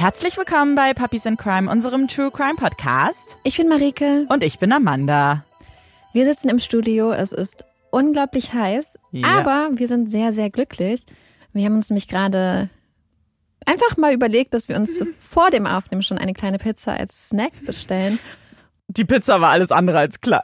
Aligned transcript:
Herzlich 0.00 0.38
willkommen 0.38 0.76
bei 0.76 0.94
Puppies 0.94 1.26
in 1.26 1.36
Crime, 1.36 1.70
unserem 1.70 2.08
True 2.08 2.30
Crime 2.30 2.54
Podcast. 2.56 3.36
Ich 3.44 3.58
bin 3.58 3.68
Marike. 3.68 4.24
Und 4.30 4.42
ich 4.42 4.58
bin 4.58 4.72
Amanda. 4.72 5.44
Wir 6.14 6.24
sitzen 6.24 6.48
im 6.48 6.58
Studio. 6.58 7.12
Es 7.12 7.32
ist 7.32 7.66
unglaublich 7.90 8.54
heiß, 8.54 8.98
ja. 9.12 9.26
aber 9.26 9.68
wir 9.74 9.86
sind 9.88 10.10
sehr, 10.10 10.32
sehr 10.32 10.48
glücklich. 10.48 11.02
Wir 11.52 11.66
haben 11.66 11.74
uns 11.74 11.90
nämlich 11.90 12.08
gerade 12.08 12.70
einfach 13.66 13.98
mal 13.98 14.14
überlegt, 14.14 14.54
dass 14.54 14.70
wir 14.70 14.76
uns 14.76 15.04
vor 15.20 15.50
dem 15.50 15.66
Aufnehmen 15.66 16.02
schon 16.02 16.16
eine 16.16 16.32
kleine 16.32 16.56
Pizza 16.56 16.94
als 16.94 17.28
Snack 17.28 17.52
bestellen. 17.66 18.18
Die 18.88 19.04
Pizza 19.04 19.42
war 19.42 19.50
alles 19.50 19.70
andere 19.70 19.98
als 19.98 20.22
klein. 20.22 20.40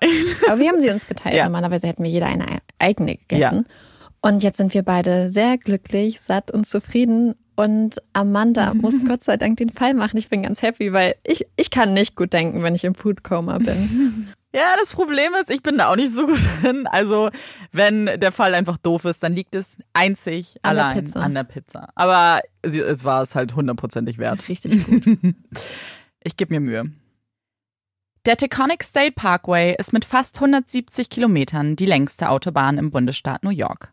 Aber 0.48 0.58
wir 0.58 0.68
haben 0.68 0.82
sie 0.82 0.90
uns 0.90 1.06
geteilt. 1.06 1.34
Ja. 1.34 1.44
Normalerweise 1.44 1.86
hätten 1.86 2.04
wir 2.04 2.10
jeder 2.10 2.26
eine 2.26 2.58
eigene 2.78 3.16
gegessen. 3.16 3.64
Ja. 3.66 3.74
Und 4.20 4.42
jetzt 4.42 4.58
sind 4.58 4.74
wir 4.74 4.82
beide 4.82 5.30
sehr 5.30 5.56
glücklich, 5.56 6.20
satt 6.20 6.50
und 6.50 6.66
zufrieden. 6.66 7.36
Und 7.56 8.00
Amanda 8.12 8.74
muss 8.74 8.94
Gott 9.06 9.24
sei 9.24 9.36
Dank 9.36 9.56
den 9.56 9.70
Fall 9.70 9.94
machen. 9.94 10.18
Ich 10.18 10.28
bin 10.28 10.42
ganz 10.42 10.62
happy, 10.62 10.92
weil 10.92 11.16
ich, 11.26 11.46
ich 11.56 11.70
kann 11.70 11.94
nicht 11.94 12.14
gut 12.14 12.32
denken, 12.32 12.62
wenn 12.62 12.74
ich 12.74 12.84
im 12.84 12.94
Foodcoma 12.94 13.58
bin. 13.58 14.28
Ja, 14.54 14.74
das 14.80 14.94
Problem 14.94 15.32
ist, 15.38 15.50
ich 15.50 15.62
bin 15.62 15.76
da 15.76 15.90
auch 15.90 15.96
nicht 15.96 16.14
so 16.14 16.26
gut 16.26 16.40
drin. 16.62 16.86
Also, 16.86 17.28
wenn 17.72 18.06
der 18.06 18.32
Fall 18.32 18.54
einfach 18.54 18.78
doof 18.78 19.04
ist, 19.04 19.22
dann 19.22 19.34
liegt 19.34 19.54
es 19.54 19.76
einzig 19.92 20.56
an 20.62 20.78
allein 20.78 21.04
der 21.04 21.22
an 21.22 21.34
der 21.34 21.44
Pizza. 21.44 21.90
Aber 21.94 22.40
es 22.62 23.04
war 23.04 23.20
es 23.20 23.34
halt 23.34 23.54
hundertprozentig 23.54 24.16
wert. 24.16 24.48
Richtig 24.48 24.86
gut. 24.86 25.04
ich 26.24 26.38
gebe 26.38 26.54
mir 26.54 26.60
Mühe. 26.60 26.90
Der 28.24 28.38
Taconic 28.38 28.82
State 28.82 29.12
Parkway 29.12 29.76
ist 29.78 29.92
mit 29.92 30.06
fast 30.06 30.36
170 30.38 31.10
Kilometern 31.10 31.76
die 31.76 31.84
längste 31.84 32.30
Autobahn 32.30 32.78
im 32.78 32.90
Bundesstaat 32.90 33.44
New 33.44 33.50
York. 33.50 33.92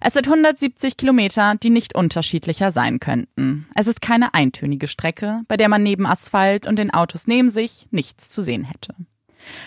Es 0.00 0.14
sind 0.14 0.26
170 0.26 0.96
Kilometer, 0.96 1.54
die 1.56 1.70
nicht 1.70 1.94
unterschiedlicher 1.94 2.70
sein 2.70 3.00
könnten. 3.00 3.68
Es 3.74 3.86
ist 3.86 4.00
keine 4.00 4.34
eintönige 4.34 4.86
Strecke, 4.86 5.42
bei 5.48 5.56
der 5.56 5.68
man 5.68 5.82
neben 5.82 6.06
Asphalt 6.06 6.66
und 6.66 6.78
den 6.78 6.92
Autos 6.92 7.26
neben 7.26 7.50
sich 7.50 7.88
nichts 7.90 8.28
zu 8.28 8.42
sehen 8.42 8.64
hätte. 8.64 8.94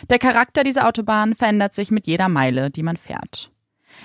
Der 0.09 0.19
Charakter 0.19 0.63
dieser 0.63 0.87
Autobahn 0.87 1.35
verändert 1.35 1.73
sich 1.73 1.91
mit 1.91 2.07
jeder 2.07 2.29
Meile, 2.29 2.69
die 2.69 2.83
man 2.83 2.97
fährt. 2.97 3.51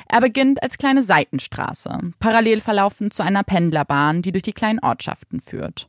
Er 0.08 0.20
beginnt 0.20 0.62
als 0.62 0.78
kleine 0.78 1.02
Seitenstraße, 1.02 2.12
parallel 2.18 2.60
verlaufend 2.60 3.12
zu 3.12 3.22
einer 3.22 3.42
Pendlerbahn, 3.42 4.22
die 4.22 4.32
durch 4.32 4.42
die 4.42 4.52
kleinen 4.52 4.80
Ortschaften 4.80 5.40
führt. 5.40 5.88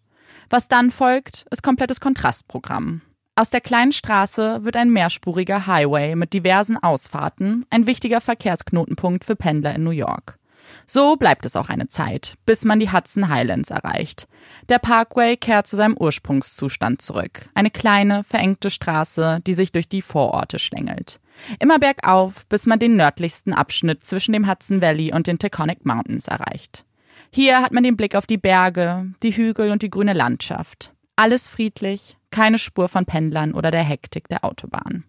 Was 0.49 0.67
dann 0.67 0.91
folgt, 0.91 1.45
ist 1.51 1.63
komplettes 1.63 1.99
Kontrastprogramm. 1.99 3.01
Aus 3.37 3.51
der 3.51 3.61
kleinen 3.61 3.91
Straße 3.91 4.65
wird 4.65 4.75
ein 4.75 4.89
mehrspuriger 4.89 5.67
Highway 5.67 6.15
mit 6.15 6.33
diversen 6.33 6.75
Ausfahrten, 6.75 7.67
ein 7.69 7.85
wichtiger 7.85 8.19
Verkehrsknotenpunkt 8.19 9.23
für 9.23 9.35
Pendler 9.35 9.75
in 9.75 9.83
New 9.83 9.91
York. 9.91 10.39
So 10.87 11.17
bleibt 11.17 11.45
es 11.45 11.55
auch 11.55 11.69
eine 11.69 11.87
Zeit, 11.87 12.33
bis 12.47 12.65
man 12.65 12.79
die 12.79 12.91
Hudson 12.91 13.29
Highlands 13.29 13.69
erreicht. 13.69 14.27
Der 14.69 14.79
Parkway 14.79 15.37
kehrt 15.37 15.67
zu 15.67 15.75
seinem 15.75 15.95
Ursprungszustand 15.95 16.99
zurück. 17.03 17.47
Eine 17.53 17.69
kleine, 17.69 18.23
verengte 18.23 18.71
Straße, 18.71 19.39
die 19.45 19.53
sich 19.53 19.71
durch 19.71 19.87
die 19.87 20.01
Vororte 20.01 20.57
schlängelt. 20.57 21.19
Immer 21.59 21.77
bergauf, 21.77 22.47
bis 22.47 22.65
man 22.65 22.79
den 22.79 22.95
nördlichsten 22.95 23.53
Abschnitt 23.53 24.03
zwischen 24.03 24.33
dem 24.33 24.49
Hudson 24.49 24.81
Valley 24.81 25.13
und 25.13 25.27
den 25.27 25.37
Taconic 25.37 25.85
Mountains 25.85 26.27
erreicht. 26.27 26.85
Hier 27.29 27.61
hat 27.61 27.71
man 27.71 27.83
den 27.83 27.97
Blick 27.97 28.15
auf 28.15 28.25
die 28.25 28.37
Berge, 28.37 29.13
die 29.21 29.37
Hügel 29.37 29.69
und 29.69 29.83
die 29.83 29.91
grüne 29.91 30.13
Landschaft. 30.13 30.95
Alles 31.17 31.49
friedlich, 31.49 32.15
keine 32.29 32.59
Spur 32.59 32.89
von 32.89 33.05
Pendlern 33.05 33.53
oder 33.53 33.71
der 33.71 33.83
Hektik 33.83 34.29
der 34.29 34.45
Autobahn. 34.45 35.03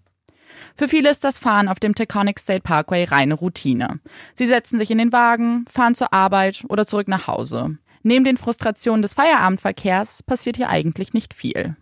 Für 0.74 0.88
viele 0.88 1.10
ist 1.10 1.22
das 1.22 1.36
Fahren 1.36 1.68
auf 1.68 1.80
dem 1.80 1.94
Taconic 1.94 2.38
State 2.38 2.62
Parkway 2.62 3.04
reine 3.04 3.34
Routine. 3.34 4.00
Sie 4.34 4.46
setzen 4.46 4.78
sich 4.78 4.90
in 4.90 4.96
den 4.96 5.12
Wagen, 5.12 5.66
fahren 5.68 5.94
zur 5.94 6.14
Arbeit 6.14 6.64
oder 6.70 6.86
zurück 6.86 7.08
nach 7.08 7.26
Hause. 7.26 7.76
Neben 8.02 8.24
den 8.24 8.38
Frustrationen 8.38 9.02
des 9.02 9.12
Feierabendverkehrs 9.12 10.22
passiert 10.22 10.56
hier 10.56 10.70
eigentlich 10.70 11.12
nicht 11.12 11.34
viel. 11.34 11.76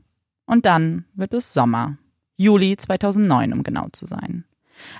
Und 0.45 0.67
dann 0.67 1.05
wird 1.15 1.33
es 1.33 1.53
Sommer. 1.53 1.97
Juli 2.37 2.77
2009, 2.77 3.53
um 3.53 3.63
genau 3.63 3.87
zu 3.93 4.07
sein. 4.07 4.45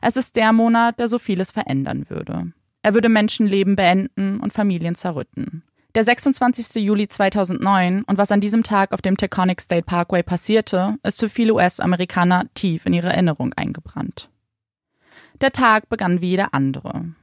Es 0.01 0.17
ist 0.17 0.37
der 0.37 0.53
Monat, 0.53 1.01
der 1.01 1.09
so 1.09 1.19
vieles 1.19 1.51
verändern 1.51 2.09
würde. 2.09 2.53
Er 2.83 2.95
würde 2.95 3.09
Menschenleben 3.09 3.75
beenden 3.75 4.39
und 4.39 4.53
Familien 4.53 4.95
zerrütten. 4.95 5.65
Der 5.97 6.05
26. 6.05 6.85
Juli 6.85 7.09
2009 7.09 8.03
und 8.03 8.19
was 8.19 8.31
an 8.31 8.43
diesem 8.43 8.63
Tag 8.63 8.93
auf 8.93 9.01
dem 9.01 9.17
Taconic 9.17 9.63
State 9.63 9.85
Parkway 9.87 10.23
passierte, 10.23 10.97
ist 11.03 11.21
für 11.21 11.31
viele 11.31 11.55
US-Amerikaner 11.55 12.45
tief 12.53 12.85
in 12.85 12.93
ihre 12.93 13.09
Erinnerung 13.09 13.55
eingebrannt. 13.55 14.29
Der 15.41 15.53
Tag 15.53 15.89
begann 15.89 16.21
wie 16.21 16.29
jeder 16.29 16.53
andere. 16.53 17.15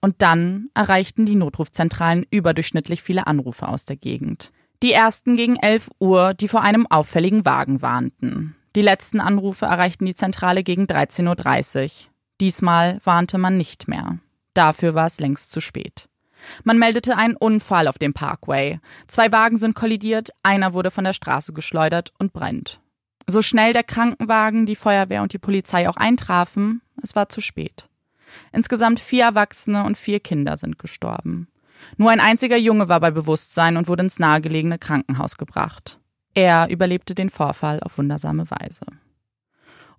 Und 0.00 0.16
dann 0.18 0.68
erreichten 0.74 1.26
die 1.26 1.36
Notrufzentralen 1.36 2.26
überdurchschnittlich 2.28 3.04
viele 3.04 3.28
Anrufe 3.28 3.68
aus 3.68 3.84
der 3.84 3.94
Gegend. 3.94 4.50
Die 4.82 4.92
ersten 4.92 5.36
gegen 5.36 5.54
11 5.54 5.88
Uhr, 6.00 6.34
die 6.34 6.48
vor 6.48 6.62
einem 6.62 6.88
auffälligen 6.88 7.44
Wagen 7.44 7.82
warnten. 7.82 8.56
Die 8.74 8.82
letzten 8.82 9.20
Anrufe 9.20 9.66
erreichten 9.66 10.06
die 10.06 10.16
Zentrale 10.16 10.64
gegen 10.64 10.86
13.30 10.86 11.84
Uhr. 11.84 11.90
Diesmal 12.40 13.00
warnte 13.04 13.38
man 13.38 13.56
nicht 13.56 13.86
mehr. 13.86 14.18
Dafür 14.54 14.96
war 14.96 15.06
es 15.06 15.20
längst 15.20 15.52
zu 15.52 15.60
spät. 15.60 16.08
Man 16.64 16.78
meldete 16.78 17.16
einen 17.16 17.36
Unfall 17.36 17.88
auf 17.88 17.98
dem 17.98 18.14
Parkway. 18.14 18.80
Zwei 19.06 19.32
Wagen 19.32 19.56
sind 19.56 19.74
kollidiert, 19.74 20.30
einer 20.42 20.72
wurde 20.72 20.90
von 20.90 21.04
der 21.04 21.12
Straße 21.12 21.52
geschleudert 21.52 22.12
und 22.18 22.32
brennt. 22.32 22.80
So 23.26 23.42
schnell 23.42 23.72
der 23.72 23.84
Krankenwagen, 23.84 24.64
die 24.64 24.76
Feuerwehr 24.76 25.22
und 25.22 25.32
die 25.32 25.38
Polizei 25.38 25.88
auch 25.88 25.96
eintrafen, 25.96 26.80
es 27.02 27.14
war 27.14 27.28
zu 27.28 27.40
spät. 27.40 27.88
Insgesamt 28.52 29.00
vier 29.00 29.24
Erwachsene 29.24 29.84
und 29.84 29.98
vier 29.98 30.20
Kinder 30.20 30.56
sind 30.56 30.78
gestorben. 30.78 31.48
Nur 31.96 32.10
ein 32.10 32.20
einziger 32.20 32.56
Junge 32.56 32.88
war 32.88 33.00
bei 33.00 33.10
Bewusstsein 33.10 33.76
und 33.76 33.88
wurde 33.88 34.04
ins 34.04 34.18
nahegelegene 34.18 34.78
Krankenhaus 34.78 35.36
gebracht. 35.36 35.98
Er 36.34 36.68
überlebte 36.70 37.14
den 37.14 37.30
Vorfall 37.30 37.80
auf 37.80 37.98
wundersame 37.98 38.50
Weise. 38.50 38.82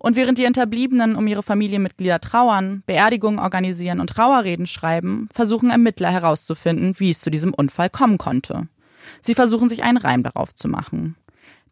Und 0.02 0.16
während 0.16 0.38
die 0.38 0.44
Hinterbliebenen 0.44 1.14
um 1.14 1.26
ihre 1.26 1.42
Familienmitglieder 1.42 2.20
trauern, 2.20 2.82
Beerdigungen 2.86 3.38
organisieren 3.38 4.00
und 4.00 4.08
Trauerreden 4.08 4.66
schreiben, 4.66 5.28
versuchen 5.30 5.68
Ermittler 5.68 6.10
herauszufinden, 6.10 6.94
wie 6.98 7.10
es 7.10 7.20
zu 7.20 7.28
diesem 7.28 7.52
Unfall 7.52 7.90
kommen 7.90 8.16
konnte. 8.16 8.66
Sie 9.20 9.34
versuchen 9.34 9.68
sich 9.68 9.82
einen 9.82 9.98
Reim 9.98 10.22
darauf 10.22 10.54
zu 10.54 10.68
machen. 10.68 11.16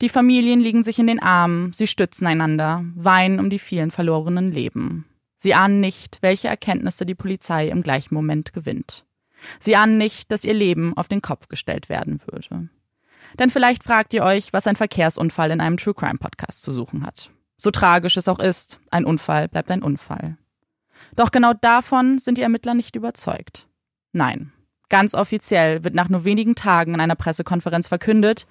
Die 0.03 0.11
Familien 0.11 0.61
liegen 0.61 0.85
sich 0.85 0.99
in 0.99 1.07
den 1.07 1.23
Armen, 1.23 1.73
sie 1.73 1.87
stützen 1.87 2.27
einander, 2.27 2.85
weinen 2.95 3.41
um 3.41 3.49
die 3.49 3.59
vielen 3.59 3.91
verlorenen 3.91 4.53
Leben. 4.53 5.07
Sie 5.39 5.55
ahnen 5.55 5.81
nicht, 5.81 6.19
welche 6.21 6.49
Erkenntnisse 6.49 7.07
die 7.07 7.15
Polizei 7.15 7.69
im 7.69 7.83
gleichen 7.83 8.15
Moment 8.15 8.53
gewinnt. 8.53 9.07
Sie 9.59 9.75
ahnen 9.75 9.97
nicht, 9.97 10.31
dass 10.31 10.45
ihr 10.45 10.53
Leben 10.53 10.95
auf 10.99 11.09
den 11.09 11.23
Kopf 11.23 11.49
gestellt 11.49 11.89
werden 11.89 12.21
würde. 12.27 12.69
Denn 13.39 13.49
vielleicht 13.49 13.85
fragt 13.85 14.13
ihr 14.13 14.23
euch, 14.23 14.53
was 14.53 14.67
ein 14.67 14.77
Verkehrsunfall 14.77 15.51
in 15.51 15.63
einem 15.63 15.79
True 15.79 15.95
Crime 15.95 16.19
Podcast 16.19 16.61
zu 16.61 16.73
suchen 16.73 17.07
hat. 17.07 17.31
So 17.59 17.71
tragisch 17.71 18.17
es 18.17 18.29
auch 18.29 18.39
ist, 18.39 18.81
ein 18.91 19.05
Unfall 19.05 19.49
bleibt 19.49 19.71
ein 19.71 19.83
Unfall. 19.83 20.39
Doch 21.17 21.31
genau 21.31 21.53
davon 21.53 22.19
sind 22.19 22.39
die 22.39 22.43
Ermittler 22.43 22.75
nicht 22.75 22.95
überzeugt. 22.95 23.67
Nein, 24.13 24.53
ganz 24.89 25.15
offiziell 25.15 25.85
wird 25.85 25.95
nach 25.95 26.09
nur 26.09 26.25
wenigen 26.25 26.55
Tagen 26.55 26.95
in 26.95 27.01
einer 27.01 27.17
Pressekonferenz 27.17 27.89
verkündet, 27.89 28.47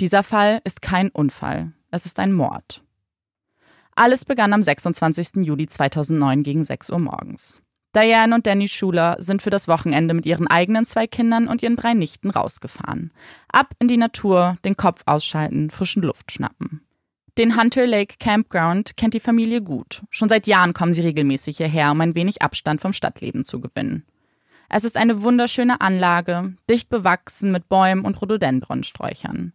dieser 0.00 0.22
Fall 0.22 0.60
ist 0.64 0.82
kein 0.82 1.10
Unfall, 1.10 1.72
es 1.90 2.06
ist 2.06 2.18
ein 2.18 2.32
Mord. 2.32 2.82
Alles 3.94 4.24
begann 4.24 4.52
am 4.52 4.62
26. 4.62 5.44
Juli 5.44 5.66
2009 5.66 6.42
gegen 6.42 6.64
6 6.64 6.90
Uhr 6.90 6.98
morgens. 6.98 7.60
Diane 7.94 8.34
und 8.34 8.46
Danny 8.46 8.68
Schuler 8.68 9.16
sind 9.18 9.42
für 9.42 9.50
das 9.50 9.66
Wochenende 9.66 10.14
mit 10.14 10.24
ihren 10.24 10.46
eigenen 10.46 10.86
zwei 10.86 11.06
Kindern 11.06 11.48
und 11.48 11.62
ihren 11.62 11.76
drei 11.76 11.92
Nichten 11.92 12.30
rausgefahren. 12.30 13.12
Ab 13.48 13.74
in 13.80 13.88
die 13.88 13.96
Natur, 13.96 14.56
den 14.64 14.76
Kopf 14.76 15.02
ausschalten, 15.06 15.70
frischen 15.70 16.02
Luft 16.02 16.30
schnappen. 16.30 16.82
Den 17.40 17.56
Hunter 17.56 17.86
Lake 17.86 18.16
Campground 18.18 18.98
kennt 18.98 19.14
die 19.14 19.18
Familie 19.18 19.62
gut. 19.62 20.02
Schon 20.10 20.28
seit 20.28 20.46
Jahren 20.46 20.74
kommen 20.74 20.92
sie 20.92 21.00
regelmäßig 21.00 21.56
hierher, 21.56 21.90
um 21.90 21.98
ein 22.02 22.14
wenig 22.14 22.42
Abstand 22.42 22.82
vom 22.82 22.92
Stadtleben 22.92 23.46
zu 23.46 23.62
gewinnen. 23.62 24.04
Es 24.68 24.84
ist 24.84 24.98
eine 24.98 25.22
wunderschöne 25.22 25.80
Anlage, 25.80 26.52
dicht 26.68 26.90
bewachsen 26.90 27.50
mit 27.50 27.70
Bäumen 27.70 28.04
und 28.04 28.20
Rhododendronsträuchern. 28.20 29.54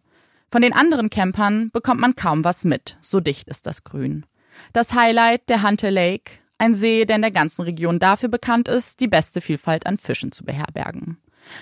Von 0.50 0.62
den 0.62 0.72
anderen 0.72 1.10
Campern 1.10 1.70
bekommt 1.70 2.00
man 2.00 2.16
kaum 2.16 2.42
was 2.42 2.64
mit, 2.64 2.96
so 3.02 3.20
dicht 3.20 3.46
ist 3.46 3.68
das 3.68 3.84
Grün. 3.84 4.26
Das 4.72 4.94
Highlight 4.94 5.48
der 5.48 5.62
Hunter 5.62 5.92
Lake, 5.92 6.40
ein 6.58 6.74
See, 6.74 7.04
der 7.04 7.14
in 7.14 7.22
der 7.22 7.30
ganzen 7.30 7.62
Region 7.62 8.00
dafür 8.00 8.28
bekannt 8.28 8.66
ist, 8.66 8.98
die 8.98 9.06
beste 9.06 9.40
Vielfalt 9.40 9.86
an 9.86 9.96
Fischen 9.96 10.32
zu 10.32 10.44
beherbergen. 10.44 11.18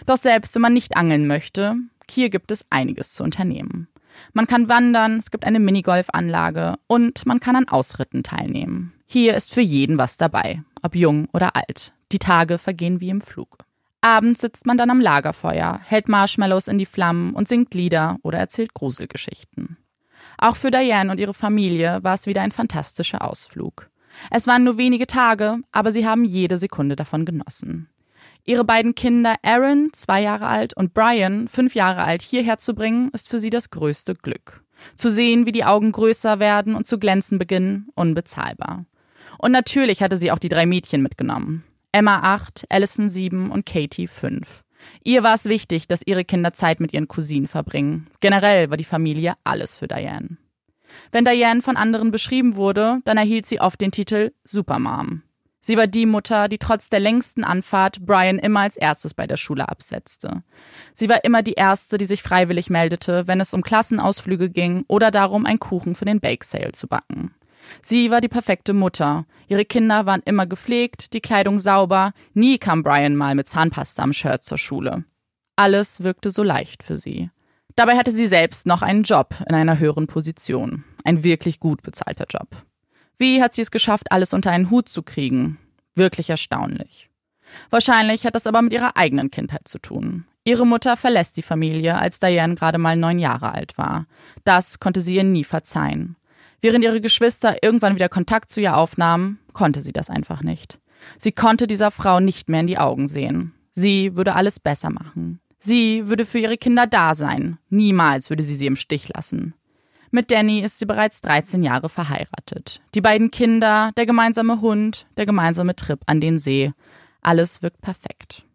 Doch 0.06 0.17
selbst 0.17 0.55
wenn 0.55 0.62
man 0.62 0.73
nicht 0.73 0.97
angeln 0.97 1.27
möchte, 1.27 1.77
hier 2.11 2.31
gibt 2.31 2.50
es 2.50 2.65
einiges 2.70 3.12
zu 3.12 3.25
unternehmen. 3.25 3.88
Man 4.32 4.46
kann 4.46 4.69
wandern, 4.69 5.19
es 5.19 5.31
gibt 5.31 5.44
eine 5.44 5.61
Minigolfanlage 5.61 6.76
und 6.87 7.26
man 7.26 7.40
kann 7.40 7.56
an 7.56 7.69
Ausritten 7.69 8.22
teilnehmen. 8.22 8.93
Hier 9.06 9.34
ist 9.34 9.52
für 9.52 9.61
jeden 9.61 9.99
was 9.99 10.16
dabei, 10.16 10.62
ob 10.82 10.94
jung 10.94 11.28
oder 11.32 11.56
alt. 11.56 11.93
Die 12.12 12.19
Tage 12.19 12.58
vergehen 12.58 13.00
wie 13.00 13.11
im 13.11 13.20
Flug. 13.20 13.58
Abends 14.00 14.43
sitzt 14.43 14.66
man 14.66 14.76
dann 14.76 14.90
am 14.90 15.00
Lagerfeuer, 15.00 15.81
hält 15.82 16.08
Marshmallows 16.08 16.69
in 16.69 16.78
die 16.78 16.87
Flammen 16.87 17.32
und 17.32 17.49
singt 17.49 17.72
Lieder 17.75 18.19
oder 18.22 18.38
erzählt 18.38 18.75
Gruselgeschichten. 18.75 19.78
Auch 20.37 20.56
für 20.56 20.70
Diane 20.70 21.10
und 21.10 21.20
ihre 21.20 21.34
Familie 21.34 22.00
war 22.02 22.14
es 22.14 22.26
wieder 22.26 22.43
ein 22.43 22.52
fantastischer 22.52 23.22
Ausflug. 23.22 23.90
Es 24.31 24.46
waren 24.46 24.64
nur 24.64 24.76
wenige 24.76 25.06
Tage, 25.06 25.58
aber 25.72 25.90
sie 25.90 26.06
haben 26.06 26.25
jede 26.25 26.56
Sekunde 26.56 26.96
davon 26.96 27.25
genossen. 27.25 27.88
Ihre 28.46 28.64
beiden 28.64 28.94
Kinder 28.94 29.37
Aaron, 29.43 29.88
zwei 29.94 30.20
Jahre 30.20 30.46
alt, 30.46 30.76
und 30.76 30.93
Brian, 30.93 31.49
fünf 31.49 31.75
Jahre 31.75 32.05
alt, 32.05 32.20
hierher 32.20 32.58
zu 32.58 32.75
bringen, 32.75 33.11
ist 33.14 33.31
für 33.31 33.38
sie 33.38 33.49
das 33.49 33.70
größte 33.70 34.14
Glück. 34.14 34.62
Zu 34.96 35.08
sehen, 35.08 35.46
wie 35.46 35.52
die 35.52 35.64
Augen 35.64 35.93
größer 35.93 36.41
werden 36.41 36.75
und 36.75 36.87
zu 36.87 36.99
glänzen 36.99 37.38
beginnen, 37.38 37.88
unbezahlbar. 37.94 38.85
Und 39.38 39.52
natürlich 39.52 40.02
hatte 40.02 40.19
sie 40.19 40.31
auch 40.31 40.38
die 40.38 40.50
drei 40.50 40.67
Mädchen 40.67 41.02
mitgenommen. 41.02 41.64
Emma 41.91 42.20
acht, 42.20 42.67
Allison 42.69 43.08
sieben 43.08 43.50
und 43.50 43.64
Katie 43.64 44.08
fünf. 44.08 44.62
Ihr 45.02 45.23
war 45.23 45.35
es 45.35 45.46
wichtig, 45.46 45.88
dass 45.88 46.06
ihre 46.06 46.25
Kinder 46.25 46.52
Zeit 46.52 46.81
mit 46.81 46.93
ihren 46.93 47.08
Cousinen 47.08 47.49
verbringen. 47.49 48.06
Generell 48.20 48.69
war 48.69 48.76
die 48.76 48.85
Familie 48.85 49.35
alles 49.44 49.79
für 49.79 49.88
Diane. 49.88 50.37
Wenn 51.12 51.25
Diane 51.25 51.62
von 51.62 51.76
anderen 51.76 52.11
beschrieben 52.11 52.56
wurde, 52.56 52.99
dann 53.05 53.17
erhielt 53.17 53.46
sie 53.46 53.61
oft 53.61 53.81
den 53.81 53.91
Titel 53.91 54.32
Supermom. 54.44 55.23
Sie 55.66 55.78
war 55.78 55.87
die 55.87 56.05
Mutter, 56.05 56.49
die 56.49 56.58
trotz 56.58 56.90
der 56.90 57.00
längsten 57.00 57.43
Anfahrt 57.43 58.05
Brian 58.05 58.38
immer 58.38 58.61
als 58.61 58.76
erstes 58.76 59.14
bei 59.14 59.26
der 59.26 59.38
Schule 59.38 59.66
absetzte. 59.66 60.43
Sie 60.93 61.08
war 61.08 61.25
immer 61.25 61.43
die 61.43 61.55
erste, 61.55 61.96
die 61.96 62.05
sich 62.05 62.22
freiwillig 62.22 62.69
meldete, 62.69 63.26
wenn 63.26 63.40
es 63.40 63.55
um 63.55 63.62
Klassenausflüge 63.62 64.50
ging 64.50 64.84
oder 64.88 65.11
darum, 65.11 65.46
einen 65.46 65.58
Kuchen 65.58 65.94
für 65.94 66.05
den 66.05 66.20
Bake 66.20 66.44
Sale 66.44 66.72
zu 66.72 66.87
backen. 66.87 67.34
Sie 67.81 68.11
war 68.11 68.20
die 68.20 68.28
perfekte 68.28 68.75
Mutter. 68.75 69.25
Ihre 69.49 69.64
Kinder 69.64 70.05
waren 70.05 70.20
immer 70.26 70.44
gepflegt, 70.44 71.14
die 71.14 71.22
Kleidung 71.22 71.58
sauber, 71.58 72.12
nie 72.34 72.58
kam 72.58 72.82
Brian 72.82 73.17
mal 73.17 73.34
mit 73.34 73.49
Zahnpasta 73.49 74.02
am 74.02 74.12
Shirt 74.12 74.44
zur 74.44 74.58
Schule. 74.58 75.05
Alles 75.56 76.02
wirkte 76.02 76.28
so 76.28 76.43
leicht 76.43 76.82
für 76.82 76.99
sie. 76.99 77.31
Dabei 77.75 77.96
hatte 77.96 78.10
sie 78.10 78.26
selbst 78.26 78.67
noch 78.67 78.82
einen 78.82 79.05
Job 79.05 79.34
in 79.49 79.55
einer 79.55 79.78
höheren 79.78 80.08
Position. 80.08 80.84
Ein 81.05 81.25
wirklich 81.25 81.58
gut 81.58 81.81
bezahlter 81.81 82.26
Job. 82.28 82.49
Wie 83.19 83.43
hat 83.43 83.55
sie 83.55 83.62
es 83.62 83.70
geschafft, 83.70 84.11
alles 84.11 84.34
unter 84.34 84.50
einen 84.50 84.70
Hut 84.70 84.88
zu 84.88 85.02
kriegen? 85.02 85.58
Wirklich 85.94 86.31
erstaunlich. 86.31 87.08
Wahrscheinlich 87.70 88.26
hat 88.26 88.34
das 88.34 88.46
aber 88.46 88.62
mit 88.62 88.72
ihrer 88.72 88.96
eigenen 88.96 89.31
Kindheit 89.31 89.69
zu 89.69 89.78
tun. 89.78 90.26
Ihre 90.44 90.66
Mutter 90.66 90.96
verlässt 90.96 91.37
die 91.37 91.43
Familie, 91.43 91.96
als 91.96 92.20
Diane 92.20 92.55
gerade 92.55 92.78
mal 92.78 92.96
neun 92.96 93.19
Jahre 93.19 93.52
alt 93.52 93.78
war. 93.78 94.06
Das 94.44 94.78
konnte 94.78 95.00
sie 95.00 95.14
ihr 95.14 95.25
nie 95.25 95.44
verzeihen. 95.44 96.16
Während 96.61 96.84
ihre 96.84 97.00
Geschwister 97.00 97.62
irgendwann 97.62 97.94
wieder 97.94 98.08
Kontakt 98.08 98.50
zu 98.50 98.61
ihr 98.61 98.76
aufnahmen, 98.76 99.38
konnte 99.52 99.81
sie 99.81 99.93
das 99.93 100.10
einfach 100.10 100.43
nicht. 100.43 100.81
Sie 101.19 101.32
konnte 101.32 101.67
dieser 101.67 101.90
Frau 101.90 102.20
nicht 102.20 102.49
mehr 102.49 102.60
in 102.60 102.67
die 102.67 102.78
Augen 102.78 103.06
sehen. 103.06 103.55
Sie 103.72 104.17
würde 104.17 104.34
alles 104.34 104.60
besser 104.60 104.90
machen. 104.90 105.40
Sie 105.58 106.08
würde 106.08 106.26
für 106.26 106.38
ihre 106.38 106.58
Kinder 106.58 106.87
da 106.87 107.14
sein. 107.14 107.58
Niemals 107.70 108.28
würde 108.28 108.43
sie 108.43 108.55
sie 108.55 108.67
im 108.67 108.76
Stich 108.76 109.08
lassen. 109.08 109.55
Mit 110.14 110.31
Danny 110.31 110.61
ist 110.61 110.78
sie 110.78 110.87
bereits 110.87 111.22
13 111.22 111.64
Jahre 111.64 111.88
verheiratet. 111.88 112.81
Die 112.94 113.00
beiden 113.00 113.32
Kinder, 113.32 113.90
der 113.96 114.06
gemeinsame 114.06 114.61
Hund, 114.61 115.08
der 115.16 115.26
gemeinsame 115.26 115.75
Trip 115.75 115.99
an 116.06 116.20
den 116.20 116.38
See. 116.38 116.72
Alles 117.20 117.62
wirkt 117.62 117.81
perfekt. 117.81 118.46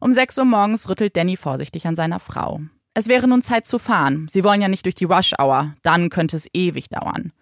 Um 0.00 0.14
6 0.14 0.38
Uhr 0.38 0.46
morgens 0.46 0.88
rüttelt 0.88 1.18
Danny 1.18 1.36
vorsichtig 1.36 1.86
an 1.86 1.96
seiner 1.96 2.18
Frau. 2.18 2.62
Es 2.94 3.08
wäre 3.08 3.28
nun 3.28 3.42
Zeit 3.42 3.66
zu 3.66 3.78
fahren. 3.78 4.26
Sie 4.30 4.42
wollen 4.42 4.62
ja 4.62 4.68
nicht 4.68 4.86
durch 4.86 4.94
die 4.94 5.04
Rush 5.04 5.34
Hour. 5.38 5.74
Dann 5.82 6.08
könnte 6.08 6.38
es 6.38 6.48
ewig 6.54 6.88
dauern. 6.88 7.34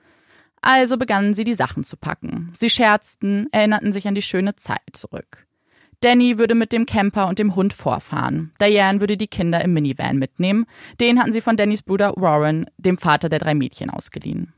Also 0.61 0.99
begannen 0.99 1.32
sie 1.32 1.44
die 1.44 1.55
Sachen 1.55 1.84
zu 1.84 1.96
packen. 1.96 2.50
Sie 2.55 2.70
scherzten, 2.70 3.46
erinnerten 3.52 3.93
sich 3.93 4.08
an 4.08 4.17
die 4.17 4.23
schöne 4.23 4.56
Zeit 4.56 4.82
zurück. 4.94 5.46
Danny 6.00 6.39
würde 6.39 6.55
mit 6.55 6.73
dem 6.73 6.87
Camper 6.87 7.27
und 7.27 7.39
dem 7.39 7.56
Hund 7.56 7.73
vorfahren. 7.73 8.53
Diane 8.61 9.00
würde 9.00 9.17
die 9.17 9.27
Kinder 9.27 9.62
im 9.62 9.73
Minivan 9.73 10.19
mitnehmen. 10.19 10.67
Den 11.00 11.19
hatten 11.19 11.33
sie 11.33 11.41
von 11.41 11.56
Dannys 11.56 11.83
Bruder 11.83 12.15
Warren, 12.17 12.67
dem 12.77 12.99
Vater 12.99 13.29
der 13.29 13.41
drei 13.41 13.55
Mädchen, 13.55 13.91
ausgeliehen. 13.91 14.53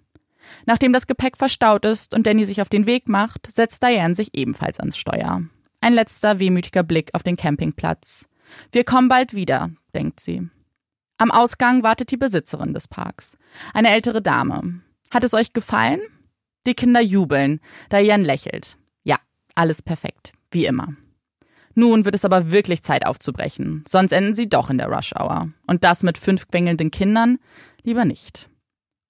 Nachdem 0.66 0.92
das 0.92 1.06
Gepäck 1.06 1.36
verstaut 1.36 1.84
ist 1.84 2.14
und 2.14 2.26
Danny 2.26 2.44
sich 2.44 2.60
auf 2.60 2.68
den 2.68 2.86
Weg 2.86 3.08
macht, 3.08 3.48
setzt 3.54 3.82
Diane 3.82 4.14
sich 4.14 4.34
ebenfalls 4.34 4.80
ans 4.80 4.98
Steuer. 4.98 5.42
Ein 5.80 5.92
letzter 5.94 6.40
wehmütiger 6.40 6.82
Blick 6.82 7.10
auf 7.14 7.22
den 7.22 7.36
Campingplatz. 7.36 8.28
Wir 8.72 8.84
kommen 8.84 9.08
bald 9.08 9.32
wieder, 9.32 9.70
denkt 9.94 10.20
sie. 10.20 10.48
Am 11.16 11.30
Ausgang 11.30 11.82
wartet 11.82 12.10
die 12.10 12.16
Besitzerin 12.16 12.74
des 12.74 12.88
Parks. 12.88 13.38
Eine 13.72 13.90
ältere 13.90 14.20
Dame. 14.20 14.80
Hat 15.10 15.24
es 15.24 15.34
euch 15.34 15.52
gefallen? 15.52 16.00
Die 16.66 16.74
Kinder 16.74 17.00
jubeln. 17.00 17.60
Diane 17.90 18.24
lächelt. 18.24 18.76
Ja, 19.04 19.18
alles 19.54 19.82
perfekt. 19.82 20.32
Wie 20.50 20.66
immer. 20.66 20.96
Nun 21.74 22.04
wird 22.04 22.14
es 22.14 22.24
aber 22.24 22.50
wirklich 22.50 22.82
Zeit 22.82 23.06
aufzubrechen, 23.06 23.84
sonst 23.86 24.12
enden 24.12 24.34
sie 24.34 24.48
doch 24.48 24.70
in 24.70 24.78
der 24.78 24.88
Rush 24.88 25.12
Hour. 25.14 25.50
Und 25.66 25.84
das 25.84 26.02
mit 26.02 26.18
fünf 26.18 26.48
quengelnden 26.48 26.90
Kindern? 26.90 27.38
Lieber 27.82 28.04
nicht. 28.04 28.48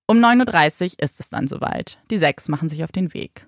Um 0.07 0.19
9.30 0.19 0.83
Uhr 0.95 1.03
ist 1.05 1.21
es 1.21 1.31
dann 1.31 1.47
soweit. 1.47 1.99
Die 2.11 2.19
sechs 2.19 2.49
machen 2.49 2.69
sich 2.69 2.85
auf 2.85 2.93
den 2.93 3.15
Weg. 3.15 3.47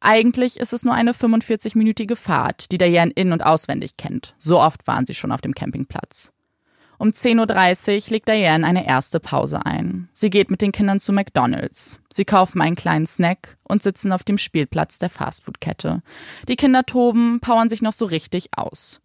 Eigentlich 0.00 0.58
ist 0.58 0.72
es 0.72 0.84
nur 0.84 0.94
eine 0.94 1.12
45-minütige 1.12 2.16
Fahrt, 2.16 2.72
die 2.72 2.78
Diane 2.78 3.12
in- 3.14 3.32
und 3.32 3.44
auswendig 3.44 3.96
kennt. 3.96 4.34
So 4.36 4.60
oft 4.60 4.86
waren 4.86 5.06
sie 5.06 5.14
schon 5.14 5.32
auf 5.32 5.40
dem 5.40 5.54
Campingplatz. 5.54 6.32
Um 7.02 7.08
10.30 7.08 8.04
Uhr 8.04 8.10
legt 8.10 8.28
Diane 8.28 8.64
eine 8.64 8.86
erste 8.86 9.18
Pause 9.18 9.66
ein. 9.66 10.08
Sie 10.12 10.30
geht 10.30 10.52
mit 10.52 10.60
den 10.60 10.70
Kindern 10.70 11.00
zu 11.00 11.12
McDonalds. 11.12 11.98
Sie 12.12 12.24
kaufen 12.24 12.62
einen 12.62 12.76
kleinen 12.76 13.08
Snack 13.08 13.58
und 13.64 13.82
sitzen 13.82 14.12
auf 14.12 14.22
dem 14.22 14.38
Spielplatz 14.38 15.00
der 15.00 15.10
Fastfood-Kette. 15.10 16.04
Die 16.46 16.54
Kinder 16.54 16.86
toben, 16.86 17.40
powern 17.40 17.68
sich 17.68 17.82
noch 17.82 17.92
so 17.92 18.04
richtig 18.04 18.50
aus. 18.56 19.00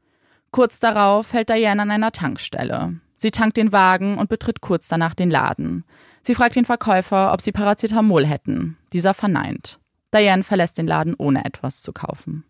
Kurz 0.51 0.79
darauf 0.79 1.33
hält 1.33 1.49
Diane 1.49 1.81
an 1.81 1.89
einer 1.89 2.11
Tankstelle. 2.11 2.99
Sie 3.15 3.31
tankt 3.31 3.57
den 3.57 3.71
Wagen 3.71 4.19
und 4.19 4.29
betritt 4.29 4.61
kurz 4.61 4.87
danach 4.87 5.15
den 5.15 5.31
Laden. 5.31 5.83
Sie 6.21 6.35
fragt 6.35 6.55
den 6.55 6.65
Verkäufer, 6.65 7.33
ob 7.33 7.41
sie 7.41 7.51
Paracetamol 7.51 8.27
hätten. 8.27 8.77
Dieser 8.93 9.15
verneint. 9.15 9.79
Diane 10.13 10.43
verlässt 10.43 10.77
den 10.77 10.85
Laden, 10.85 11.15
ohne 11.17 11.43
etwas 11.45 11.81
zu 11.81 11.93
kaufen. 11.93 12.43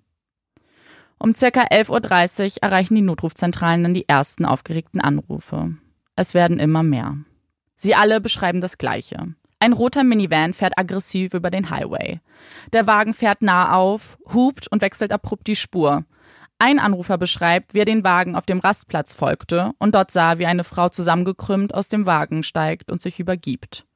Um 1.19 1.33
circa 1.33 1.63
11.30 1.63 2.57
Uhr 2.57 2.63
erreichen 2.63 2.95
die 2.95 3.01
Notrufzentralen 3.01 3.83
dann 3.83 3.93
die 3.93 4.07
ersten 4.07 4.45
aufgeregten 4.45 5.01
Anrufe. 5.01 5.75
Es 6.15 6.33
werden 6.33 6.59
immer 6.59 6.83
mehr. 6.83 7.17
Sie 7.75 7.95
alle 7.95 8.21
beschreiben 8.21 8.61
das 8.61 8.77
Gleiche. 8.77 9.35
Ein 9.59 9.73
roter 9.73 10.03
Minivan 10.03 10.53
fährt 10.53 10.77
aggressiv 10.77 11.33
über 11.33 11.49
den 11.49 11.71
Highway. 11.71 12.19
Der 12.73 12.85
Wagen 12.85 13.13
fährt 13.13 13.41
nah 13.41 13.73
auf, 13.73 14.19
hupt 14.31 14.67
und 14.71 14.81
wechselt 14.83 15.11
abrupt 15.11 15.47
die 15.47 15.55
Spur. 15.55 16.05
Ein 16.59 16.79
Anrufer 16.79 17.17
beschreibt, 17.17 17.73
wie 17.73 17.79
er 17.79 17.85
den 17.85 18.03
Wagen 18.03 18.35
auf 18.35 18.45
dem 18.45 18.59
Rastplatz 18.59 19.13
folgte 19.13 19.71
und 19.79 19.95
dort 19.95 20.11
sah, 20.11 20.37
wie 20.37 20.45
eine 20.45 20.63
Frau 20.63 20.89
zusammengekrümmt 20.89 21.73
aus 21.73 21.87
dem 21.87 22.05
Wagen 22.05 22.43
steigt 22.43 22.91
und 22.91 23.01
sich 23.01 23.19
übergibt. 23.19 23.86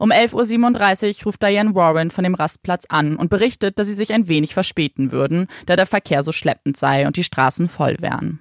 Um 0.00 0.12
11.37 0.12 1.18
Uhr 1.18 1.24
ruft 1.26 1.42
Diane 1.42 1.74
Warren 1.74 2.10
von 2.10 2.24
dem 2.24 2.32
Rastplatz 2.34 2.86
an 2.88 3.16
und 3.16 3.28
berichtet, 3.28 3.78
dass 3.78 3.86
sie 3.86 3.92
sich 3.92 4.14
ein 4.14 4.28
wenig 4.28 4.54
verspäten 4.54 5.12
würden, 5.12 5.46
da 5.66 5.76
der 5.76 5.84
Verkehr 5.84 6.22
so 6.22 6.32
schleppend 6.32 6.78
sei 6.78 7.06
und 7.06 7.18
die 7.18 7.22
Straßen 7.22 7.68
voll 7.68 7.96
wären. 8.00 8.40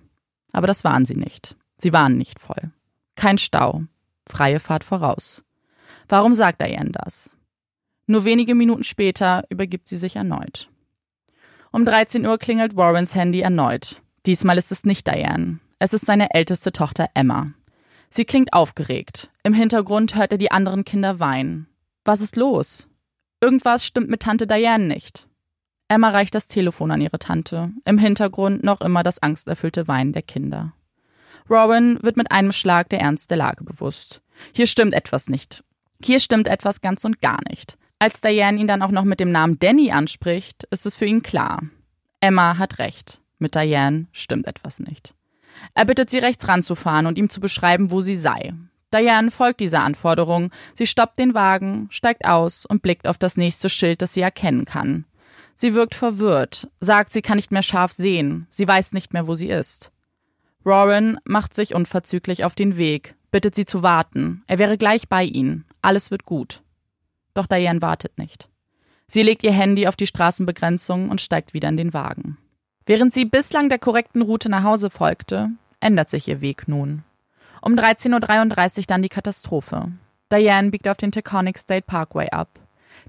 Aber 0.53 0.67
das 0.67 0.85
waren 0.85 1.05
sie 1.05 1.17
nicht. 1.17 1.57
Sie 1.75 1.91
waren 1.91 2.15
nicht 2.15 2.39
voll. 2.39 2.71
Kein 3.15 3.37
Stau. 3.37 3.83
Freie 4.25 4.61
Fahrt 4.61 4.85
voraus. 4.85 5.43
Warum 6.07 6.33
sagt 6.33 6.61
Diane 6.61 6.91
das? 6.93 7.35
Nur 8.07 8.23
wenige 8.23 8.55
Minuten 8.55 8.85
später 8.85 9.43
übergibt 9.49 9.89
sie 9.89 9.97
sich 9.97 10.15
erneut. 10.15 10.69
Um 11.73 11.83
13 11.83 12.25
Uhr 12.25 12.37
klingelt 12.37 12.77
Warrens 12.77 13.15
Handy 13.15 13.41
erneut. 13.41 14.01
Diesmal 14.25 14.57
ist 14.57 14.71
es 14.71 14.85
nicht 14.85 15.07
Diane. 15.07 15.59
Es 15.77 15.93
ist 15.93 16.05
seine 16.05 16.33
älteste 16.33 16.71
Tochter 16.71 17.09
Emma. 17.15 17.51
Sie 18.09 18.25
klingt 18.25 18.53
aufgeregt. 18.53 19.29
Im 19.43 19.53
Hintergrund 19.53 20.15
hört 20.15 20.31
er 20.31 20.37
die 20.37 20.51
anderen 20.51 20.83
Kinder 20.83 21.19
weinen. 21.19 21.67
Was 22.05 22.21
ist 22.21 22.35
los? 22.35 22.87
Irgendwas 23.41 23.85
stimmt 23.85 24.09
mit 24.09 24.21
Tante 24.21 24.47
Diane 24.47 24.85
nicht. 24.85 25.27
Emma 25.87 26.09
reicht 26.09 26.35
das 26.35 26.47
Telefon 26.47 26.91
an 26.91 27.01
ihre 27.01 27.19
Tante. 27.19 27.71
Im 27.85 27.97
Hintergrund 27.97 28.63
noch 28.63 28.81
immer 28.81 29.03
das 29.03 29.21
angsterfüllte 29.21 29.87
Weinen 29.87 30.13
der 30.13 30.21
Kinder. 30.21 30.73
Robin 31.49 31.97
wird 32.03 32.17
mit 32.17 32.31
einem 32.31 32.51
Schlag 32.51 32.89
der 32.89 32.99
Ernst 32.99 33.31
der 33.31 33.37
Lage 33.37 33.63
bewusst. 33.63 34.21
Hier 34.53 34.67
stimmt 34.67 34.93
etwas 34.93 35.29
nicht. 35.29 35.63
Hier 36.03 36.19
stimmt 36.19 36.47
etwas 36.47 36.81
ganz 36.81 37.05
und 37.05 37.21
gar 37.21 37.39
nicht. 37.49 37.77
Als 37.97 38.21
Diane 38.21 38.59
ihn 38.59 38.67
dann 38.67 38.81
auch 38.81 38.91
noch 38.91 39.03
mit 39.03 39.19
dem 39.19 39.31
Namen 39.31 39.59
Danny 39.59 39.91
anspricht, 39.91 40.63
ist 40.71 40.85
es 40.85 40.95
für 40.95 41.05
ihn 41.05 41.23
klar. 41.23 41.63
Emma 42.21 42.57
hat 42.57 42.79
recht. 42.79 43.21
Mit 43.39 43.55
Diane 43.55 44.07
stimmt 44.11 44.47
etwas 44.47 44.79
nicht. 44.79 45.15
Er 45.73 45.85
bittet 45.85 46.09
sie 46.09 46.19
rechts 46.19 46.47
ranzufahren 46.47 47.05
und 47.05 47.17
ihm 47.17 47.29
zu 47.29 47.39
beschreiben, 47.39 47.91
wo 47.91 48.01
sie 48.01 48.15
sei. 48.15 48.53
Diane 48.93 49.31
folgt 49.31 49.59
dieser 49.59 49.83
Anforderung. 49.83 50.51
Sie 50.73 50.87
stoppt 50.87 51.19
den 51.19 51.33
Wagen, 51.33 51.87
steigt 51.91 52.25
aus 52.25 52.65
und 52.65 52.81
blickt 52.81 53.07
auf 53.07 53.17
das 53.17 53.37
nächste 53.37 53.69
Schild, 53.69 54.01
das 54.01 54.13
sie 54.13 54.21
erkennen 54.21 54.65
kann. 54.65 55.05
Sie 55.55 55.73
wirkt 55.73 55.93
verwirrt, 55.93 56.69
sagt, 56.79 57.11
sie 57.11 57.21
kann 57.21 57.35
nicht 57.35 57.51
mehr 57.51 57.61
scharf 57.61 57.91
sehen, 57.91 58.47
sie 58.49 58.67
weiß 58.67 58.93
nicht 58.93 59.13
mehr, 59.13 59.27
wo 59.27 59.35
sie 59.35 59.49
ist. 59.49 59.91
Warren 60.63 61.17
macht 61.25 61.53
sich 61.53 61.75
unverzüglich 61.75 62.45
auf 62.45 62.55
den 62.55 62.77
Weg, 62.77 63.15
bittet 63.31 63.55
sie 63.55 63.65
zu 63.65 63.83
warten. 63.83 64.43
Er 64.47 64.59
wäre 64.59 64.77
gleich 64.77 65.07
bei 65.09 65.23
ihnen. 65.23 65.65
Alles 65.81 66.11
wird 66.11 66.25
gut. 66.25 66.61
Doch 67.33 67.45
Diane 67.45 67.81
wartet 67.81 68.17
nicht. 68.17 68.49
Sie 69.07 69.23
legt 69.23 69.43
ihr 69.43 69.51
Handy 69.51 69.87
auf 69.87 69.95
die 69.95 70.07
Straßenbegrenzung 70.07 71.09
und 71.09 71.21
steigt 71.21 71.53
wieder 71.53 71.69
in 71.69 71.77
den 71.77 71.93
Wagen. 71.93 72.37
Während 72.89 73.13
sie 73.13 73.25
bislang 73.25 73.69
der 73.69 73.77
korrekten 73.77 74.23
Route 74.23 74.49
nach 74.49 74.63
Hause 74.63 74.89
folgte, 74.89 75.51
ändert 75.79 76.09
sich 76.09 76.27
ihr 76.27 76.41
Weg 76.41 76.67
nun. 76.67 77.03
Um 77.61 77.75
13.33 77.75 78.79
Uhr 78.79 78.83
dann 78.87 79.03
die 79.03 79.09
Katastrophe. 79.09 79.91
Diane 80.31 80.71
biegt 80.71 80.87
auf 80.87 80.97
den 80.97 81.11
Taconic 81.11 81.59
State 81.59 81.85
Parkway 81.85 82.31
ab. 82.31 82.49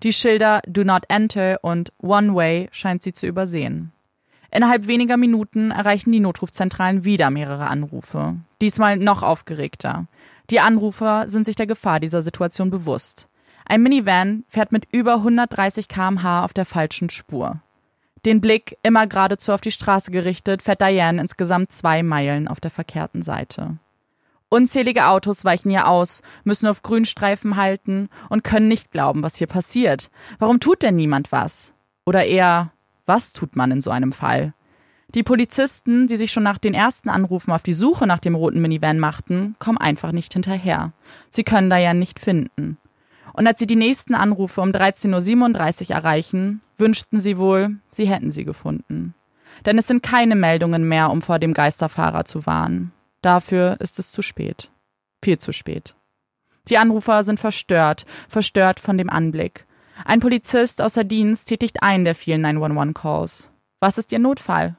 Die 0.03 0.13
Schilder 0.13 0.61
Do 0.67 0.85
Not 0.85 1.05
Enter 1.09 1.61
und 1.63 1.95
One 1.97 2.35
Way 2.35 2.69
scheint 2.73 3.03
sie 3.03 3.15
zu 3.15 3.27
übersehen. 3.27 3.93
Innerhalb 4.51 4.87
weniger 4.87 5.17
Minuten 5.17 5.71
erreichen 5.71 6.13
die 6.13 6.21
Notrufzentralen 6.21 7.05
wieder 7.05 7.31
mehrere 7.31 7.69
Anrufe. 7.69 8.37
Diesmal 8.61 8.99
noch 8.99 9.23
aufgeregter. 9.23 10.09
Die 10.51 10.61
Anrufer 10.61 11.27
sind 11.27 11.47
sich 11.47 11.57
der 11.57 11.67
Gefahr 11.67 12.01
dieser 12.01 12.21
Situation 12.21 12.69
bewusst. 12.69 13.29
Ein 13.65 13.81
Minivan 13.81 14.45
fährt 14.47 14.73
mit 14.73 14.89
über 14.93 15.15
130 15.15 15.89
km/h 15.89 16.45
auf 16.45 16.53
der 16.53 16.67
falschen 16.67 17.09
Spur. 17.09 17.63
Den 18.25 18.41
Blick 18.41 18.77
immer 18.83 19.07
geradezu 19.07 19.53
auf 19.53 19.61
die 19.61 19.71
Straße 19.71 20.11
gerichtet, 20.11 20.63
fährt 20.63 20.83
Diane 20.83 21.21
insgesamt 21.21 21.73
zwei 21.73 22.03
Meilen 22.03 22.49
auf 22.49 22.61
der 22.61 22.71
verkehrten 22.71 23.23
Seite. 23.23 23.79
Unzählige 24.51 25.07
Autos 25.07 25.45
weichen 25.45 25.71
ihr 25.71 25.87
aus, 25.87 26.23
müssen 26.43 26.67
auf 26.67 26.83
Grünstreifen 26.83 27.57
halten 27.57 28.09
und 28.29 28.43
können 28.43 28.69
nicht 28.69 28.91
glauben, 28.91 29.23
was 29.23 29.37
hier 29.37 29.47
passiert. 29.47 30.11
Warum 30.39 30.59
tut 30.59 30.83
denn 30.83 30.97
niemand 30.97 31.31
was? 31.31 31.73
Oder 32.05 32.27
eher, 32.27 32.73
was 33.07 33.33
tut 33.33 33.55
man 33.55 33.71
in 33.71 33.81
so 33.81 33.91
einem 33.91 34.13
Fall? 34.13 34.53
Die 35.15 35.23
Polizisten, 35.23 36.07
die 36.07 36.17
sich 36.17 36.31
schon 36.31 36.43
nach 36.43 36.59
den 36.59 36.75
ersten 36.75 37.09
Anrufen 37.09 37.53
auf 37.53 37.63
die 37.63 37.73
Suche 37.73 38.07
nach 38.07 38.19
dem 38.19 38.35
roten 38.35 38.61
Minivan 38.61 38.99
machten, 38.99 39.57
kommen 39.59 39.79
einfach 39.79 40.13
nicht 40.13 40.33
hinterher. 40.33 40.93
Sie 41.31 41.45
können 41.45 41.71
Diane 41.71 41.99
nicht 41.99 42.19
finden. 42.19 42.77
Und 43.33 43.47
als 43.47 43.59
sie 43.59 43.67
die 43.67 43.77
nächsten 43.77 44.15
Anrufe 44.15 44.61
um 44.61 44.71
13.37 44.71 45.91
Uhr 45.91 45.97
erreichen, 45.97 46.61
wünschten 46.79 47.21
sie 47.21 47.39
wohl, 47.39 47.77
sie 47.91 48.07
hätten 48.07 48.31
sie 48.31 48.45
gefunden. 48.45 49.15
Denn 49.67 49.79
es 49.79 49.87
sind 49.87 50.03
keine 50.03 50.37
Meldungen 50.37 50.89
mehr, 50.89 51.11
um 51.11 51.23
vor 51.23 51.39
dem 51.39 51.53
Geisterfahrer 51.53 52.25
zu 52.25 52.47
warnen. 52.47 52.93
Dafür 53.23 53.77
ist 53.81 53.99
es 53.99 54.11
zu 54.11 54.23
spät. 54.23 54.71
Viel 55.23 55.39
zu 55.39 55.53
spät. 55.53 55.95
Die 56.69 56.79
Anrufer 56.79 57.23
sind 57.25 57.41
verstört, 57.41 58.07
verstört 58.29 58.81
von 58.81 58.97
dem 58.97 59.11
Anblick. 59.11 59.67
Ein 60.05 60.21
Polizist 60.21 60.81
außer 60.81 61.05
Dienst 61.05 61.49
tätigt 61.49 61.83
einen 61.83 62.05
der 62.05 62.15
vielen 62.15 62.45
911-Calls. 62.47 63.51
Was 63.81 63.99
ist 63.99 64.13
Ihr 64.13 64.19
Notfall? 64.19 64.77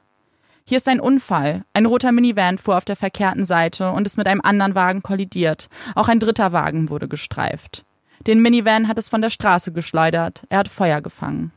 Hier 0.64 0.76
ist 0.76 0.88
ein 0.88 1.00
Unfall. 1.00 1.64
Ein 1.74 1.86
roter 1.86 2.12
Minivan 2.12 2.58
fuhr 2.58 2.76
auf 2.76 2.84
der 2.84 2.96
verkehrten 2.96 3.44
Seite 3.44 3.90
und 3.90 4.06
ist 4.06 4.16
mit 4.16 4.26
einem 4.26 4.40
anderen 4.40 4.74
Wagen 4.74 5.02
kollidiert. 5.02 5.68
Auch 5.94 6.08
ein 6.08 6.20
dritter 6.20 6.52
Wagen 6.52 6.88
wurde 6.88 7.08
gestreift. 7.08 7.84
Den 8.26 8.40
Minivan 8.40 8.86
hat 8.88 8.98
es 8.98 9.08
von 9.08 9.20
der 9.20 9.30
Straße 9.30 9.72
geschleudert. 9.72 10.44
Er 10.48 10.58
hat 10.58 10.68
Feuer 10.68 11.00
gefangen. 11.00 11.52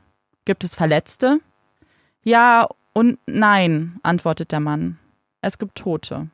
Gibt 0.45 0.63
es 0.63 0.74
Verletzte? 0.74 1.39
Ja 2.24 2.67
und 2.93 3.19
nein, 3.27 4.00
antwortet 4.03 4.51
der 4.51 4.60
Mann. 4.60 4.98
Es 5.41 5.60
gibt 5.60 5.75
Tote. 5.75 6.29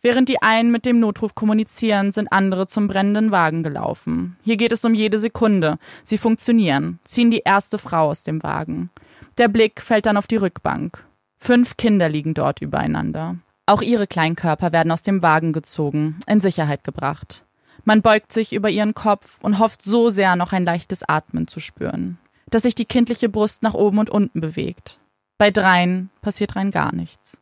Während 0.00 0.28
die 0.28 0.42
einen 0.42 0.70
mit 0.70 0.84
dem 0.84 1.00
Notruf 1.00 1.34
kommunizieren, 1.34 2.12
sind 2.12 2.30
andere 2.30 2.66
zum 2.66 2.88
brennenden 2.88 3.30
Wagen 3.30 3.62
gelaufen. 3.62 4.36
Hier 4.42 4.58
geht 4.58 4.70
es 4.70 4.84
um 4.84 4.92
jede 4.92 5.18
Sekunde. 5.18 5.78
Sie 6.04 6.18
funktionieren, 6.18 7.00
ziehen 7.04 7.30
die 7.30 7.42
erste 7.44 7.78
Frau 7.78 8.10
aus 8.10 8.22
dem 8.22 8.42
Wagen. 8.42 8.90
Der 9.38 9.48
Blick 9.48 9.80
fällt 9.80 10.06
dann 10.06 10.18
auf 10.18 10.26
die 10.26 10.36
Rückbank. 10.36 11.04
Fünf 11.38 11.76
Kinder 11.78 12.08
liegen 12.08 12.34
dort 12.34 12.60
übereinander. 12.60 13.36
Auch 13.66 13.80
ihre 13.80 14.06
kleinen 14.06 14.36
Körper 14.36 14.72
werden 14.72 14.92
aus 14.92 15.02
dem 15.02 15.22
Wagen 15.22 15.52
gezogen, 15.52 16.20
in 16.26 16.40
Sicherheit 16.40 16.84
gebracht. 16.84 17.43
Man 17.84 18.02
beugt 18.02 18.32
sich 18.32 18.52
über 18.52 18.70
ihren 18.70 18.94
Kopf 18.94 19.38
und 19.42 19.58
hofft 19.58 19.82
so 19.82 20.08
sehr, 20.08 20.36
noch 20.36 20.52
ein 20.52 20.64
leichtes 20.64 21.02
Atmen 21.06 21.46
zu 21.46 21.60
spüren, 21.60 22.18
dass 22.48 22.62
sich 22.62 22.74
die 22.74 22.86
kindliche 22.86 23.28
Brust 23.28 23.62
nach 23.62 23.74
oben 23.74 23.98
und 23.98 24.10
unten 24.10 24.40
bewegt. 24.40 24.98
Bei 25.38 25.50
dreien 25.50 26.10
passiert 26.22 26.56
rein 26.56 26.70
gar 26.70 26.94
nichts. 26.94 27.40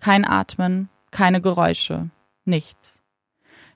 Kein 0.00 0.24
Atmen, 0.24 0.88
keine 1.10 1.40
Geräusche, 1.40 2.10
nichts. 2.44 3.02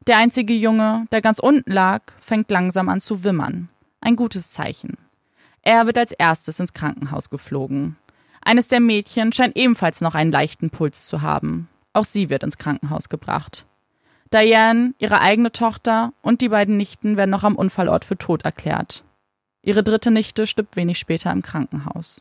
Der 0.07 0.17
einzige 0.17 0.55
Junge, 0.55 1.07
der 1.13 1.21
ganz 1.21 1.39
unten 1.39 1.71
lag, 1.71 2.03
fängt 2.19 2.51
langsam 2.51 2.89
an 2.89 3.01
zu 3.01 3.25
wimmern. 3.25 3.69
Ein 4.01 4.17
gutes 4.17 4.51
Zeichen. 4.51 4.97
Er 5.63 5.87
wird 5.87 5.99
als 5.99 6.13
erstes 6.13 6.59
ins 6.61 6.73
Krankenhaus 6.73 7.31
geflogen. 7.31 7.97
Eines 8.41 8.69
der 8.69 8.81
Mädchen 8.81 9.33
scheint 9.33 9.57
ebenfalls 9.57 10.01
noch 10.01 10.15
einen 10.15 10.33
leichten 10.33 10.71
Puls 10.71 11.07
zu 11.07 11.21
haben. 11.21 11.69
Auch 11.93 12.05
sie 12.05 12.31
wird 12.31 12.43
ins 12.43 12.57
Krankenhaus 12.57 13.09
gebracht. 13.09 13.67
Diane, 14.33 14.95
ihre 14.99 15.21
eigene 15.21 15.53
Tochter 15.53 16.13
und 16.23 16.41
die 16.41 16.51
beiden 16.51 16.77
Nichten 16.77 17.17
werden 17.17 17.31
noch 17.31 17.45
am 17.45 17.57
Unfallort 17.57 18.05
für 18.05 18.19
tot 18.19 18.45
erklärt. 18.45 19.05
Ihre 19.63 19.83
dritte 19.83 20.11
Nichte 20.11 20.47
stirbt 20.47 20.77
wenig 20.77 20.99
später 20.99 21.33
im 21.33 21.43
Krankenhaus. 21.43 22.21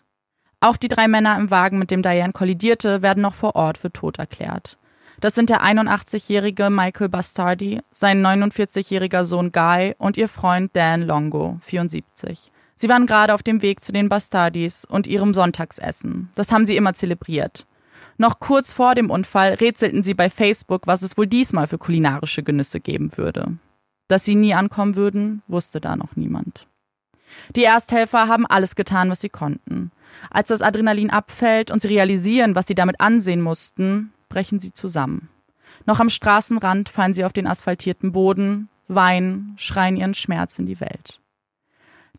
Auch 0.60 0.78
die 0.78 0.88
drei 0.88 1.08
Männer 1.08 1.38
im 1.38 1.52
Wagen, 1.52 1.78
mit 1.78 1.92
dem 1.92 2.02
Diane 2.02 2.34
kollidierte, 2.34 3.02
werden 3.02 3.22
noch 3.22 3.36
vor 3.36 3.56
Ort 3.56 3.78
für 3.78 3.92
tot 3.92 4.18
erklärt. 4.18 4.78
Das 5.20 5.36
sind 5.36 5.50
der 5.50 5.64
81-jährige 5.64 6.70
Michael 6.70 7.10
Bastardi, 7.10 7.82
sein 7.92 8.26
49-jähriger 8.26 9.24
Sohn 9.24 9.52
Guy 9.52 9.96
und 9.98 10.16
ihr 10.16 10.28
Freund 10.28 10.76
Dan 10.76 11.02
Longo, 11.02 11.58
74. 11.62 12.52
Sie 12.76 12.90
waren 12.90 13.08
gerade 13.08 13.34
auf 13.34 13.42
dem 13.42 13.64
Weg 13.64 13.84
zu 13.84 13.92
den 13.92 14.10
Bastardis 14.10 14.86
und 14.86 15.08
ihrem 15.08 15.34
Sonntagsessen. 15.34 16.30
Das 16.36 16.52
haben 16.52 16.68
sie 16.68 16.78
immer 16.78 16.94
zelebriert. 16.94 17.66
Noch 18.18 18.40
kurz 18.40 18.74
vor 18.74 18.96
dem 18.96 19.12
Unfall 19.12 19.54
rätselten 19.54 20.04
sie 20.04 20.14
bei 20.14 20.30
Facebook, 20.30 20.88
was 20.88 21.04
es 21.04 21.18
wohl 21.18 21.28
diesmal 21.28 21.68
für 21.68 21.78
kulinarische 21.78 22.44
Genüsse 22.44 22.80
geben 22.80 23.16
würde. 23.16 23.58
Dass 24.08 24.26
sie 24.26 24.36
nie 24.36 24.54
ankommen 24.54 24.96
würden, 24.96 25.44
wusste 25.48 25.80
da 25.80 25.96
noch 25.96 26.16
niemand. 26.16 26.68
Die 27.56 27.64
Ersthelfer 27.64 28.28
haben 28.28 28.46
alles 28.46 28.76
getan, 28.76 29.10
was 29.10 29.22
sie 29.22 29.30
konnten. 29.30 29.92
Als 30.32 30.48
das 30.48 30.62
Adrenalin 30.62 31.12
abfällt 31.12 31.70
und 31.70 31.82
sie 31.82 31.90
realisieren, 31.90 32.56
was 32.56 32.68
sie 32.68 32.76
damit 32.76 33.00
ansehen 33.00 33.42
mussten, 33.42 34.14
brechen 34.30 34.60
sie 34.60 34.74
zusammen. 34.74 35.30
Noch 35.86 36.00
am 36.00 36.10
Straßenrand 36.10 36.90
fallen 36.90 37.14
sie 37.14 37.24
auf 37.24 37.34
den 37.34 37.48
asphaltierten 37.48 38.12
Boden, 38.12 38.70
weinen, 38.88 39.54
schreien 39.58 39.98
ihren 39.98 40.14
Schmerz 40.14 40.58
in 40.58 40.66
die 40.66 40.80
Welt. 40.80 41.20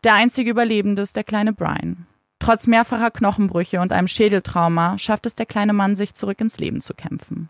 Der 0.03 0.13
einzige 0.13 0.51
Überlebende 0.51 1.01
ist 1.01 1.15
der 1.15 1.23
kleine 1.23 1.51
Brian. 1.51 2.07
Trotz 2.39 2.67
mehrfacher 2.67 3.11
Knochenbrüche 3.11 3.81
und 3.81 3.91
einem 3.91 4.07
Schädeltrauma 4.07 4.97
schafft 4.97 5.25
es 5.25 5.35
der 5.35 5.45
kleine 5.45 5.73
Mann, 5.73 5.95
sich 5.95 6.13
zurück 6.13 6.39
ins 6.41 6.57
Leben 6.57 6.81
zu 6.81 6.93
kämpfen. 6.93 7.49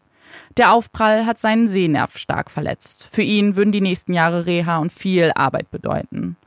Der 0.57 0.73
Aufprall 0.73 1.25
hat 1.25 1.37
seinen 1.37 1.67
Sehnerv 1.67 2.17
stark 2.17 2.51
verletzt. 2.51 3.07
Für 3.11 3.21
ihn 3.21 3.55
würden 3.55 3.71
die 3.71 3.81
nächsten 3.81 4.13
Jahre 4.13 4.45
Reha 4.45 4.77
und 4.77 4.91
viel 4.91 5.31
Arbeit 5.35 5.71
bedeuten. 5.71 6.37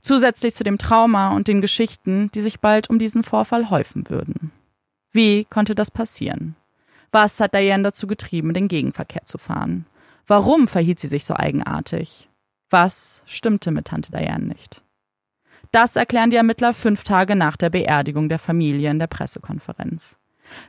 Zusätzlich 0.00 0.54
zu 0.54 0.62
dem 0.62 0.78
Trauma 0.78 1.30
und 1.30 1.48
den 1.48 1.60
Geschichten, 1.60 2.30
die 2.34 2.40
sich 2.40 2.60
bald 2.60 2.88
um 2.90 2.98
diesen 2.98 3.22
Vorfall 3.22 3.70
häufen 3.70 4.08
würden. 4.08 4.52
Wie 5.10 5.44
konnte 5.44 5.74
das 5.74 5.90
passieren? 5.90 6.54
Was 7.12 7.40
hat 7.40 7.54
Diane 7.54 7.82
dazu 7.82 8.06
getrieben, 8.06 8.52
den 8.52 8.68
Gegenverkehr 8.68 9.24
zu 9.24 9.38
fahren? 9.38 9.86
Warum 10.26 10.68
verhielt 10.68 11.00
sie 11.00 11.08
sich 11.08 11.24
so 11.24 11.34
eigenartig? 11.34 12.28
Was 12.68 13.22
stimmte 13.26 13.70
mit 13.70 13.86
Tante 13.86 14.12
Diane 14.12 14.44
nicht? 14.44 14.82
Das 15.76 15.94
erklären 15.94 16.30
die 16.30 16.38
Ermittler 16.38 16.72
fünf 16.72 17.04
Tage 17.04 17.36
nach 17.36 17.58
der 17.58 17.68
Beerdigung 17.68 18.30
der 18.30 18.38
Familie 18.38 18.90
in 18.90 18.98
der 18.98 19.08
Pressekonferenz. 19.08 20.16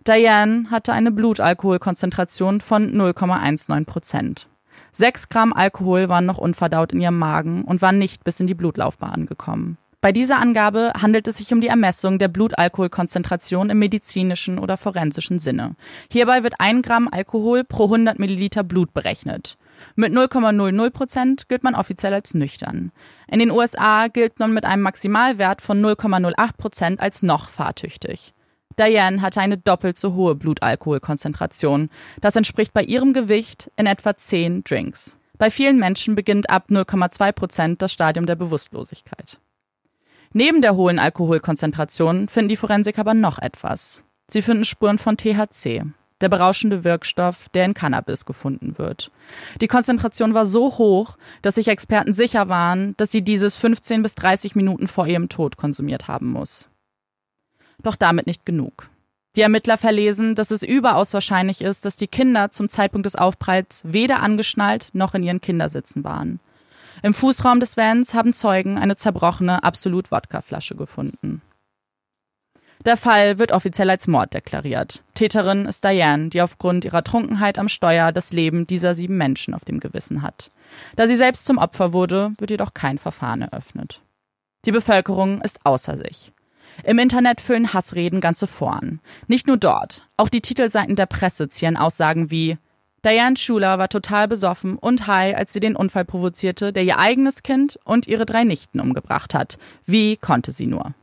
Diane 0.06 0.70
hatte 0.70 0.92
eine 0.92 1.12
Blutalkoholkonzentration 1.12 2.60
von 2.60 2.94
0,19 2.94 3.86
Prozent. 3.86 4.50
Sechs 4.92 5.30
Gramm 5.30 5.54
Alkohol 5.54 6.10
waren 6.10 6.26
noch 6.26 6.38
unverdaut 6.38 6.92
in 6.92 7.00
ihrem 7.00 7.18
Magen 7.18 7.64
und 7.64 7.82
waren 7.82 7.98
nicht 7.98 8.26
bis 8.26 8.42
in 8.42 8.48
die 8.48 8.54
Blutlaufbahn 8.54 9.28
gekommen. 9.28 9.78
Bei 10.08 10.14
dieser 10.14 10.40
Angabe 10.40 10.94
handelt 11.02 11.28
es 11.28 11.36
sich 11.38 11.52
um 11.52 11.60
die 11.60 11.68
Ermessung 11.68 12.18
der 12.18 12.30
Blutalkoholkonzentration 12.30 13.70
im 13.70 13.80
medizinischen 13.80 14.58
oder 14.58 14.78
forensischen 14.78 15.38
Sinne. 15.38 15.76
Hierbei 16.10 16.44
wird 16.44 16.54
ein 16.60 16.82
Gramm 16.82 17.10
Alkohol 17.12 17.66
pro 17.66 17.84
100 17.84 18.18
Milliliter 18.18 18.64
Blut 18.64 18.94
berechnet. 18.94 19.58
Mit 19.98 20.14
0,00 20.14 20.90
Prozent 20.92 21.50
gilt 21.50 21.64
man 21.64 21.76
offiziell 21.76 22.14
als 22.14 22.34
nüchtern. 22.34 22.94
In 23.28 23.40
den 23.40 23.52
USA 23.52 24.08
gilt 24.08 24.40
man 24.40 24.54
mit 24.54 24.64
einem 24.64 24.82
Maximalwert 24.82 25.62
von 25.62 25.84
0,08 25.84 26.56
Prozent 26.56 27.02
als 27.02 27.22
noch 27.22 27.50
fahrtüchtig. 27.50 28.34
Diane 28.80 29.22
hatte 29.22 29.42
eine 29.42 29.58
doppelt 29.58 30.00
so 30.00 30.14
hohe 30.14 30.36
Blutalkoholkonzentration. 30.36 31.90
Das 32.22 32.38
entspricht 32.38 32.74
bei 32.74 32.84
ihrem 32.84 33.12
Gewicht 33.12 33.72
in 33.76 33.88
etwa 33.88 34.16
10 34.16 34.64
Drinks. 34.64 35.18
Bei 35.38 35.52
vielen 35.52 35.78
Menschen 35.78 36.16
beginnt 36.16 36.50
ab 36.50 36.68
0,2 36.70 37.34
Prozent 37.34 37.82
das 37.82 37.92
Stadium 37.92 38.26
der 38.26 38.36
Bewusstlosigkeit. 38.38 39.42
Neben 40.34 40.62
der 40.62 40.76
hohen 40.76 41.00
Alkoholkonzentration 41.00 42.28
finden 42.28 42.50
die 42.50 42.58
Forensiker 42.58 43.02
aber 43.02 43.14
noch 43.14 43.40
etwas. 43.40 44.04
Sie 44.30 44.42
finden 44.42 44.66
Spuren 44.66 44.98
von 44.98 45.18
THC 45.18 45.84
der 46.22 46.30
berauschende 46.30 46.84
Wirkstoff, 46.84 47.50
der 47.50 47.66
in 47.66 47.74
Cannabis 47.74 48.26
gefunden 48.26 48.78
wird. 48.78 49.12
Die 49.62 49.68
Konzentration 49.68 50.34
war 50.34 50.46
so 50.46 50.78
hoch, 50.78 51.18
dass 51.42 51.56
sich 51.56 51.68
Experten 51.68 52.14
sicher 52.14 52.50
waren, 52.50 52.96
dass 52.98 53.12
sie 53.12 53.22
dieses 53.22 53.56
15 53.56 54.02
bis 54.02 54.16
30 54.16 54.56
Minuten 54.56 54.88
vor 54.88 55.08
ihrem 55.08 55.30
Tod 55.30 55.58
konsumiert 55.58 56.08
haben 56.08 56.32
muss. 56.32 56.70
Doch 57.84 57.96
damit 57.96 58.26
nicht 58.26 58.46
genug. 58.46 58.90
Die 59.36 59.42
Ermittler 59.42 59.78
verlesen, 59.78 60.34
dass 60.34 60.50
es 60.50 60.64
überaus 60.64 61.14
wahrscheinlich 61.14 61.62
ist, 61.62 61.86
dass 61.86 61.96
die 61.96 62.08
Kinder 62.08 62.50
zum 62.50 62.70
Zeitpunkt 62.70 63.06
des 63.06 63.16
Aufpralls 63.16 63.84
weder 63.86 64.24
angeschnallt 64.24 64.90
noch 64.94 65.14
in 65.14 65.22
ihren 65.22 65.42
Kindersitzen 65.42 66.04
waren. 66.04 66.40
Im 67.04 67.14
Fußraum 67.14 67.60
des 67.60 67.78
Vans 67.78 68.14
haben 68.14 68.34
Zeugen 68.34 68.78
eine 68.78 68.96
zerbrochene 68.96 69.64
Absolut-Wodka-Flasche 69.64 70.76
gefunden. 70.76 71.42
Der 72.86 72.98
Fall 72.98 73.40
wird 73.40 73.52
offiziell 73.52 73.90
als 73.90 74.08
Mord 74.08 74.34
deklariert. 74.34 75.04
Täterin 75.14 75.66
ist 75.66 75.84
Diane, 75.84 76.30
die 76.30 76.42
aufgrund 76.42 76.86
ihrer 76.86 77.04
Trunkenheit 77.04 77.58
am 77.60 77.70
Steuer 77.70 78.12
das 78.12 78.32
Leben 78.32 78.68
dieser 78.68 78.96
sieben 78.96 79.18
Menschen 79.18 79.54
auf 79.54 79.66
dem 79.66 79.80
Gewissen 79.80 80.22
hat. 80.22 80.52
Da 80.96 81.08
sie 81.08 81.16
selbst 81.16 81.46
zum 81.46 81.58
Opfer 81.58 81.92
wurde, 81.92 82.34
wird 82.38 82.52
jedoch 82.52 82.74
kein 82.74 82.98
Verfahren 82.98 83.42
eröffnet. 83.42 84.02
Die 84.66 84.72
Bevölkerung 84.72 85.42
ist 85.42 85.66
außer 85.66 85.98
sich. 85.98 86.32
Im 86.84 87.00
Internet 87.00 87.42
füllen 87.42 87.74
Hassreden 87.74 88.22
ganze 88.22 88.46
Foren. 88.48 89.02
Nicht 89.28 89.48
nur 89.48 89.58
dort, 89.58 90.08
auch 90.16 90.30
die 90.30 90.42
Titelseiten 90.42 90.96
der 90.96 91.08
Presse 91.08 91.50
zieren 91.50 91.78
Aussagen 91.78 92.30
wie 92.30 92.58
Diane 93.06 93.38
Schuler 93.38 93.78
war 93.78 93.90
total 93.90 94.28
besoffen 94.28 94.78
und 94.78 95.08
high, 95.08 95.36
als 95.36 95.54
sie 95.54 95.60
den 95.60 95.76
Unfall 95.76 96.04
provozierte, 96.04 96.74
der 96.74 96.84
ihr 96.84 96.98
eigenes 96.98 97.44
Kind 97.44 97.80
und 97.84 98.08
ihre 98.08 98.26
drei 98.26 98.44
Nichten 98.44 98.80
umgebracht 98.80 99.34
hat. 99.34 99.58
Wie 99.86 100.18
konnte 100.18 100.52
sie 100.52 100.66
nur? 100.66 100.94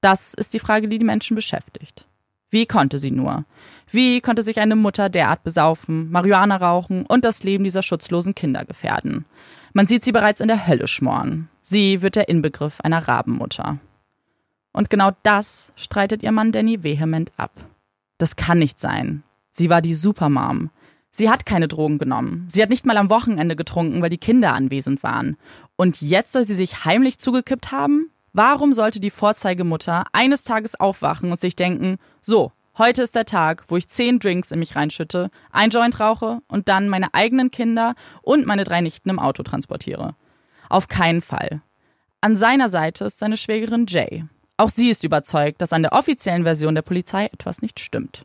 Das 0.00 0.34
ist 0.34 0.52
die 0.52 0.58
Frage, 0.58 0.88
die 0.88 0.98
die 0.98 1.04
Menschen 1.04 1.34
beschäftigt. 1.34 2.06
Wie 2.50 2.66
konnte 2.66 2.98
sie 2.98 3.10
nur? 3.10 3.46
Wie 3.90 4.20
konnte 4.20 4.42
sich 4.42 4.60
eine 4.60 4.76
Mutter 4.76 5.08
derart 5.08 5.42
besaufen, 5.42 6.10
Marihuana 6.10 6.56
rauchen 6.56 7.06
und 7.06 7.24
das 7.24 7.44
Leben 7.44 7.64
dieser 7.64 7.82
schutzlosen 7.82 8.34
Kinder 8.34 8.64
gefährden? 8.66 9.24
Man 9.72 9.86
sieht 9.86 10.04
sie 10.04 10.12
bereits 10.12 10.42
in 10.42 10.48
der 10.48 10.66
Hölle 10.66 10.86
schmoren. 10.86 11.48
Sie 11.62 12.02
wird 12.02 12.16
der 12.16 12.28
Inbegriff 12.28 12.80
einer 12.82 13.08
Rabenmutter. 13.08 13.78
Und 14.72 14.90
genau 14.90 15.12
das 15.22 15.72
streitet 15.76 16.22
ihr 16.22 16.32
Mann 16.32 16.52
Danny 16.52 16.82
vehement 16.82 17.32
ab. 17.36 17.52
Das 18.18 18.36
kann 18.36 18.58
nicht 18.58 18.78
sein. 18.78 19.22
Sie 19.50 19.70
war 19.70 19.80
die 19.80 19.94
Supermom. 19.94 20.70
Sie 21.12 21.30
hat 21.30 21.46
keine 21.46 21.68
Drogen 21.68 21.98
genommen. 21.98 22.48
Sie 22.50 22.62
hat 22.62 22.70
nicht 22.70 22.86
mal 22.86 22.96
am 22.96 23.10
Wochenende 23.10 23.54
getrunken, 23.54 24.02
weil 24.02 24.10
die 24.10 24.18
Kinder 24.18 24.54
anwesend 24.54 25.02
waren. 25.02 25.36
Und 25.76 26.00
jetzt 26.00 26.32
soll 26.32 26.44
sie 26.44 26.54
sich 26.54 26.84
heimlich 26.84 27.18
zugekippt 27.18 27.70
haben? 27.70 28.10
Warum 28.32 28.72
sollte 28.72 28.98
die 28.98 29.10
Vorzeigemutter 29.10 30.04
eines 30.12 30.42
Tages 30.42 30.80
aufwachen 30.80 31.30
und 31.30 31.38
sich 31.38 31.54
denken, 31.54 31.98
so, 32.22 32.52
Heute 32.78 33.02
ist 33.02 33.14
der 33.14 33.26
Tag, 33.26 33.64
wo 33.68 33.76
ich 33.76 33.86
zehn 33.86 34.18
Drinks 34.18 34.50
in 34.50 34.58
mich 34.58 34.76
reinschütte, 34.76 35.30
ein 35.50 35.68
Joint 35.68 36.00
rauche 36.00 36.40
und 36.48 36.68
dann 36.68 36.88
meine 36.88 37.12
eigenen 37.12 37.50
Kinder 37.50 37.94
und 38.22 38.46
meine 38.46 38.64
drei 38.64 38.80
Nichten 38.80 39.10
im 39.10 39.18
Auto 39.18 39.42
transportiere. 39.42 40.16
Auf 40.70 40.88
keinen 40.88 41.20
Fall. 41.20 41.60
An 42.22 42.38
seiner 42.38 42.70
Seite 42.70 43.04
ist 43.04 43.18
seine 43.18 43.36
Schwägerin 43.36 43.84
Jay. 43.86 44.24
Auch 44.56 44.70
sie 44.70 44.88
ist 44.88 45.04
überzeugt, 45.04 45.60
dass 45.60 45.74
an 45.74 45.82
der 45.82 45.92
offiziellen 45.92 46.44
Version 46.44 46.74
der 46.74 46.80
Polizei 46.80 47.26
etwas 47.26 47.60
nicht 47.60 47.78
stimmt. 47.78 48.24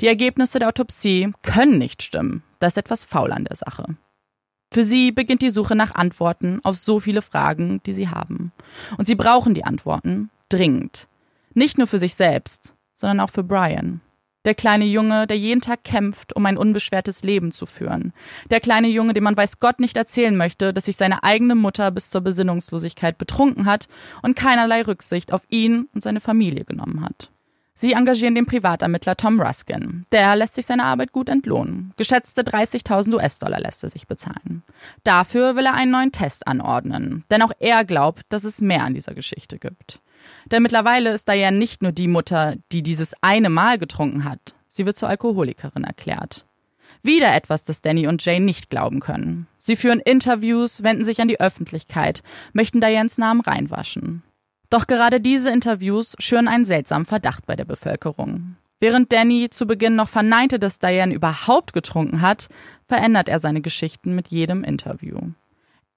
Die 0.00 0.08
Ergebnisse 0.08 0.58
der 0.58 0.68
Autopsie 0.68 1.32
können 1.42 1.78
nicht 1.78 2.02
stimmen. 2.02 2.42
Da 2.58 2.66
ist 2.66 2.78
etwas 2.78 3.04
faul 3.04 3.32
an 3.32 3.44
der 3.44 3.56
Sache. 3.56 3.96
Für 4.72 4.82
sie 4.82 5.12
beginnt 5.12 5.42
die 5.42 5.50
Suche 5.50 5.76
nach 5.76 5.94
Antworten 5.94 6.60
auf 6.64 6.76
so 6.76 7.00
viele 7.00 7.22
Fragen, 7.22 7.80
die 7.86 7.94
sie 7.94 8.08
haben. 8.08 8.52
Und 8.98 9.06
sie 9.06 9.14
brauchen 9.14 9.54
die 9.54 9.64
Antworten 9.64 10.30
dringend. 10.48 11.08
Nicht 11.54 11.78
nur 11.78 11.86
für 11.86 11.98
sich 11.98 12.14
selbst, 12.14 12.74
sondern 12.94 13.20
auch 13.20 13.30
für 13.30 13.44
Brian. 13.44 14.00
Der 14.44 14.54
kleine 14.54 14.84
Junge, 14.84 15.26
der 15.26 15.38
jeden 15.38 15.60
Tag 15.60 15.82
kämpft, 15.82 16.36
um 16.36 16.46
ein 16.46 16.56
unbeschwertes 16.56 17.24
Leben 17.24 17.50
zu 17.50 17.66
führen. 17.66 18.12
Der 18.50 18.60
kleine 18.60 18.86
Junge, 18.86 19.12
dem 19.12 19.24
man 19.24 19.36
weiß 19.36 19.58
Gott 19.58 19.80
nicht 19.80 19.96
erzählen 19.96 20.36
möchte, 20.36 20.72
dass 20.72 20.84
sich 20.84 20.96
seine 20.96 21.24
eigene 21.24 21.56
Mutter 21.56 21.90
bis 21.90 22.10
zur 22.10 22.20
Besinnungslosigkeit 22.20 23.18
betrunken 23.18 23.66
hat 23.66 23.88
und 24.22 24.36
keinerlei 24.36 24.82
Rücksicht 24.82 25.32
auf 25.32 25.42
ihn 25.48 25.88
und 25.94 26.02
seine 26.02 26.20
Familie 26.20 26.64
genommen 26.64 27.00
hat. 27.00 27.32
Sie 27.78 27.92
engagieren 27.92 28.34
den 28.34 28.46
Privatermittler 28.46 29.18
Tom 29.18 29.38
Ruskin. 29.38 30.06
Der 30.10 30.34
lässt 30.34 30.54
sich 30.54 30.64
seine 30.64 30.84
Arbeit 30.84 31.12
gut 31.12 31.28
entlohnen. 31.28 31.92
Geschätzte 31.98 32.40
30.000 32.40 33.14
US-Dollar 33.14 33.60
lässt 33.60 33.84
er 33.84 33.90
sich 33.90 34.06
bezahlen. 34.06 34.62
Dafür 35.04 35.56
will 35.56 35.66
er 35.66 35.74
einen 35.74 35.90
neuen 35.90 36.10
Test 36.10 36.46
anordnen, 36.46 37.24
denn 37.30 37.42
auch 37.42 37.52
er 37.60 37.84
glaubt, 37.84 38.22
dass 38.30 38.44
es 38.44 38.62
mehr 38.62 38.82
an 38.82 38.94
dieser 38.94 39.12
Geschichte 39.12 39.58
gibt. 39.58 40.00
Denn 40.46 40.62
mittlerweile 40.62 41.12
ist 41.12 41.28
Diane 41.28 41.58
nicht 41.58 41.82
nur 41.82 41.92
die 41.92 42.08
Mutter, 42.08 42.54
die 42.72 42.82
dieses 42.82 43.14
eine 43.20 43.50
Mal 43.50 43.76
getrunken 43.76 44.24
hat. 44.24 44.54
Sie 44.68 44.86
wird 44.86 44.96
zur 44.96 45.10
Alkoholikerin 45.10 45.84
erklärt. 45.84 46.46
Wieder 47.02 47.34
etwas, 47.34 47.62
das 47.62 47.82
Danny 47.82 48.06
und 48.06 48.24
Jane 48.24 48.44
nicht 48.44 48.70
glauben 48.70 49.00
können. 49.00 49.48
Sie 49.58 49.76
führen 49.76 50.00
Interviews, 50.00 50.82
wenden 50.82 51.04
sich 51.04 51.20
an 51.20 51.28
die 51.28 51.40
Öffentlichkeit, 51.40 52.22
möchten 52.54 52.80
Dianes 52.80 53.18
Namen 53.18 53.42
reinwaschen. 53.42 54.22
Doch 54.70 54.86
gerade 54.86 55.20
diese 55.20 55.50
Interviews 55.50 56.16
schüren 56.18 56.48
einen 56.48 56.64
seltsamen 56.64 57.06
Verdacht 57.06 57.46
bei 57.46 57.56
der 57.56 57.64
Bevölkerung. 57.64 58.56
Während 58.78 59.12
Danny 59.12 59.48
zu 59.48 59.66
Beginn 59.66 59.96
noch 59.96 60.08
verneinte, 60.08 60.58
dass 60.58 60.78
Diane 60.78 61.14
überhaupt 61.14 61.72
getrunken 61.72 62.20
hat, 62.20 62.48
verändert 62.86 63.28
er 63.28 63.38
seine 63.38 63.62
Geschichten 63.62 64.14
mit 64.14 64.28
jedem 64.28 64.64
Interview. 64.64 65.18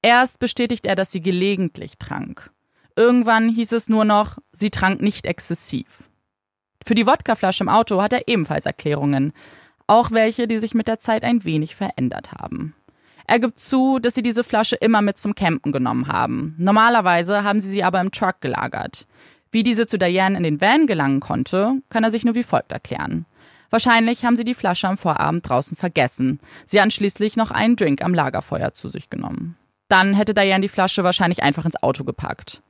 Erst 0.02 0.40
bestätigt 0.40 0.86
er, 0.86 0.96
dass 0.96 1.12
sie 1.12 1.22
gelegentlich 1.22 1.98
trank. 1.98 2.52
Irgendwann 2.96 3.50
hieß 3.50 3.74
es 3.74 3.90
nur 3.90 4.06
noch, 4.06 4.38
sie 4.52 4.70
trank 4.70 5.02
nicht 5.02 5.26
exzessiv. 5.26 6.04
Für 6.86 6.96
die 6.96 7.06
Wodkaflasche 7.06 7.64
im 7.64 7.70
Auto 7.70 8.02
hat 8.02 8.14
er 8.14 8.28
ebenfalls 8.28 8.66
Erklärungen, 8.66 9.34
auch 9.88 10.12
welche, 10.12 10.48
die 10.48 10.60
sich 10.60 10.74
mit 10.74 10.88
der 10.88 11.00
Zeit 11.00 11.24
ein 11.24 11.44
wenig 11.44 11.76
verändert 11.76 12.32
haben. 12.32 12.76
Er 13.30 13.38
gibt 13.38 13.60
zu, 13.60 14.00
dass 14.00 14.16
sie 14.16 14.24
diese 14.24 14.44
Flasche 14.44 14.76
immer 14.76 15.04
mit 15.04 15.20
zum 15.20 15.36
Campen 15.36 15.72
genommen 15.72 16.08
haben. 16.08 16.56
Normalerweise 16.58 17.44
haben 17.44 17.60
sie 17.60 17.70
sie 17.70 17.84
aber 17.84 18.02
im 18.02 18.10
Truck 18.10 18.42
gelagert. 18.42 19.06
Wie 19.52 19.62
diese 19.62 19.86
zu 19.86 20.00
Diane 20.00 20.36
in 20.36 20.42
den 20.42 20.60
Van 20.60 20.88
gelangen 20.88 21.20
konnte, 21.20 21.76
kann 21.90 22.04
er 22.04 22.10
sich 22.10 22.26
nur 22.26 22.34
wie 22.34 22.42
folgt 22.42 22.72
erklären. 22.72 23.28
Wahrscheinlich 23.70 24.26
haben 24.26 24.36
sie 24.36 24.46
die 24.46 24.56
Flasche 24.56 24.88
am 24.88 24.98
Vorabend 24.98 25.48
draußen 25.48 25.78
vergessen. 25.78 26.40
Sie 26.66 26.82
hatten 26.82 26.90
schließlich 26.90 27.36
noch 27.36 27.52
einen 27.52 27.76
Drink 27.76 28.04
am 28.04 28.16
Lagerfeuer 28.16 28.74
zu 28.74 28.90
sich 28.90 29.12
genommen. 29.12 29.56
Dann 29.90 30.16
hätte 30.16 30.34
Diane 30.34 30.64
die 30.64 30.68
Flasche 30.68 31.04
wahrscheinlich 31.04 31.44
einfach 31.44 31.66
ins 31.66 31.84
Auto 31.84 32.06
gepackt. 32.06 32.64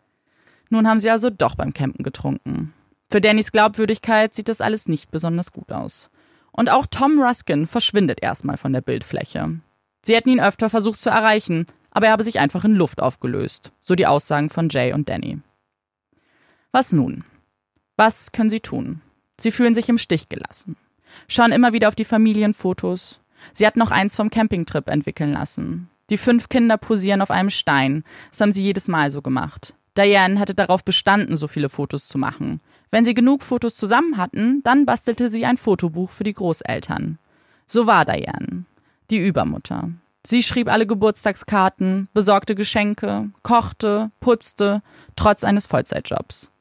Nun 0.69 0.89
haben 0.89 0.99
sie 0.99 1.09
also 1.09 1.29
doch 1.29 1.55
beim 1.55 1.71
Campen 1.71 2.03
getrunken. 2.03 2.73
Für 3.09 3.21
Dannys 3.21 3.53
Glaubwürdigkeit 3.53 4.33
sieht 4.33 4.49
das 4.49 4.59
alles 4.59 4.89
nicht 4.89 5.09
besonders 5.09 5.53
gut 5.53 5.71
aus. 5.71 6.09
Und 6.51 6.69
auch 6.69 6.85
Tom 6.85 7.17
Ruskin 7.17 7.65
verschwindet 7.65 8.21
erstmal 8.21 8.57
von 8.57 8.73
der 8.73 8.81
Bildfläche. 8.81 9.61
Sie 10.01 10.15
hätten 10.15 10.29
ihn 10.29 10.39
öfter 10.39 10.69
versucht 10.69 10.99
zu 10.99 11.09
erreichen, 11.09 11.67
aber 11.91 12.07
er 12.07 12.11
habe 12.11 12.23
sich 12.23 12.39
einfach 12.39 12.63
in 12.65 12.75
Luft 12.75 13.01
aufgelöst, 13.01 13.71
so 13.81 13.95
die 13.95 14.07
Aussagen 14.07 14.49
von 14.49 14.69
Jay 14.69 14.93
und 14.93 15.09
Danny. 15.09 15.39
Was 16.71 16.93
nun? 16.93 17.23
Was 17.97 18.31
können 18.31 18.49
sie 18.49 18.59
tun? 18.59 19.01
Sie 19.39 19.51
fühlen 19.51 19.75
sich 19.75 19.89
im 19.89 19.97
Stich 19.97 20.29
gelassen. 20.29 20.77
Schauen 21.27 21.51
immer 21.51 21.73
wieder 21.73 21.87
auf 21.87 21.95
die 21.95 22.05
Familienfotos. 22.05 23.21
Sie 23.53 23.65
hat 23.65 23.77
noch 23.77 23.91
eins 23.91 24.15
vom 24.15 24.29
Campingtrip 24.29 24.87
entwickeln 24.87 25.33
lassen. 25.33 25.89
Die 26.09 26.17
fünf 26.17 26.49
Kinder 26.49 26.77
posieren 26.77 27.21
auf 27.21 27.31
einem 27.31 27.49
Stein. 27.49 28.03
Das 28.29 28.41
haben 28.41 28.51
sie 28.51 28.63
jedes 28.63 28.87
Mal 28.87 29.09
so 29.09 29.21
gemacht. 29.21 29.75
Diane 29.97 30.39
hatte 30.39 30.55
darauf 30.55 30.83
bestanden, 30.83 31.35
so 31.35 31.47
viele 31.47 31.69
Fotos 31.69 32.07
zu 32.07 32.17
machen. 32.17 32.61
Wenn 32.91 33.05
sie 33.05 33.13
genug 33.13 33.43
Fotos 33.43 33.75
zusammen 33.75 34.17
hatten, 34.17 34.61
dann 34.63 34.85
bastelte 34.85 35.29
sie 35.29 35.45
ein 35.45 35.57
Fotobuch 35.57 36.09
für 36.09 36.23
die 36.23 36.33
Großeltern. 36.33 37.19
So 37.67 37.85
war 37.85 38.05
Diane, 38.05 38.65
die 39.11 39.17
Übermutter. 39.17 39.89
Sie 40.25 40.43
schrieb 40.43 40.71
alle 40.71 40.85
Geburtstagskarten, 40.85 42.09
besorgte 42.13 42.55
Geschenke, 42.55 43.29
kochte, 43.41 44.11
putzte, 44.19 44.81
trotz 45.15 45.43
eines 45.43 45.65
Vollzeitjobs. 45.67 46.51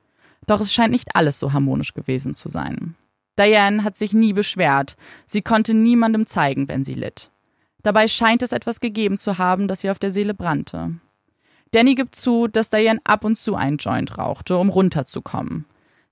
Doch 0.46 0.60
es 0.60 0.72
scheint 0.72 0.92
nicht 0.92 1.14
alles 1.14 1.38
so 1.38 1.52
harmonisch 1.52 1.92
gewesen 1.92 2.34
zu 2.34 2.48
sein. 2.48 2.94
Diane 3.38 3.84
hat 3.84 3.96
sich 3.96 4.12
nie 4.12 4.32
beschwert, 4.32 4.96
sie 5.26 5.42
konnte 5.42 5.74
niemandem 5.74 6.26
zeigen, 6.26 6.68
wenn 6.68 6.84
sie 6.84 6.94
litt. 6.94 7.30
Dabei 7.82 8.08
scheint 8.08 8.42
es 8.42 8.52
etwas 8.52 8.80
gegeben 8.80 9.18
zu 9.18 9.38
haben, 9.38 9.68
das 9.68 9.84
ihr 9.84 9.92
auf 9.92 9.98
der 9.98 10.10
Seele 10.10 10.34
brannte. 10.34 10.94
Danny 11.72 11.94
gibt 11.94 12.14
zu, 12.14 12.48
dass 12.48 12.70
Diane 12.70 13.00
ab 13.04 13.24
und 13.24 13.36
zu 13.36 13.54
einen 13.54 13.76
Joint 13.76 14.18
rauchte, 14.18 14.56
um 14.56 14.70
runterzukommen. 14.70 15.66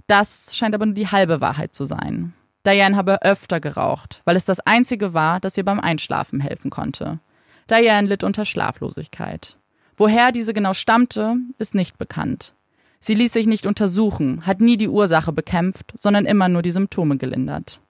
Das 0.06 0.54
scheint 0.54 0.74
aber 0.74 0.86
nur 0.86 0.94
die 0.94 1.08
halbe 1.08 1.40
Wahrheit 1.40 1.74
zu 1.74 1.84
sein. 1.84 2.34
Diane 2.66 2.96
habe 2.96 3.22
öfter 3.22 3.60
geraucht, 3.60 4.22
weil 4.24 4.36
es 4.36 4.44
das 4.44 4.60
einzige 4.60 5.14
war, 5.14 5.38
das 5.38 5.56
ihr 5.56 5.64
beim 5.64 5.78
Einschlafen 5.78 6.40
helfen 6.40 6.70
konnte. 6.70 7.20
Diane 7.70 8.08
litt 8.08 8.24
unter 8.24 8.44
Schlaflosigkeit. 8.44 9.56
Woher 9.96 10.32
diese 10.32 10.52
genau 10.52 10.74
stammte, 10.74 11.36
ist 11.58 11.74
nicht 11.74 11.96
bekannt. 11.96 12.54
Sie 12.98 13.14
ließ 13.14 13.32
sich 13.32 13.46
nicht 13.46 13.66
untersuchen, 13.66 14.44
hat 14.46 14.60
nie 14.60 14.76
die 14.76 14.88
Ursache 14.88 15.32
bekämpft, 15.32 15.92
sondern 15.94 16.26
immer 16.26 16.48
nur 16.48 16.62
die 16.62 16.70
Symptome 16.72 17.16
gelindert. 17.18 17.82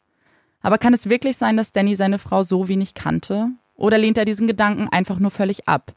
Aber 0.61 0.79
kann 0.79 0.93
es 0.93 1.09
wirklich 1.09 1.37
sein, 1.37 1.57
dass 1.57 1.73
Danny 1.73 1.97
seine 1.97 2.19
Frau 2.19 2.43
so 2.43 2.69
wenig 2.69 2.95
kannte? 2.95 3.49
Oder 3.77 3.99
lehnt 3.99 4.19
er 4.19 4.25
diesen 4.25 4.47
Gedanken 4.47 4.89
einfach 4.89 5.19
nur 5.19 5.31
völlig 5.31 5.69
ab, 5.69 5.95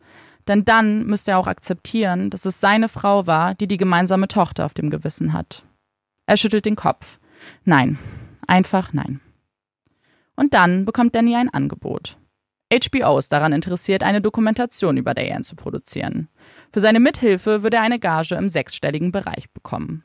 denn 0.48 0.66
dann 0.66 1.06
müsste 1.06 1.32
er 1.32 1.40
auch 1.40 1.48
akzeptieren, 1.48 2.30
dass 2.30 2.46
es 2.46 2.60
seine 2.60 2.90
Frau 2.90 3.28
war, 3.28 3.56
die 3.56 3.68
die 3.68 3.78
gemeinsame 3.78 4.28
Tochter 4.28 4.66
auf 4.66 4.74
dem 4.74 4.90
Gewissen 4.90 5.34
hat. 5.34 5.64
Er 6.26 6.38
schüttelt 6.38 6.66
den 6.66 6.76
Kopf. 6.76 7.20
Nein, 7.64 7.98
einfach 8.50 8.94
nein. 8.94 9.22
Und 10.36 10.54
dann 10.54 10.86
bekommt 10.86 11.16
Danny 11.16 11.36
ein 11.36 11.50
Angebot. 11.50 12.18
HBO 12.72 13.18
ist 13.18 13.32
daran 13.32 13.52
interessiert, 13.52 14.04
eine 14.04 14.22
Dokumentation 14.22 14.98
über 14.98 15.14
Diane 15.14 15.44
zu 15.44 15.56
produzieren. 15.56 16.30
Für 16.72 16.80
seine 16.80 17.00
Mithilfe 17.00 17.64
würde 17.64 17.78
er 17.78 17.84
eine 17.84 18.00
Gage 18.00 18.36
im 18.36 18.48
sechsstelligen 18.48 19.12
Bereich 19.12 19.50
bekommen. 19.52 20.04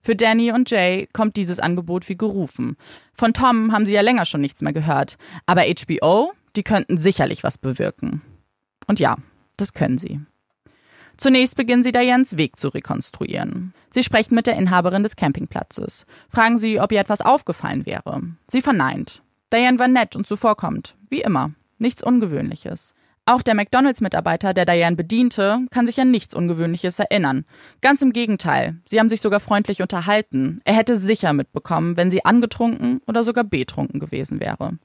Für 0.00 0.16
Danny 0.16 0.52
und 0.52 0.70
Jay 0.70 1.08
kommt 1.12 1.36
dieses 1.36 1.60
Angebot 1.60 2.08
wie 2.08 2.16
gerufen. 2.16 2.76
Von 3.12 3.34
Tom 3.34 3.72
haben 3.72 3.86
sie 3.86 3.92
ja 3.92 4.00
länger 4.00 4.24
schon 4.24 4.40
nichts 4.40 4.62
mehr 4.62 4.72
gehört, 4.72 5.18
aber 5.46 5.62
HBO, 5.62 6.32
die 6.54 6.62
könnten 6.62 6.96
sicherlich 6.96 7.44
was 7.44 7.58
bewirken. 7.58 8.22
Und 8.86 8.98
ja, 8.98 9.16
das 9.56 9.72
können 9.72 9.98
sie. 9.98 10.20
Zunächst 11.16 11.56
beginnen 11.56 11.82
sie 11.82 11.92
Dianes 11.92 12.36
Weg 12.36 12.56
zu 12.56 12.68
rekonstruieren. 12.68 13.72
Sie 13.90 14.02
sprechen 14.02 14.34
mit 14.34 14.46
der 14.46 14.56
Inhaberin 14.56 15.02
des 15.02 15.16
Campingplatzes, 15.16 16.06
fragen 16.28 16.58
sie, 16.58 16.80
ob 16.80 16.92
ihr 16.92 17.00
etwas 17.00 17.20
aufgefallen 17.20 17.86
wäre. 17.86 18.22
Sie 18.48 18.60
verneint. 18.60 19.22
Diane 19.52 19.78
war 19.78 19.88
nett 19.88 20.16
und 20.16 20.26
zuvorkommend, 20.26 20.96
wie 21.08 21.22
immer, 21.22 21.52
nichts 21.78 22.02
Ungewöhnliches. 22.02 22.94
Auch 23.28 23.42
der 23.42 23.56
McDonalds-Mitarbeiter, 23.56 24.54
der 24.54 24.66
Diane 24.66 24.94
bediente, 24.94 25.58
kann 25.72 25.84
sich 25.86 26.00
an 26.00 26.12
nichts 26.12 26.32
Ungewöhnliches 26.34 27.00
erinnern. 27.00 27.44
Ganz 27.80 28.00
im 28.00 28.12
Gegenteil, 28.12 28.76
sie 28.84 29.00
haben 29.00 29.08
sich 29.08 29.20
sogar 29.20 29.40
freundlich 29.40 29.82
unterhalten. 29.82 30.60
Er 30.64 30.74
hätte 30.74 30.96
sicher 30.96 31.32
mitbekommen, 31.32 31.96
wenn 31.96 32.08
sie 32.08 32.24
angetrunken 32.24 33.00
oder 33.08 33.24
sogar 33.24 33.42
betrunken 33.42 33.98
gewesen 33.98 34.38
wäre. 34.38 34.78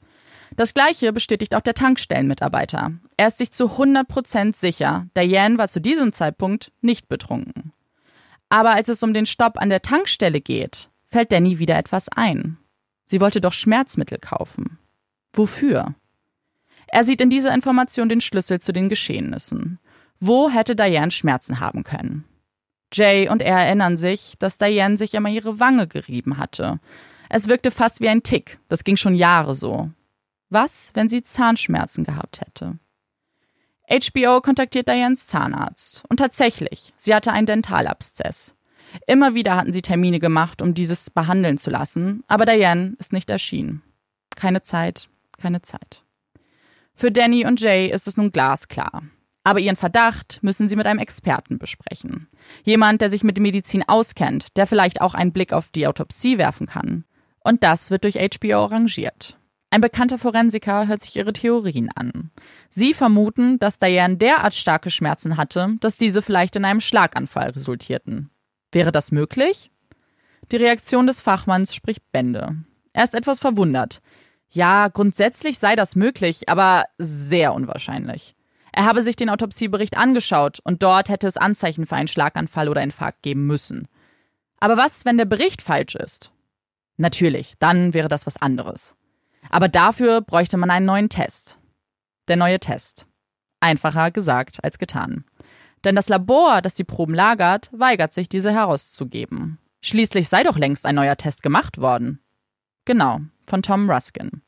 Das 0.56 0.74
gleiche 0.74 1.14
bestätigt 1.14 1.56
auch 1.56 1.62
der 1.62 1.74
Tankstellenmitarbeiter. 1.74 2.92
Er 3.18 3.28
ist 3.28 3.38
sich 3.38 3.52
zu 3.52 3.72
100 3.72 4.08
Prozent 4.08 4.56
sicher, 4.56 5.08
Diane 5.18 5.58
war 5.58 5.70
zu 5.70 5.80
diesem 5.80 6.12
Zeitpunkt 6.12 6.72
nicht 6.82 7.08
betrunken. 7.08 7.72
Aber 8.50 8.72
als 8.72 8.90
es 8.90 9.02
um 9.02 9.14
den 9.14 9.26
Stopp 9.26 9.58
an 9.58 9.70
der 9.70 9.82
Tankstelle 9.82 10.42
geht, 10.42 10.90
fällt 11.08 11.32
Danny 11.32 11.58
wieder 11.60 11.78
etwas 11.78 12.10
ein. 12.10 12.58
Sie 13.06 13.22
wollte 13.22 13.42
doch 13.42 13.54
Schmerzmittel 13.54 14.18
kaufen. 14.20 14.78
Wofür? 15.34 15.96
Er 16.88 17.06
sieht 17.06 17.22
in 17.22 17.30
dieser 17.30 17.54
Information 17.54 18.10
den 18.10 18.20
Schlüssel 18.20 18.60
zu 18.60 18.74
den 18.74 18.90
Geschehnissen. 18.90 19.80
Wo 20.20 20.50
hätte 20.50 20.76
Diane 20.76 21.12
Schmerzen 21.12 21.62
haben 21.62 21.84
können? 21.84 22.26
Jay 22.94 23.30
und 23.30 23.42
er 23.42 23.58
erinnern 23.58 23.98
sich, 23.98 24.36
dass 24.40 24.58
Diane 24.58 24.98
sich 24.98 25.14
immer 25.14 25.30
ihre 25.30 25.62
Wange 25.62 25.88
gerieben 25.88 26.38
hatte. 26.38 26.80
Es 27.30 27.48
wirkte 27.48 27.72
fast 27.72 28.02
wie 28.02 28.10
ein 28.10 28.24
Tick, 28.24 28.60
das 28.68 28.84
ging 28.84 28.98
schon 28.98 29.16
Jahre 29.16 29.56
so. 29.56 29.90
Was, 30.52 30.92
wenn 30.96 31.08
sie 31.08 31.24
Zahnschmerzen 31.24 32.04
gehabt 32.04 32.42
hätte? 32.42 32.78
HBO 33.90 34.42
kontaktiert 34.42 34.90
Dianes 34.90 35.26
Zahnarzt. 35.26 36.04
Und 36.10 36.18
tatsächlich, 36.18 36.94
sie 36.98 37.16
hatte 37.16 37.32
einen 37.32 37.48
Dentalabszess. 37.48 38.54
Immer 39.08 39.34
wieder 39.34 39.56
hatten 39.56 39.72
sie 39.72 39.82
Termine 39.82 40.20
gemacht, 40.20 40.62
um 40.62 40.74
dieses 40.74 41.10
behandeln 41.10 41.58
zu 41.58 41.70
lassen, 41.70 42.26
aber 42.28 42.46
Diane 42.46 42.96
ist 43.00 43.14
nicht 43.14 43.30
erschienen. 43.30 43.82
Keine 44.36 44.62
Zeit, 44.62 45.08
keine 45.38 45.62
Zeit. 45.62 46.04
Für 46.94 47.14
Danny 47.14 47.46
und 47.46 47.62
Jay 47.62 47.88
ist 47.88 48.08
es 48.08 48.18
nun 48.18 48.34
glasklar. 48.34 49.04
Aber 49.46 49.60
ihren 49.60 49.78
Verdacht 49.78 50.40
müssen 50.42 50.68
sie 50.68 50.76
mit 50.76 50.86
einem 50.86 51.00
Experten 51.00 51.60
besprechen. 51.60 52.28
Jemand, 52.64 53.00
der 53.00 53.10
sich 53.10 53.24
mit 53.24 53.40
Medizin 53.40 53.88
auskennt, 53.88 54.58
der 54.58 54.68
vielleicht 54.68 55.00
auch 55.00 55.14
einen 55.14 55.32
Blick 55.32 55.54
auf 55.54 55.70
die 55.70 55.88
Autopsie 55.88 56.38
werfen 56.38 56.68
kann. 56.68 57.06
Und 57.40 57.64
das 57.64 57.90
wird 57.90 58.04
durch 58.04 58.16
HBO 58.16 58.66
arrangiert. 58.66 59.38
Ein 59.74 59.80
bekannter 59.80 60.18
Forensiker 60.18 60.88
hört 60.88 61.00
sich 61.00 61.16
ihre 61.16 61.32
Theorien 61.32 61.90
an. 61.96 62.30
Sie 62.70 62.94
vermuten, 62.94 63.58
dass 63.58 63.80
Diane 63.80 64.18
derart 64.18 64.54
starke 64.54 64.92
Schmerzen 64.92 65.38
hatte, 65.38 65.78
dass 65.80 65.96
diese 65.96 66.22
vielleicht 66.22 66.58
in 66.58 66.66
einem 66.66 66.82
Schlaganfall 66.82 67.52
resultierten. 67.52 68.30
Wäre 68.74 68.92
das 68.92 69.14
möglich? 69.14 69.72
Die 70.52 70.58
Reaktion 70.58 71.08
des 71.08 71.22
Fachmanns 71.22 71.74
spricht 71.74 72.12
Bände. 72.12 72.58
Er 72.92 73.06
ist 73.06 73.16
etwas 73.16 73.40
verwundert. 73.40 74.02
Ja, 74.50 74.90
grundsätzlich 74.90 75.58
sei 75.58 75.78
das 75.78 75.96
möglich, 75.96 76.50
aber 76.50 76.84
sehr 76.98 77.54
unwahrscheinlich. 77.54 78.36
Er 78.74 78.84
habe 78.84 79.02
sich 79.04 79.16
den 79.16 79.30
Autopsiebericht 79.30 79.96
angeschaut 79.96 80.60
und 80.66 80.84
dort 80.84 81.08
hätte 81.08 81.28
es 81.28 81.38
Anzeichen 81.38 81.86
für 81.86 81.96
einen 81.96 82.10
Schlaganfall 82.10 82.68
oder 82.68 82.84
Infarkt 82.84 83.22
geben 83.22 83.48
müssen. 83.48 83.88
Aber 84.60 84.76
was, 84.76 85.06
wenn 85.06 85.18
der 85.18 85.26
Bericht 85.26 85.62
falsch 85.62 85.96
ist? 85.96 86.34
Natürlich, 86.98 87.56
dann 87.60 87.94
wäre 87.94 88.10
das 88.10 88.26
was 88.28 88.36
anderes. 88.36 88.98
Aber 89.50 89.68
dafür 89.68 90.22
bräuchte 90.22 90.58
man 90.58 90.70
einen 90.70 90.86
neuen 90.86 91.10
Test. 91.10 91.60
Der 92.28 92.38
neue 92.38 92.60
Test. 92.60 93.08
Einfacher 93.60 94.12
gesagt 94.12 94.64
als 94.64 94.80
getan. 94.80 95.26
Denn 95.84 95.96
das 95.96 96.10
Labor, 96.10 96.62
das 96.62 96.76
die 96.76 96.84
Proben 96.84 97.14
lagert, 97.14 97.70
weigert 97.74 98.14
sich, 98.14 98.30
diese 98.30 98.52
herauszugeben. 98.52 99.58
Schließlich 99.82 100.30
sei 100.30 100.44
doch 100.44 100.58
längst 100.58 100.86
ein 100.86 100.96
neuer 100.96 101.18
Test 101.18 101.42
gemacht 101.42 101.80
worden. 101.80 102.20
Genau, 102.86 103.22
von 103.48 103.62
Tom 103.62 103.90
Ruskin. 103.90 104.44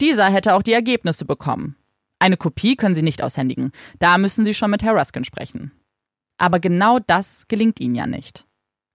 Dieser 0.00 0.30
hätte 0.30 0.54
auch 0.54 0.62
die 0.62 0.72
Ergebnisse 0.72 1.24
bekommen. 1.24 1.76
Eine 2.18 2.36
Kopie 2.36 2.76
können 2.76 2.94
Sie 2.94 3.02
nicht 3.02 3.22
aushändigen. 3.22 3.72
Da 3.98 4.16
müssen 4.18 4.44
Sie 4.44 4.54
schon 4.54 4.70
mit 4.70 4.82
Herr 4.82 4.96
Ruskin 4.96 5.24
sprechen. 5.24 5.72
Aber 6.38 6.60
genau 6.60 6.98
das 6.98 7.48
gelingt 7.48 7.80
Ihnen 7.80 7.94
ja 7.94 8.06
nicht. 8.06 8.46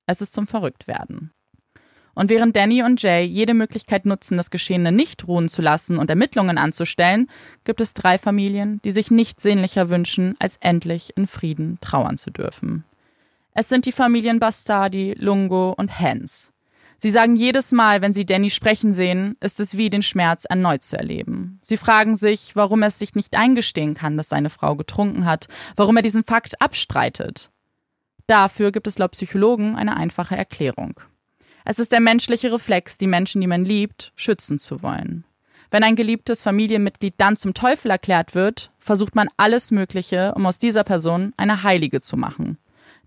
Es 0.07 0.21
ist 0.21 0.33
zum 0.33 0.47
Verrücktwerden. 0.47 1.31
Und 2.13 2.29
während 2.29 2.55
Danny 2.55 2.83
und 2.83 3.01
Jay 3.01 3.23
jede 3.23 3.53
Möglichkeit 3.53 4.05
nutzen, 4.05 4.37
das 4.37 4.51
Geschehene 4.51 4.91
nicht 4.91 5.27
ruhen 5.27 5.49
zu 5.49 5.61
lassen 5.61 5.97
und 5.97 6.09
Ermittlungen 6.09 6.57
anzustellen, 6.57 7.29
gibt 7.63 7.81
es 7.81 7.93
drei 7.93 8.17
Familien, 8.17 8.81
die 8.83 8.91
sich 8.91 9.11
nichts 9.11 9.43
sehnlicher 9.43 9.89
wünschen, 9.89 10.35
als 10.39 10.57
endlich 10.57 11.15
in 11.15 11.27
Frieden 11.27 11.77
trauern 11.81 12.17
zu 12.17 12.31
dürfen. 12.31 12.83
Es 13.53 13.69
sind 13.69 13.85
die 13.85 13.91
Familien 13.91 14.39
Bastardi, 14.39 15.13
Lungo 15.17 15.73
und 15.77 15.99
Hans. 15.99 16.51
Sie 17.03 17.09
sagen 17.09 17.35
jedes 17.35 17.71
Mal, 17.71 18.01
wenn 18.01 18.13
sie 18.13 18.27
Danny 18.27 18.51
sprechen 18.51 18.93
sehen, 18.93 19.35
ist 19.39 19.59
es 19.59 19.75
wie 19.75 19.89
den 19.89 20.03
Schmerz 20.03 20.45
erneut 20.45 20.83
zu 20.83 20.97
erleben. 20.97 21.59
Sie 21.63 21.77
fragen 21.77 22.15
sich, 22.15 22.55
warum 22.55 22.83
er 22.83 22.89
es 22.89 22.99
sich 22.99 23.15
nicht 23.15 23.35
eingestehen 23.35 23.95
kann, 23.95 24.17
dass 24.17 24.29
seine 24.29 24.51
Frau 24.51 24.75
getrunken 24.75 25.25
hat, 25.25 25.47
warum 25.75 25.97
er 25.97 26.03
diesen 26.03 26.23
Fakt 26.23 26.61
abstreitet. 26.61 27.49
Dafür 28.27 28.71
gibt 28.71 28.85
es 28.85 28.99
laut 28.99 29.11
Psychologen 29.13 29.75
eine 29.75 29.97
einfache 29.97 30.37
Erklärung. 30.37 31.01
Es 31.65 31.79
ist 31.79 31.91
der 31.91 31.99
menschliche 31.99 32.51
Reflex, 32.51 32.97
die 32.97 33.07
Menschen, 33.07 33.41
die 33.41 33.47
man 33.47 33.65
liebt, 33.65 34.11
schützen 34.15 34.59
zu 34.59 34.81
wollen. 34.81 35.25
Wenn 35.69 35.83
ein 35.83 35.95
geliebtes 35.95 36.43
Familienmitglied 36.43 37.15
dann 37.17 37.37
zum 37.37 37.53
Teufel 37.53 37.91
erklärt 37.91 38.35
wird, 38.35 38.71
versucht 38.79 39.15
man 39.15 39.29
alles 39.37 39.71
Mögliche, 39.71 40.33
um 40.35 40.45
aus 40.45 40.59
dieser 40.59 40.83
Person 40.83 41.33
eine 41.37 41.63
Heilige 41.63 42.01
zu 42.01 42.17
machen. 42.17 42.57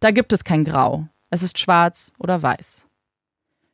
Da 0.00 0.10
gibt 0.10 0.32
es 0.32 0.44
kein 0.44 0.64
Grau. 0.64 1.08
Es 1.30 1.42
ist 1.42 1.58
schwarz 1.58 2.12
oder 2.18 2.42
weiß. 2.42 2.88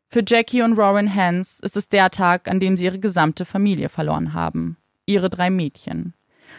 Für 0.09 0.25
Jackie 0.27 0.63
und 0.63 0.77
Warren 0.77 1.15
Hans 1.15 1.61
ist 1.61 1.77
es 1.77 1.89
der 1.89 2.11
Tag, 2.11 2.49
an 2.49 2.59
dem 2.59 2.77
sie 2.77 2.87
ihre 2.87 2.99
gesamte 2.99 3.45
Familie 3.45 3.89
verloren 3.89 4.35
haben. 4.35 4.77
Ihre 5.07 5.31
drei 5.31 5.51
Mädchen. 5.51 6.15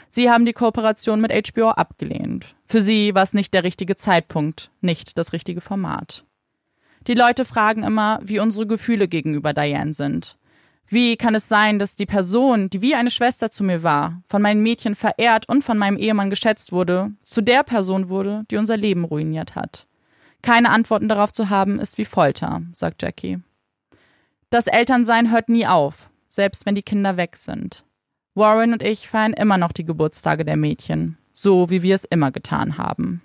Sie 0.08 0.30
haben 0.30 0.46
die 0.46 0.54
Kooperation 0.54 1.20
mit 1.20 1.34
HBO 1.34 1.70
abgelehnt. 1.70 2.56
Für 2.66 2.82
sie 2.82 3.14
war 3.14 3.24
es 3.24 3.34
nicht 3.34 3.54
der 3.54 3.66
richtige 3.66 3.98
Zeitpunkt, 3.98 4.72
nicht 4.80 5.18
das 5.18 5.34
richtige 5.34 5.60
Format. 5.60 6.24
Die 7.08 7.14
Leute 7.16 7.46
fragen 7.46 7.84
immer, 7.84 8.20
wie 8.22 8.40
unsere 8.40 8.68
Gefühle 8.68 9.08
gegenüber 9.08 9.54
Diane 9.54 9.94
sind. 9.94 10.38
Wie 10.88 11.16
kann 11.16 11.36
es 11.36 11.48
sein, 11.48 11.80
dass 11.80 11.96
die 11.96 12.06
Person, 12.06 12.70
die 12.70 12.82
wie 12.82 12.96
eine 12.96 13.10
Schwester 13.10 13.50
zu 13.50 13.64
mir 13.64 13.82
war, 13.82 14.22
von 14.28 14.42
meinen 14.42 14.62
Mädchen 14.62 14.94
verehrt 14.94 15.48
und 15.48 15.64
von 15.64 15.78
meinem 15.78 15.98
Ehemann 15.98 16.30
geschätzt 16.30 16.72
wurde, 16.72 17.12
zu 17.24 17.42
der 17.42 17.64
Person 17.64 18.10
wurde, 18.10 18.44
die 18.52 18.58
unser 18.58 18.78
Leben 18.78 19.06
ruiniert 19.06 19.56
hat? 19.56 19.88
Keine 20.42 20.70
Antworten 20.70 21.08
darauf 21.08 21.32
zu 21.32 21.50
haben, 21.50 21.80
ist 21.80 21.98
wie 21.98 22.06
Folter, 22.06 22.62
sagt 22.74 23.02
Jackie. 23.02 23.40
Das 24.50 24.68
Elternsein 24.68 25.32
hört 25.32 25.48
nie 25.48 25.66
auf, 25.66 26.10
selbst 26.28 26.66
wenn 26.66 26.76
die 26.76 26.84
Kinder 26.84 27.16
weg 27.16 27.38
sind. 27.38 27.86
Warren 28.36 28.74
und 28.74 28.84
ich 28.84 29.08
feiern 29.08 29.34
immer 29.34 29.58
noch 29.58 29.72
die 29.72 29.86
Geburtstage 29.86 30.44
der 30.44 30.58
Mädchen, 30.58 31.18
so 31.32 31.70
wie 31.70 31.84
wir 31.84 31.96
es 31.96 32.04
immer 32.04 32.32
getan 32.32 32.78
haben. 32.78 33.22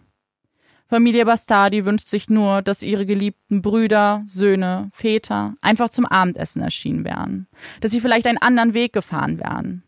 Familie 0.89 1.25
Bastardi 1.25 1.85
wünscht 1.85 2.09
sich 2.09 2.29
nur, 2.29 2.63
dass 2.63 2.83
ihre 2.83 3.07
geliebten 3.07 3.61
Brüder, 3.61 4.23
Söhne, 4.27 4.91
Väter 4.93 5.55
einfach 5.61 5.89
zum 5.89 6.07
Abendessen 6.07 6.63
erschienen 6.63 7.05
wären, 7.05 7.49
dass 7.81 7.91
sie 7.91 8.01
vielleicht 8.01 8.27
einen 8.27 8.39
anderen 8.39 8.75
Weg 8.75 8.93
gefahren 8.93 9.39
wären. 9.39 9.83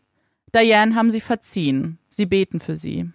Diane 0.53 0.95
haben 0.95 1.11
sie 1.11 1.21
verziehen, 1.21 1.99
sie 2.09 2.25
beten 2.25 2.59
für 2.59 2.75
sie. 2.75 3.09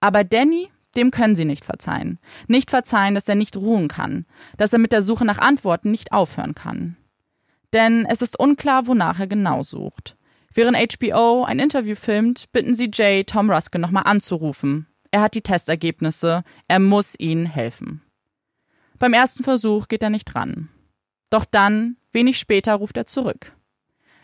Aber 0.00 0.24
Danny 0.24 0.70
dem 0.96 1.10
können 1.10 1.36
sie 1.36 1.44
nicht 1.44 1.64
verzeihen. 1.64 2.18
Nicht 2.48 2.70
verzeihen, 2.70 3.14
dass 3.14 3.28
er 3.28 3.34
nicht 3.34 3.56
ruhen 3.56 3.88
kann, 3.88 4.26
dass 4.56 4.72
er 4.72 4.78
mit 4.78 4.92
der 4.92 5.02
Suche 5.02 5.24
nach 5.24 5.38
Antworten 5.38 5.90
nicht 5.90 6.12
aufhören 6.12 6.54
kann. 6.54 6.96
Denn 7.72 8.06
es 8.06 8.22
ist 8.22 8.38
unklar, 8.38 8.86
wonach 8.86 9.20
er 9.20 9.28
genau 9.28 9.62
sucht. 9.62 10.16
Während 10.52 10.76
HBO 10.76 11.44
ein 11.44 11.60
Interview 11.60 11.94
filmt, 11.94 12.50
bitten 12.52 12.74
sie 12.74 12.90
Jay, 12.92 13.22
Tom 13.22 13.50
Ruskin 13.50 13.80
nochmal 13.80 14.02
anzurufen. 14.06 14.86
Er 15.10 15.22
hat 15.22 15.34
die 15.34 15.42
Testergebnisse, 15.42 16.44
er 16.68 16.78
muss 16.78 17.18
ihnen 17.18 17.46
helfen. 17.46 18.02
Beim 18.98 19.12
ersten 19.12 19.42
Versuch 19.42 19.88
geht 19.88 20.02
er 20.02 20.10
nicht 20.10 20.34
ran. 20.34 20.68
Doch 21.30 21.44
dann, 21.44 21.96
wenig 22.12 22.38
später, 22.38 22.74
ruft 22.74 22.96
er 22.96 23.06
zurück. 23.06 23.56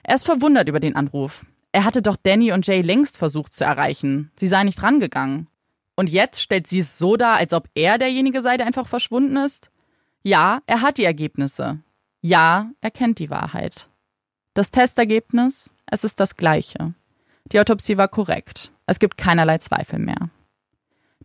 Er 0.02 0.14
ist 0.14 0.24
verwundert 0.24 0.68
über 0.68 0.80
den 0.80 0.94
Anruf. 0.94 1.46
Er 1.72 1.84
hatte 1.84 2.02
doch 2.02 2.16
Danny 2.16 2.52
und 2.52 2.66
Jay 2.66 2.80
längst 2.80 3.16
versucht 3.16 3.52
zu 3.52 3.64
erreichen. 3.64 4.30
Sie 4.36 4.46
sei 4.46 4.64
nicht 4.64 4.82
rangegangen. 4.82 5.48
Und 5.96 6.10
jetzt 6.10 6.40
stellt 6.40 6.66
sie 6.66 6.80
es 6.80 6.98
so 6.98 7.16
dar, 7.16 7.36
als 7.36 7.52
ob 7.52 7.68
er 7.74 7.98
derjenige 7.98 8.42
sei, 8.42 8.56
der 8.56 8.66
einfach 8.66 8.86
verschwunden 8.86 9.36
ist? 9.36 9.70
Ja, 10.22 10.60
er 10.66 10.82
hat 10.82 10.98
die 10.98 11.04
Ergebnisse. 11.04 11.80
Ja, 12.20 12.70
er 12.80 12.90
kennt 12.90 13.18
die 13.18 13.30
Wahrheit. 13.30 13.88
Das 14.54 14.70
Testergebnis, 14.70 15.74
es 15.86 16.04
ist 16.04 16.20
das 16.20 16.36
gleiche. 16.36 16.94
Die 17.52 17.60
Autopsie 17.60 17.96
war 17.96 18.08
korrekt. 18.08 18.72
Es 18.86 18.98
gibt 18.98 19.16
keinerlei 19.16 19.58
Zweifel 19.58 19.98
mehr. 19.98 20.30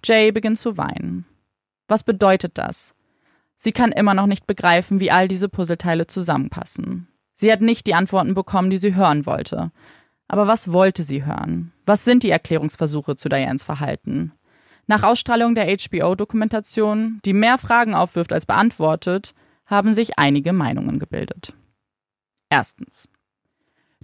Jay 0.04 0.32
beginnt 0.32 0.58
zu 0.58 0.78
weinen. 0.78 1.26
Was 1.88 2.04
bedeutet 2.04 2.58
das? 2.58 2.96
Sie 3.58 3.72
kann 3.72 3.92
immer 3.92 4.14
noch 4.14 4.26
nicht 4.26 4.48
begreifen, 4.48 5.00
wie 5.00 5.12
all 5.12 5.28
diese 5.28 5.50
Puzzleteile 5.50 6.08
zusammenpassen. 6.08 7.08
Sie 7.34 7.52
hat 7.52 7.62
nicht 7.62 7.86
die 7.88 7.94
Antworten 7.94 8.34
bekommen, 8.34 8.70
die 8.70 8.78
sie 8.78 8.96
hören 8.96 9.26
wollte. 9.26 9.72
Aber 10.28 10.48
was 10.48 10.72
wollte 10.72 11.04
sie 11.04 11.26
hören? 11.26 11.72
Was 11.86 12.06
sind 12.06 12.24
die 12.24 12.30
Erklärungsversuche 12.30 13.16
zu 13.16 13.30
Dianes 13.30 13.64
Verhalten? 13.64 14.32
Nach 14.88 15.04
Ausstrahlung 15.04 15.56
der 15.56 15.68
HBO-Dokumentation, 15.68 17.20
die 17.26 17.34
mehr 17.34 17.58
Fragen 17.58 17.94
aufwirft 17.94 18.34
als 18.34 18.46
beantwortet, 18.46 19.34
haben 19.66 19.94
sich 19.94 20.18
einige 20.18 20.54
Meinungen 20.54 21.00
gebildet. 21.00 21.54
Erstens. 22.50 23.08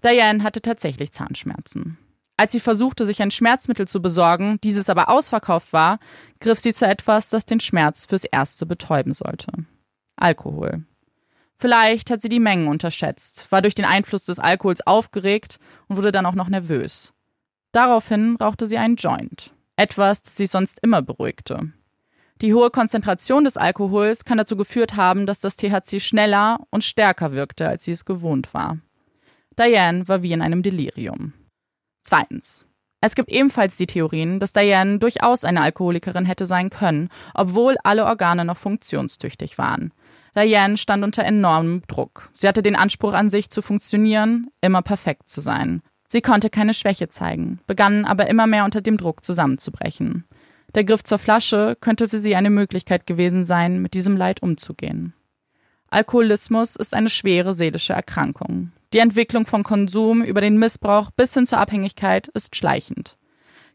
Diane 0.03 0.43
hatte 0.43 0.61
tatsächlich 0.61 1.11
Zahnschmerzen. 1.11 1.97
Als 2.37 2.51
sie 2.51 2.59
versuchte, 2.59 3.05
sich 3.05 3.21
ein 3.21 3.31
Schmerzmittel 3.31 3.87
zu 3.87 3.99
besorgen, 3.99 4.59
dieses 4.63 4.89
aber 4.89 5.09
ausverkauft 5.09 5.73
war, 5.73 5.97
griff 6.39 6.59
sie 6.59 6.73
zu 6.73 6.85
etwas, 6.85 7.29
das 7.29 7.45
den 7.45 7.59
Schmerz 7.59 8.05
fürs 8.05 8.25
Erste 8.25 8.67
betäuben 8.67 9.13
sollte. 9.13 9.51
Alkohol. 10.15 10.83
Vielleicht 11.57 12.11
hat 12.11 12.21
sie 12.21 12.29
die 12.29 12.39
Mengen 12.39 12.67
unterschätzt, 12.67 13.51
war 13.51 13.63
durch 13.63 13.73
den 13.73 13.85
Einfluss 13.85 14.25
des 14.25 14.37
Alkohols 14.37 14.85
aufgeregt 14.85 15.57
und 15.87 15.97
wurde 15.97 16.11
dann 16.11 16.27
auch 16.27 16.35
noch 16.35 16.49
nervös. 16.49 17.13
Daraufhin 17.71 18.35
rauchte 18.35 18.67
sie 18.67 18.77
einen 18.77 18.95
Joint. 18.95 19.53
Etwas, 19.75 20.21
das 20.21 20.35
sie 20.35 20.45
sonst 20.45 20.79
immer 20.83 21.01
beruhigte. 21.01 21.71
Die 22.41 22.53
hohe 22.53 22.69
Konzentration 22.69 23.45
des 23.45 23.57
Alkohols 23.57 24.23
kann 24.23 24.37
dazu 24.37 24.55
geführt 24.55 24.95
haben, 24.95 25.25
dass 25.25 25.39
das 25.39 25.55
THC 25.55 25.99
schneller 25.99 26.59
und 26.69 26.83
stärker 26.83 27.31
wirkte, 27.31 27.67
als 27.67 27.85
sie 27.85 27.91
es 27.91 28.05
gewohnt 28.05 28.53
war. 28.53 28.77
Diane 29.57 30.07
war 30.07 30.21
wie 30.21 30.33
in 30.33 30.43
einem 30.43 30.61
Delirium. 30.61 31.33
Zweitens. 32.07 32.65
Es 33.01 33.15
gibt 33.15 33.29
ebenfalls 33.29 33.75
die 33.75 33.85
Theorien, 33.85 34.39
dass 34.39 34.53
Diane 34.53 34.97
durchaus 34.97 35.43
eine 35.43 35.61
Alkoholikerin 35.61 36.23
hätte 36.23 36.45
sein 36.45 36.69
können, 36.69 37.09
obwohl 37.33 37.75
alle 37.83 38.05
Organe 38.05 38.45
noch 38.45 38.55
funktionstüchtig 38.55 39.57
waren. 39.57 39.93
Diane 40.33 40.77
stand 40.77 41.03
unter 41.03 41.25
enormem 41.25 41.81
Druck. 41.89 42.29
Sie 42.33 42.47
hatte 42.47 42.63
den 42.63 42.77
Anspruch 42.77 43.11
an 43.11 43.29
sich 43.29 43.49
zu 43.49 43.61
funktionieren, 43.61 44.47
immer 44.61 44.81
perfekt 44.83 45.29
zu 45.29 45.41
sein. 45.41 45.81
Sie 46.07 46.21
konnte 46.21 46.49
keine 46.49 46.73
Schwäche 46.73 47.09
zeigen, 47.09 47.59
begann 47.67 48.05
aber 48.05 48.27
immer 48.27 48.47
mehr 48.47 48.63
unter 48.63 48.79
dem 48.79 48.95
Druck 48.95 49.25
zusammenzubrechen. 49.25 50.23
Der 50.75 50.85
Griff 50.85 51.03
zur 51.03 51.19
Flasche 51.19 51.75
könnte 51.81 52.07
für 52.07 52.19
sie 52.19 52.37
eine 52.37 52.49
Möglichkeit 52.49 53.05
gewesen 53.05 53.43
sein, 53.43 53.81
mit 53.81 53.95
diesem 53.95 54.15
Leid 54.15 54.41
umzugehen. 54.41 55.13
Alkoholismus 55.89 56.77
ist 56.77 56.93
eine 56.93 57.09
schwere 57.09 57.53
seelische 57.53 57.91
Erkrankung. 57.91 58.71
Die 58.93 58.99
Entwicklung 58.99 59.45
von 59.45 59.63
Konsum 59.63 60.23
über 60.23 60.39
den 60.39 60.57
Missbrauch 60.57 61.11
bis 61.11 61.33
hin 61.33 61.45
zur 61.45 61.57
Abhängigkeit 61.57 62.29
ist 62.29 62.55
schleichend. 62.55 63.17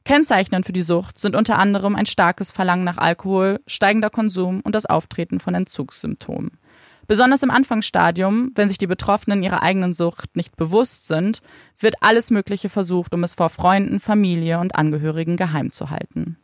Kennzeichnend 0.05 0.65
für 0.65 0.73
die 0.73 0.83
Sucht 0.83 1.19
sind 1.19 1.37
unter 1.37 1.59
anderem 1.59 1.95
ein 1.95 2.07
starkes 2.07 2.51
Verlangen 2.51 2.85
nach 2.85 2.97
Alkohol, 2.97 3.61
steigender 3.67 4.11
Konsum 4.11 4.61
und 4.61 4.75
das 4.75 4.87
Auftreten 4.87 5.39
von 5.39 5.55
Entzugssymptomen. 5.55 6.59
Besonders 7.07 7.43
im 7.43 7.51
Anfangsstadium, 7.51 8.53
wenn 8.55 8.69
sich 8.69 8.79
die 8.79 8.87
Betroffenen 8.87 9.43
ihrer 9.43 9.63
eigenen 9.63 9.93
Sucht 9.93 10.35
nicht 10.35 10.57
bewusst 10.57 11.09
sind, 11.09 11.43
wird 11.79 11.97
alles 12.01 12.31
Mögliche 12.31 12.69
versucht, 12.69 13.13
um 13.13 13.23
es 13.23 13.35
vor 13.35 13.51
Freunden, 13.51 14.01
Familie 14.01 14.59
und 14.61 14.77
Angehörigen 14.77 15.37
geheim 15.37 15.71
zu 15.71 15.91
halten. 15.91 16.39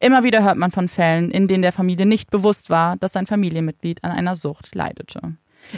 Immer 0.00 0.24
wieder 0.24 0.42
hört 0.42 0.58
man 0.58 0.72
von 0.72 0.88
Fällen, 0.88 1.30
in 1.30 1.46
denen 1.46 1.62
der 1.62 1.72
Familie 1.72 2.06
nicht 2.06 2.30
bewusst 2.30 2.68
war, 2.68 2.96
dass 2.96 3.16
ein 3.16 3.26
Familienmitglied 3.26 4.02
an 4.04 4.10
einer 4.10 4.34
Sucht 4.34 4.74
leidete. 4.74 5.36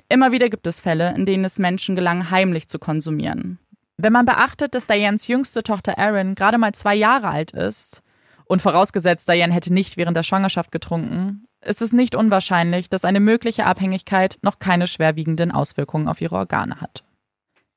Immer 0.08 0.32
wieder 0.32 0.48
gibt 0.48 0.66
es 0.66 0.80
Fälle, 0.80 1.14
in 1.14 1.26
denen 1.26 1.44
es 1.44 1.58
Menschen 1.58 1.96
gelang, 1.96 2.30
heimlich 2.30 2.68
zu 2.68 2.78
konsumieren. 2.78 3.58
Wenn 3.96 4.12
man 4.12 4.26
beachtet, 4.26 4.74
dass 4.74 4.86
Dianes 4.86 5.28
jüngste 5.28 5.62
Tochter 5.62 5.92
Erin 5.92 6.34
gerade 6.34 6.58
mal 6.58 6.72
zwei 6.72 6.94
Jahre 6.94 7.28
alt 7.28 7.52
ist, 7.52 8.02
und 8.46 8.62
vorausgesetzt, 8.62 9.28
Diane 9.28 9.54
hätte 9.54 9.72
nicht 9.72 9.96
während 9.96 10.16
der 10.16 10.22
Schwangerschaft 10.22 10.70
getrunken, 10.70 11.46
ist 11.62 11.82
es 11.82 11.92
nicht 11.92 12.14
unwahrscheinlich, 12.14 12.90
dass 12.90 13.04
eine 13.04 13.20
mögliche 13.20 13.66
Abhängigkeit 13.66 14.38
noch 14.42 14.58
keine 14.58 14.86
schwerwiegenden 14.86 15.50
Auswirkungen 15.50 16.08
auf 16.08 16.20
ihre 16.20 16.36
Organe 16.36 16.80
hat. 16.80 17.04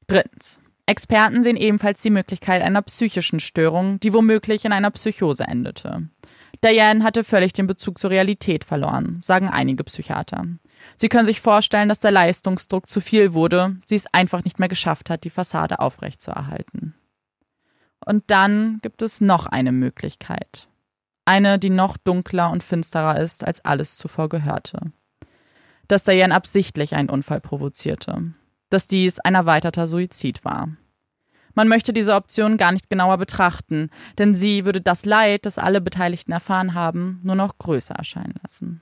Drittens. 0.07 0.61
Experten 0.85 1.43
sehen 1.43 1.57
ebenfalls 1.57 2.01
die 2.01 2.09
Möglichkeit 2.09 2.61
einer 2.61 2.81
psychischen 2.81 3.41
Störung, 3.41 3.99
die 3.99 4.13
womöglich 4.13 4.63
in 4.63 4.71
einer 4.71 4.91
Psychose 4.91 5.43
endete. 5.43 6.07
Diane 6.63 7.03
hatte 7.03 7.23
völlig 7.23 7.53
den 7.53 7.67
Bezug 7.67 7.99
zur 7.99 8.09
Realität 8.09 8.63
verloren, 8.63 9.19
sagen 9.21 9.49
einige 9.49 9.83
Psychiater. 9.83 10.45
Sie 10.95 11.09
können 11.09 11.25
sich 11.25 11.41
vorstellen, 11.41 11.89
dass 11.89 11.99
der 11.99 12.11
Leistungsdruck 12.11 12.89
zu 12.89 13.01
viel 13.01 13.33
wurde, 13.33 13.77
sie 13.85 13.95
es 13.95 14.11
einfach 14.13 14.43
nicht 14.43 14.59
mehr 14.59 14.69
geschafft 14.69 15.09
hat, 15.09 15.23
die 15.23 15.29
Fassade 15.29 15.79
aufrechtzuerhalten. 15.79 16.95
Und 18.05 18.23
dann 18.27 18.79
gibt 18.81 19.01
es 19.01 19.19
noch 19.21 19.47
eine 19.47 19.71
Möglichkeit. 19.71 20.67
Eine, 21.25 21.59
die 21.59 21.69
noch 21.69 21.97
dunkler 21.97 22.49
und 22.51 22.63
finsterer 22.63 23.19
ist, 23.19 23.45
als 23.45 23.65
alles 23.65 23.97
zuvor 23.97 24.29
gehörte. 24.29 24.79
Dass 25.87 26.05
Diane 26.05 26.33
absichtlich 26.33 26.95
einen 26.95 27.09
Unfall 27.09 27.41
provozierte. 27.41 28.33
Dass 28.69 28.87
dies 28.87 29.19
ein 29.19 29.35
erweiterter 29.35 29.87
Suizid 29.87 30.45
war. 30.45 30.69
Man 31.53 31.67
möchte 31.67 31.91
diese 31.91 32.13
Option 32.13 32.57
gar 32.57 32.71
nicht 32.71 32.89
genauer 32.89 33.17
betrachten, 33.17 33.89
denn 34.17 34.35
sie 34.35 34.63
würde 34.63 34.79
das 34.79 35.05
Leid, 35.05 35.45
das 35.45 35.57
alle 35.57 35.81
Beteiligten 35.81 36.31
erfahren 36.31 36.75
haben, 36.75 37.19
nur 37.23 37.35
noch 37.35 37.57
größer 37.57 37.95
erscheinen 37.95 38.35
lassen 38.43 38.81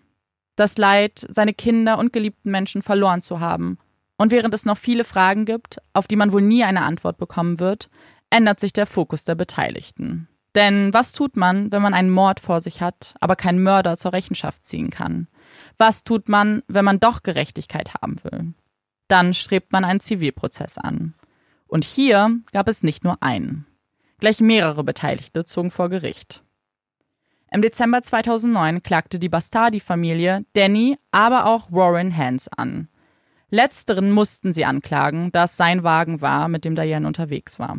das 0.55 0.77
Leid, 0.77 1.25
seine 1.29 1.53
Kinder 1.53 1.97
und 1.97 2.13
geliebten 2.13 2.51
Menschen 2.51 2.81
verloren 2.81 3.21
zu 3.21 3.39
haben. 3.39 3.77
Und 4.17 4.31
während 4.31 4.53
es 4.53 4.65
noch 4.65 4.77
viele 4.77 5.03
Fragen 5.03 5.45
gibt, 5.45 5.81
auf 5.93 6.07
die 6.07 6.15
man 6.15 6.31
wohl 6.31 6.41
nie 6.41 6.63
eine 6.63 6.83
Antwort 6.83 7.17
bekommen 7.17 7.59
wird, 7.59 7.89
ändert 8.29 8.59
sich 8.59 8.73
der 8.73 8.85
Fokus 8.85 9.25
der 9.25 9.35
Beteiligten. 9.35 10.27
Denn 10.55 10.93
was 10.93 11.11
tut 11.11 11.35
man, 11.35 11.71
wenn 11.71 11.81
man 11.81 11.93
einen 11.93 12.09
Mord 12.09 12.39
vor 12.39 12.61
sich 12.61 12.81
hat, 12.81 13.15
aber 13.19 13.35
keinen 13.35 13.61
Mörder 13.61 13.97
zur 13.97 14.13
Rechenschaft 14.13 14.63
ziehen 14.63 14.89
kann? 14.89 15.27
Was 15.77 16.05
tut 16.05 16.29
man, 16.29 16.63
wenn 16.67 16.85
man 16.85 17.01
doch 17.01 17.23
Gerechtigkeit 17.23 17.93
haben 17.95 18.23
will? 18.23 18.53
Dann 19.09 19.33
strebt 19.33 19.73
man 19.73 19.83
einen 19.83 19.99
Zivilprozess 19.99 20.77
an. 20.77 21.13
Und 21.67 21.83
hier 21.83 22.39
gab 22.53 22.69
es 22.69 22.83
nicht 22.83 23.03
nur 23.03 23.21
einen. 23.21 23.67
Gleich 24.19 24.39
mehrere 24.39 24.85
Beteiligte 24.85 25.43
zogen 25.43 25.71
vor 25.71 25.89
Gericht. 25.89 26.44
Im 27.55 27.61
Dezember 27.61 28.01
2009 28.01 28.83
klagte 28.83 29.17
die 29.17 29.29
Bastardi-Familie 29.29 30.43
Danny, 30.51 30.97
aber 31.11 31.45
auch 31.45 31.71
Warren 31.71 32.13
Hans 32.17 32.49
an. 32.49 32.89
Letzteren 33.49 34.11
mussten 34.11 34.51
sie 34.51 34.65
anklagen, 34.65 35.31
da 35.31 35.45
es 35.45 35.55
sein 35.55 35.81
Wagen 35.81 36.19
war, 36.19 36.49
mit 36.49 36.65
dem 36.65 36.75
Diane 36.75 37.07
unterwegs 37.07 37.57
war. 37.57 37.77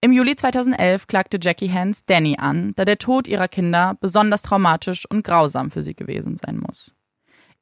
Im 0.00 0.12
Juli 0.12 0.36
2011 0.36 1.08
klagte 1.08 1.40
Jackie 1.42 1.72
Hans 1.72 2.04
Danny 2.04 2.36
an, 2.38 2.72
da 2.76 2.84
der 2.84 2.98
Tod 2.98 3.26
ihrer 3.26 3.48
Kinder 3.48 3.96
besonders 4.00 4.42
traumatisch 4.42 5.04
und 5.04 5.24
grausam 5.24 5.72
für 5.72 5.82
sie 5.82 5.96
gewesen 5.96 6.36
sein 6.36 6.58
muss. 6.58 6.92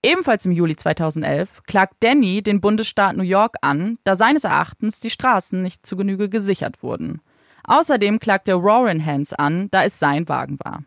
Ebenfalls 0.03 0.45
im 0.45 0.53
Juli 0.53 0.77
2011 0.77 1.63
klagt 1.63 1.95
Danny 2.01 2.43
den 2.43 2.61
Bundesstaat 2.61 3.17
New 3.17 3.23
York 3.23 3.55
an, 3.63 3.97
da 4.05 4.15
seines 4.15 4.45
Erachtens 4.45 5.01
die 5.01 5.09
Straßen 5.09 5.63
nicht 5.63 5.87
zu 5.87 5.97
Genüge 5.97 6.29
gesichert 6.29 6.83
wurden. 6.83 7.23
Außerdem 7.65 8.19
klagte 8.19 8.63
Warren 8.63 9.03
Hans 9.03 9.33
an, 9.33 9.71
da 9.71 9.85
es 9.85 9.99
sein 9.99 10.29
Wagen 10.29 10.59
war. 10.61 10.85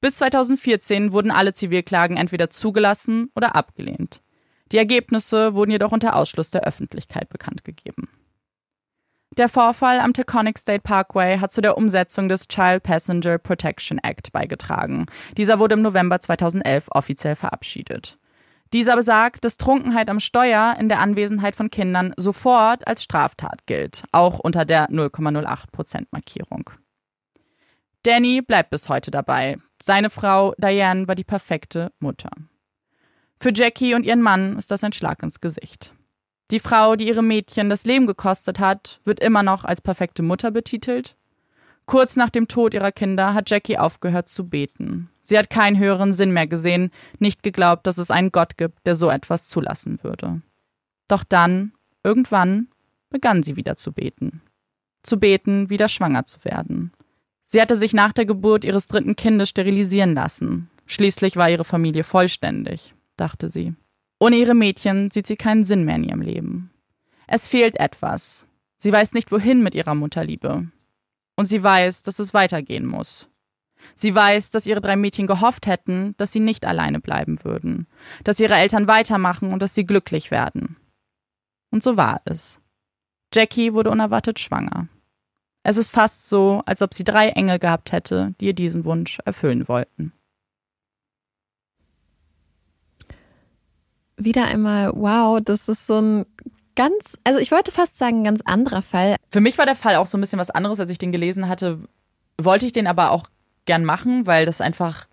Bis 0.00 0.16
2014 0.16 1.12
wurden 1.12 1.30
alle 1.30 1.54
Zivilklagen 1.54 2.16
entweder 2.16 2.50
zugelassen 2.50 3.30
oder 3.34 3.56
abgelehnt. 3.56 4.22
Die 4.70 4.78
Ergebnisse 4.78 5.54
wurden 5.54 5.70
jedoch 5.70 5.92
unter 5.92 6.14
Ausschluss 6.14 6.50
der 6.50 6.62
Öffentlichkeit 6.62 7.28
bekannt 7.28 7.64
gegeben. 7.64 8.08
Der 9.36 9.48
Vorfall 9.48 10.00
am 10.00 10.14
Taconic 10.14 10.58
State 10.58 10.82
Parkway 10.82 11.38
hat 11.38 11.52
zu 11.52 11.60
der 11.60 11.76
Umsetzung 11.76 12.28
des 12.28 12.48
Child 12.48 12.82
Passenger 12.82 13.38
Protection 13.38 13.98
Act 13.98 14.32
beigetragen. 14.32 15.06
Dieser 15.36 15.58
wurde 15.58 15.74
im 15.74 15.82
November 15.82 16.20
2011 16.20 16.88
offiziell 16.90 17.36
verabschiedet. 17.36 18.18
Dieser 18.72 18.96
besagt, 18.96 19.44
dass 19.44 19.56
Trunkenheit 19.56 20.10
am 20.10 20.20
Steuer 20.20 20.76
in 20.78 20.88
der 20.88 21.00
Anwesenheit 21.00 21.56
von 21.56 21.70
Kindern 21.70 22.12
sofort 22.16 22.86
als 22.86 23.02
Straftat 23.02 23.66
gilt, 23.66 24.04
auch 24.12 24.38
unter 24.38 24.64
der 24.64 24.90
0,08 24.90 25.70
Prozent 25.72 26.12
Markierung. 26.12 26.70
Danny 28.04 28.42
bleibt 28.42 28.70
bis 28.70 28.88
heute 28.88 29.10
dabei. 29.10 29.58
Seine 29.82 30.10
Frau 30.10 30.54
Diane 30.58 31.08
war 31.08 31.14
die 31.14 31.24
perfekte 31.24 31.92
Mutter. 31.98 32.30
Für 33.40 33.52
Jackie 33.54 33.94
und 33.94 34.04
ihren 34.04 34.22
Mann 34.22 34.56
ist 34.56 34.70
das 34.70 34.84
ein 34.84 34.92
Schlag 34.92 35.22
ins 35.22 35.40
Gesicht. 35.40 35.94
Die 36.50 36.60
Frau, 36.60 36.96
die 36.96 37.06
ihre 37.06 37.22
Mädchen 37.22 37.68
das 37.68 37.84
Leben 37.84 38.06
gekostet 38.06 38.58
hat, 38.58 39.00
wird 39.04 39.20
immer 39.20 39.42
noch 39.42 39.64
als 39.64 39.80
perfekte 39.80 40.22
Mutter 40.22 40.50
betitelt. 40.50 41.16
Kurz 41.86 42.16
nach 42.16 42.30
dem 42.30 42.48
Tod 42.48 42.74
ihrer 42.74 42.92
Kinder 42.92 43.34
hat 43.34 43.50
Jackie 43.50 43.78
aufgehört 43.78 44.28
zu 44.28 44.48
beten. 44.48 45.10
Sie 45.22 45.38
hat 45.38 45.50
keinen 45.50 45.78
höheren 45.78 46.12
Sinn 46.12 46.32
mehr 46.32 46.46
gesehen, 46.46 46.90
nicht 47.18 47.42
geglaubt, 47.42 47.86
dass 47.86 47.98
es 47.98 48.10
einen 48.10 48.32
Gott 48.32 48.56
gibt, 48.56 48.86
der 48.86 48.94
so 48.94 49.10
etwas 49.10 49.48
zulassen 49.48 50.02
würde. 50.02 50.42
Doch 51.06 51.24
dann, 51.24 51.72
irgendwann, 52.02 52.68
begann 53.10 53.42
sie 53.42 53.56
wieder 53.56 53.76
zu 53.76 53.92
beten. 53.92 54.42
Zu 55.02 55.18
beten, 55.18 55.70
wieder 55.70 55.88
schwanger 55.88 56.26
zu 56.26 56.44
werden. 56.44 56.92
Sie 57.50 57.62
hatte 57.62 57.76
sich 57.76 57.94
nach 57.94 58.12
der 58.12 58.26
Geburt 58.26 58.62
ihres 58.62 58.88
dritten 58.88 59.16
Kindes 59.16 59.48
sterilisieren 59.48 60.14
lassen. 60.14 60.68
Schließlich 60.84 61.36
war 61.36 61.48
ihre 61.48 61.64
Familie 61.64 62.04
vollständig, 62.04 62.94
dachte 63.16 63.48
sie. 63.48 63.74
Ohne 64.20 64.36
ihre 64.36 64.54
Mädchen 64.54 65.10
sieht 65.10 65.26
sie 65.26 65.36
keinen 65.36 65.64
Sinn 65.64 65.84
mehr 65.84 65.96
in 65.96 66.04
ihrem 66.04 66.20
Leben. 66.20 66.70
Es 67.26 67.48
fehlt 67.48 67.80
etwas. 67.80 68.44
Sie 68.76 68.92
weiß 68.92 69.14
nicht 69.14 69.32
wohin 69.32 69.62
mit 69.62 69.74
ihrer 69.74 69.94
Mutterliebe. 69.94 70.66
Und 71.36 71.44
sie 71.46 71.62
weiß, 71.62 72.02
dass 72.02 72.18
es 72.18 72.34
weitergehen 72.34 72.84
muss. 72.84 73.30
Sie 73.94 74.14
weiß, 74.14 74.50
dass 74.50 74.66
ihre 74.66 74.82
drei 74.82 74.96
Mädchen 74.96 75.26
gehofft 75.26 75.66
hätten, 75.66 76.14
dass 76.18 76.32
sie 76.32 76.40
nicht 76.40 76.66
alleine 76.66 77.00
bleiben 77.00 77.42
würden, 77.44 77.86
dass 78.24 78.40
ihre 78.40 78.56
Eltern 78.56 78.88
weitermachen 78.88 79.54
und 79.54 79.62
dass 79.62 79.74
sie 79.74 79.86
glücklich 79.86 80.30
werden. 80.30 80.76
Und 81.70 81.82
so 81.82 81.96
war 81.96 82.20
es. 82.26 82.60
Jackie 83.32 83.72
wurde 83.72 83.90
unerwartet 83.90 84.38
schwanger. 84.38 84.88
Es 85.68 85.76
ist 85.76 85.90
fast 85.90 86.30
so, 86.30 86.62
als 86.64 86.80
ob 86.80 86.94
sie 86.94 87.04
drei 87.04 87.28
Engel 87.28 87.58
gehabt 87.58 87.92
hätte, 87.92 88.34
die 88.40 88.46
ihr 88.46 88.54
diesen 88.54 88.86
Wunsch 88.86 89.18
erfüllen 89.26 89.68
wollten. 89.68 90.14
Wieder 94.16 94.46
einmal, 94.46 94.92
wow, 94.94 95.38
das 95.44 95.68
ist 95.68 95.86
so 95.86 96.00
ein 96.00 96.26
ganz, 96.74 97.18
also 97.22 97.38
ich 97.38 97.52
wollte 97.52 97.70
fast 97.70 97.98
sagen, 97.98 98.20
ein 98.22 98.24
ganz 98.24 98.40
anderer 98.46 98.80
Fall. 98.80 99.16
Für 99.30 99.42
mich 99.42 99.58
war 99.58 99.66
der 99.66 99.76
Fall 99.76 99.96
auch 99.96 100.06
so 100.06 100.16
ein 100.16 100.22
bisschen 100.22 100.38
was 100.38 100.48
anderes, 100.48 100.80
als 100.80 100.90
ich 100.90 100.96
den 100.96 101.12
gelesen 101.12 101.50
hatte. 101.50 101.80
Wollte 102.40 102.64
ich 102.64 102.72
den 102.72 102.86
aber 102.86 103.10
auch 103.10 103.28
gern 103.66 103.84
machen, 103.84 104.26
weil 104.26 104.46
das 104.46 104.62
einfach 104.62 105.06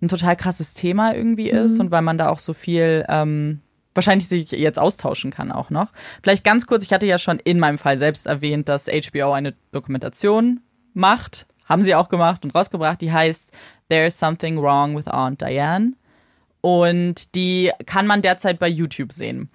ein 0.00 0.06
total 0.06 0.36
krasses 0.36 0.74
Thema 0.74 1.12
irgendwie 1.12 1.50
ist 1.50 1.74
mhm. 1.74 1.80
und 1.80 1.90
weil 1.90 2.02
man 2.02 2.18
da 2.18 2.28
auch 2.28 2.38
so 2.38 2.54
viel 2.54 3.04
ähm, 3.08 3.62
wahrscheinlich 3.94 4.28
sich 4.28 4.50
jetzt 4.50 4.78
austauschen 4.78 5.30
kann 5.30 5.52
auch 5.52 5.70
noch. 5.70 5.92
Vielleicht 6.22 6.44
ganz 6.44 6.66
kurz, 6.66 6.84
ich 6.84 6.92
hatte 6.92 7.06
ja 7.06 7.18
schon 7.18 7.38
in 7.38 7.58
meinem 7.58 7.78
Fall 7.78 7.98
selbst 7.98 8.26
erwähnt, 8.26 8.68
dass 8.68 8.86
HBO 8.86 9.32
eine 9.32 9.54
Dokumentation 9.72 10.60
macht, 10.94 11.46
haben 11.66 11.82
sie 11.82 11.94
auch 11.94 12.08
gemacht 12.08 12.44
und 12.44 12.54
rausgebracht, 12.54 13.00
die 13.00 13.12
heißt 13.12 13.50
There's 13.88 14.18
Something 14.18 14.60
Wrong 14.60 14.96
with 14.96 15.08
Aunt 15.08 15.40
Diane 15.40 15.92
und 16.60 17.34
die 17.34 17.70
kann 17.86 18.06
man 18.06 18.22
derzeit 18.22 18.58
bei 18.58 18.68
YouTube 18.68 19.12
sehen. 19.12 19.50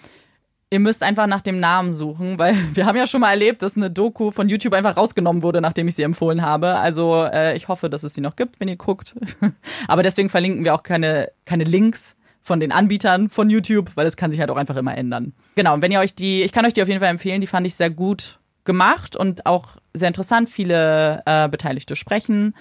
Ihr 0.70 0.82
müsst 0.82 1.02
einfach 1.02 1.28
nach 1.28 1.42
dem 1.42 1.62
Namen 1.62 1.94
suchen, 1.94 2.38
weil 2.38 2.56
wir 2.74 2.86
haben 2.86 2.98
ja 2.98 3.08
schon 3.08 3.22
mal 3.22 3.32
erlebt, 3.32 3.62
dass 3.62 3.78
eine 3.78 3.90
Doku 3.90 4.32
von 4.32 4.50
YouTube 4.50 4.74
einfach 4.74 4.98
rausgenommen 4.98 5.42
wurde, 5.42 5.62
nachdem 5.62 5.88
ich 5.88 5.96
sie 5.96 6.04
empfohlen 6.04 6.42
habe. 6.42 6.76
Also 6.76 7.24
äh, 7.24 7.56
ich 7.56 7.70
hoffe, 7.70 7.90
dass 7.90 8.04
es 8.04 8.14
sie 8.14 8.22
noch 8.22 8.36
gibt, 8.36 8.60
wenn 8.60 8.68
ihr 8.68 8.76
guckt. 8.76 9.16
Aber 9.88 10.04
deswegen 10.04 10.30
verlinken 10.30 10.66
wir 10.66 10.76
auch 10.76 10.84
keine, 10.84 11.32
keine 11.46 11.64
Links 11.64 12.18
von 12.48 12.62
den 12.62 12.72
Anbietern 12.72 13.30
von 13.30 13.50
YouTube, 13.50 13.92
weil 13.96 14.08
es 14.08 14.16
kann 14.16 14.32
sich 14.32 14.40
halt 14.40 14.50
auch 14.50 14.56
einfach 14.56 14.78
immer 14.78 14.98
ändern. 14.98 15.34
Genau, 15.56 15.74
und 15.74 15.82
wenn 15.82 15.92
ihr 15.92 16.00
euch 16.00 16.16
die, 16.16 16.44
ich 16.44 16.54
kann 16.54 16.66
euch 16.66 16.74
die 16.74 16.82
auf 16.82 16.88
jeden 16.88 17.02
Fall 17.02 17.10
empfehlen, 17.10 17.42
die 17.42 17.48
fand 17.48 17.68
ich 17.68 17.76
sehr 17.76 17.90
gut 17.90 18.40
gemacht 18.64 19.18
und 19.18 19.46
auch 19.46 19.76
sehr 19.94 20.08
interessant. 20.08 20.50
Viele 20.50 21.22
äh, 21.26 21.50
Beteiligte 21.50 21.96
sprechen 21.96 22.56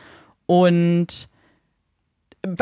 und 0.47 1.29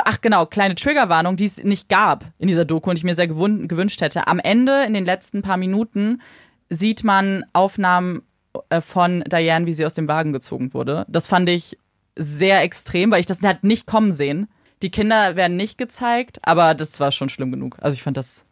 Ach 0.02 0.22
genau, 0.22 0.46
kleine 0.46 0.76
Triggerwarnung, 0.76 1.36
die 1.36 1.44
es 1.44 1.62
nicht 1.62 1.90
gab 1.90 2.24
in 2.38 2.48
dieser 2.48 2.64
Doku 2.64 2.88
und 2.88 2.96
ich 2.96 3.04
mir 3.04 3.14
sehr 3.14 3.28
gewünscht 3.28 4.00
hätte. 4.00 4.26
Am 4.28 4.38
Ende, 4.38 4.84
in 4.86 4.94
den 4.94 5.04
letzten 5.04 5.42
paar 5.42 5.58
Minuten, 5.58 6.22
sieht 6.70 7.04
man 7.04 7.44
Aufnahmen 7.52 8.22
äh, 8.70 8.80
von 8.80 9.22
Diane, 9.30 9.66
wie 9.66 9.74
sie 9.74 9.84
aus 9.84 9.92
dem 9.92 10.08
Wagen 10.08 10.32
gezogen 10.32 10.72
wurde. 10.72 11.04
Das 11.08 11.26
fand 11.26 11.50
ich 11.50 11.76
sehr 12.16 12.62
extrem, 12.62 13.10
weil 13.10 13.20
ich 13.20 13.26
das 13.26 13.42
halt 13.42 13.62
nicht 13.62 13.86
kommen 13.86 14.12
sehen. 14.12 14.48
Die 14.82 14.90
Kinder 14.90 15.36
werden 15.36 15.56
nicht 15.56 15.78
gezeigt, 15.78 16.38
aber 16.42 16.74
das 16.74 17.00
war 17.00 17.12
schon 17.12 17.28
schlimm 17.28 17.50
genug. 17.50 17.78
Also 17.80 17.94
ich 17.94 18.02
fand 18.02 18.16
das 18.16 18.44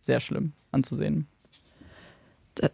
sehr 0.00 0.20
schlimm 0.20 0.52
anzusehen 0.70 1.26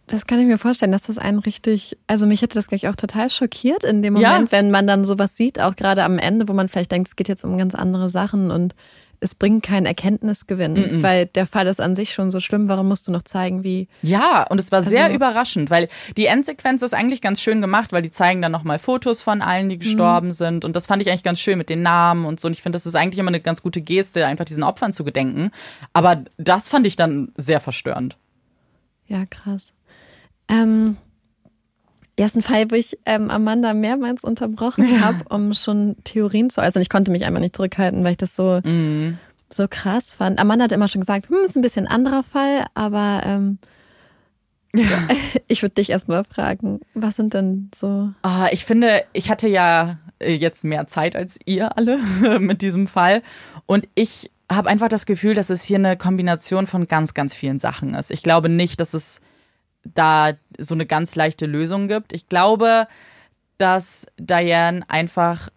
das 0.07 0.27
kann 0.27 0.39
ich 0.39 0.45
mir 0.45 0.57
vorstellen, 0.57 0.91
dass 0.91 1.03
das 1.03 1.17
einen 1.17 1.39
richtig, 1.39 1.97
also 2.07 2.25
mich 2.25 2.41
hätte 2.41 2.55
das 2.55 2.67
gleich 2.67 2.87
auch 2.87 2.95
total 2.95 3.29
schockiert 3.29 3.83
in 3.83 4.01
dem 4.01 4.13
Moment, 4.13 4.51
ja. 4.51 4.51
wenn 4.51 4.71
man 4.71 4.87
dann 4.87 5.05
sowas 5.05 5.35
sieht, 5.35 5.59
auch 5.59 5.75
gerade 5.75 6.03
am 6.03 6.19
Ende, 6.19 6.47
wo 6.47 6.53
man 6.53 6.69
vielleicht 6.69 6.91
denkt, 6.91 7.09
es 7.09 7.15
geht 7.15 7.27
jetzt 7.27 7.43
um 7.43 7.57
ganz 7.57 7.75
andere 7.75 8.09
Sachen 8.09 8.51
und 8.51 8.75
es 9.23 9.35
bringt 9.35 9.63
keinen 9.63 9.85
Erkenntnisgewinn, 9.85 10.73
mm 10.73 10.77
-mm. 10.77 11.03
weil 11.03 11.25
der 11.27 11.47
Fall 11.47 11.67
ist 11.67 11.79
an 11.79 11.95
sich 11.95 12.13
schon 12.13 12.29
so 12.29 12.39
schlimm. 12.39 12.67
Warum 12.67 12.87
musst 12.87 13.07
du 13.07 13.11
noch 13.11 13.23
zeigen, 13.23 13.63
wie? 13.63 13.87
Ja, 14.01 14.45
und 14.49 14.59
es 14.59 14.71
war 14.71 14.79
also, 14.79 14.89
sehr 14.89 15.13
überraschend, 15.13 15.69
weil 15.69 15.87
die 16.17 16.25
Endsequenz 16.25 16.81
ist 16.81 16.93
eigentlich 16.93 17.21
ganz 17.21 17.41
schön 17.41 17.61
gemacht, 17.61 17.93
weil 17.93 18.01
die 18.01 18.11
zeigen 18.11 18.41
dann 18.41 18.51
nochmal 18.51 18.79
Fotos 18.79 19.21
von 19.21 19.41
allen, 19.41 19.69
die 19.69 19.79
gestorben 19.79 20.29
mm. 20.29 20.33
sind. 20.33 20.65
Und 20.65 20.75
das 20.75 20.87
fand 20.87 21.01
ich 21.01 21.09
eigentlich 21.09 21.23
ganz 21.23 21.39
schön 21.39 21.57
mit 21.57 21.69
den 21.69 21.81
Namen 21.81 22.25
und 22.25 22.39
so. 22.39 22.47
Und 22.47 22.53
ich 22.53 22.61
finde, 22.61 22.75
das 22.75 22.85
ist 22.85 22.95
eigentlich 22.95 23.19
immer 23.19 23.31
eine 23.31 23.39
ganz 23.39 23.61
gute 23.61 23.81
Geste, 23.81 24.27
einfach 24.27 24.45
diesen 24.45 24.63
Opfern 24.63 24.93
zu 24.93 25.03
gedenken. 25.03 25.51
Aber 25.93 26.23
das 26.37 26.69
fand 26.69 26.85
ich 26.85 26.95
dann 26.95 27.31
sehr 27.37 27.59
verstörend. 27.59 28.17
Ja, 29.07 29.25
krass. 29.25 29.73
Ähm, 30.49 30.97
ersten 32.17 32.41
Fall, 32.41 32.69
wo 32.69 32.75
ich 32.75 32.97
ähm, 33.05 33.29
Amanda 33.29 33.73
mehrmals 33.73 34.23
unterbrochen 34.23 34.87
ja. 34.87 35.01
habe, 35.01 35.23
um 35.29 35.53
schon 35.53 35.95
Theorien 36.03 36.49
zu 36.49 36.61
äußern. 36.61 36.81
Ich 36.81 36.89
konnte 36.89 37.11
mich 37.11 37.25
einfach 37.25 37.39
nicht 37.39 37.55
zurückhalten, 37.55 38.03
weil 38.03 38.11
ich 38.11 38.17
das 38.17 38.35
so, 38.35 38.61
mhm. 38.63 39.17
so 39.49 39.67
krass 39.69 40.15
fand. 40.15 40.39
Amanda 40.39 40.65
hat 40.65 40.71
immer 40.71 40.87
schon 40.87 41.01
gesagt, 41.01 41.29
hm, 41.29 41.37
ist 41.45 41.55
ein 41.55 41.61
bisschen 41.61 41.87
anderer 41.87 42.23
Fall, 42.23 42.65
aber 42.75 43.21
ähm, 43.25 43.57
ja. 44.75 45.07
ich 45.47 45.61
würde 45.61 45.75
dich 45.75 45.89
erstmal 45.89 46.23
fragen, 46.23 46.81
was 46.93 47.15
sind 47.15 47.33
denn 47.33 47.71
so. 47.75 48.11
Ah, 48.21 48.47
ich 48.51 48.65
finde, 48.65 49.03
ich 49.13 49.29
hatte 49.29 49.47
ja 49.47 49.97
äh, 50.19 50.33
jetzt 50.33 50.63
mehr 50.63 50.87
Zeit 50.87 51.15
als 51.15 51.39
ihr 51.45 51.77
alle 51.77 51.97
mit 52.39 52.61
diesem 52.61 52.87
Fall. 52.87 53.21
Und 53.65 53.87
ich 53.95 54.31
habe 54.51 54.69
einfach 54.69 54.89
das 54.89 55.05
Gefühl, 55.05 55.33
dass 55.33 55.49
es 55.49 55.63
hier 55.63 55.77
eine 55.77 55.97
Kombination 55.97 56.67
von 56.67 56.87
ganz, 56.87 57.13
ganz 57.13 57.33
vielen 57.33 57.59
Sachen 57.59 57.95
ist. 57.95 58.11
Ich 58.11 58.23
glaube 58.23 58.49
nicht, 58.49 58.79
dass 58.79 58.93
es 58.93 59.21
da 59.83 60.33
so 60.57 60.73
eine 60.75 60.85
ganz 60.85 61.15
leichte 61.15 61.45
Lösung 61.45 61.87
gibt. 61.87 62.13
Ich 62.13 62.27
glaube, 62.29 62.87
dass 63.57 64.07
Diane 64.17 64.81
einfach 64.87 65.49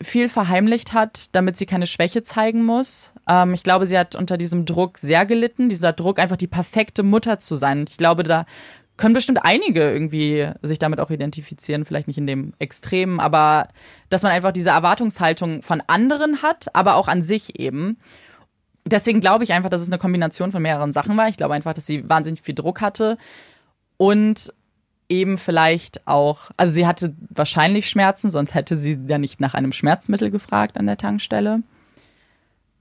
viel 0.00 0.28
verheimlicht 0.28 0.92
hat, 0.92 1.26
damit 1.32 1.56
sie 1.56 1.66
keine 1.66 1.86
Schwäche 1.86 2.22
zeigen 2.22 2.64
muss. 2.64 3.12
Ähm, 3.28 3.54
ich 3.54 3.62
glaube, 3.62 3.86
sie 3.86 3.98
hat 3.98 4.14
unter 4.14 4.36
diesem 4.36 4.64
Druck 4.64 4.98
sehr 4.98 5.26
gelitten, 5.26 5.68
dieser 5.68 5.92
Druck, 5.92 6.18
einfach 6.18 6.36
die 6.36 6.46
perfekte 6.46 7.02
Mutter 7.02 7.38
zu 7.38 7.56
sein. 7.56 7.84
Ich 7.88 7.96
glaube, 7.96 8.22
da 8.22 8.46
können 8.96 9.14
bestimmt 9.14 9.44
einige 9.44 9.82
irgendwie 9.82 10.50
sich 10.62 10.78
damit 10.78 11.00
auch 11.00 11.10
identifizieren, 11.10 11.84
vielleicht 11.84 12.08
nicht 12.08 12.18
in 12.18 12.26
dem 12.26 12.52
Extremen, 12.58 13.20
aber 13.20 13.68
dass 14.10 14.22
man 14.22 14.32
einfach 14.32 14.52
diese 14.52 14.70
Erwartungshaltung 14.70 15.62
von 15.62 15.82
anderen 15.86 16.42
hat, 16.42 16.74
aber 16.74 16.96
auch 16.96 17.08
an 17.08 17.22
sich 17.22 17.58
eben 17.58 17.98
deswegen 18.92 19.20
glaube 19.20 19.44
ich 19.44 19.52
einfach, 19.52 19.70
dass 19.70 19.80
es 19.80 19.88
eine 19.88 19.98
Kombination 19.98 20.52
von 20.52 20.62
mehreren 20.62 20.92
Sachen 20.92 21.16
war. 21.16 21.28
Ich 21.28 21.36
glaube 21.36 21.54
einfach, 21.54 21.74
dass 21.74 21.86
sie 21.86 22.08
wahnsinnig 22.08 22.42
viel 22.42 22.54
Druck 22.54 22.80
hatte 22.80 23.18
und 23.96 24.52
eben 25.08 25.38
vielleicht 25.38 26.06
auch, 26.06 26.50
also 26.56 26.72
sie 26.72 26.86
hatte 26.86 27.14
wahrscheinlich 27.30 27.88
Schmerzen, 27.88 28.30
sonst 28.30 28.54
hätte 28.54 28.76
sie 28.76 28.98
ja 29.06 29.18
nicht 29.18 29.40
nach 29.40 29.54
einem 29.54 29.72
Schmerzmittel 29.72 30.30
gefragt 30.30 30.76
an 30.76 30.86
der 30.86 30.98
Tankstelle. 30.98 31.62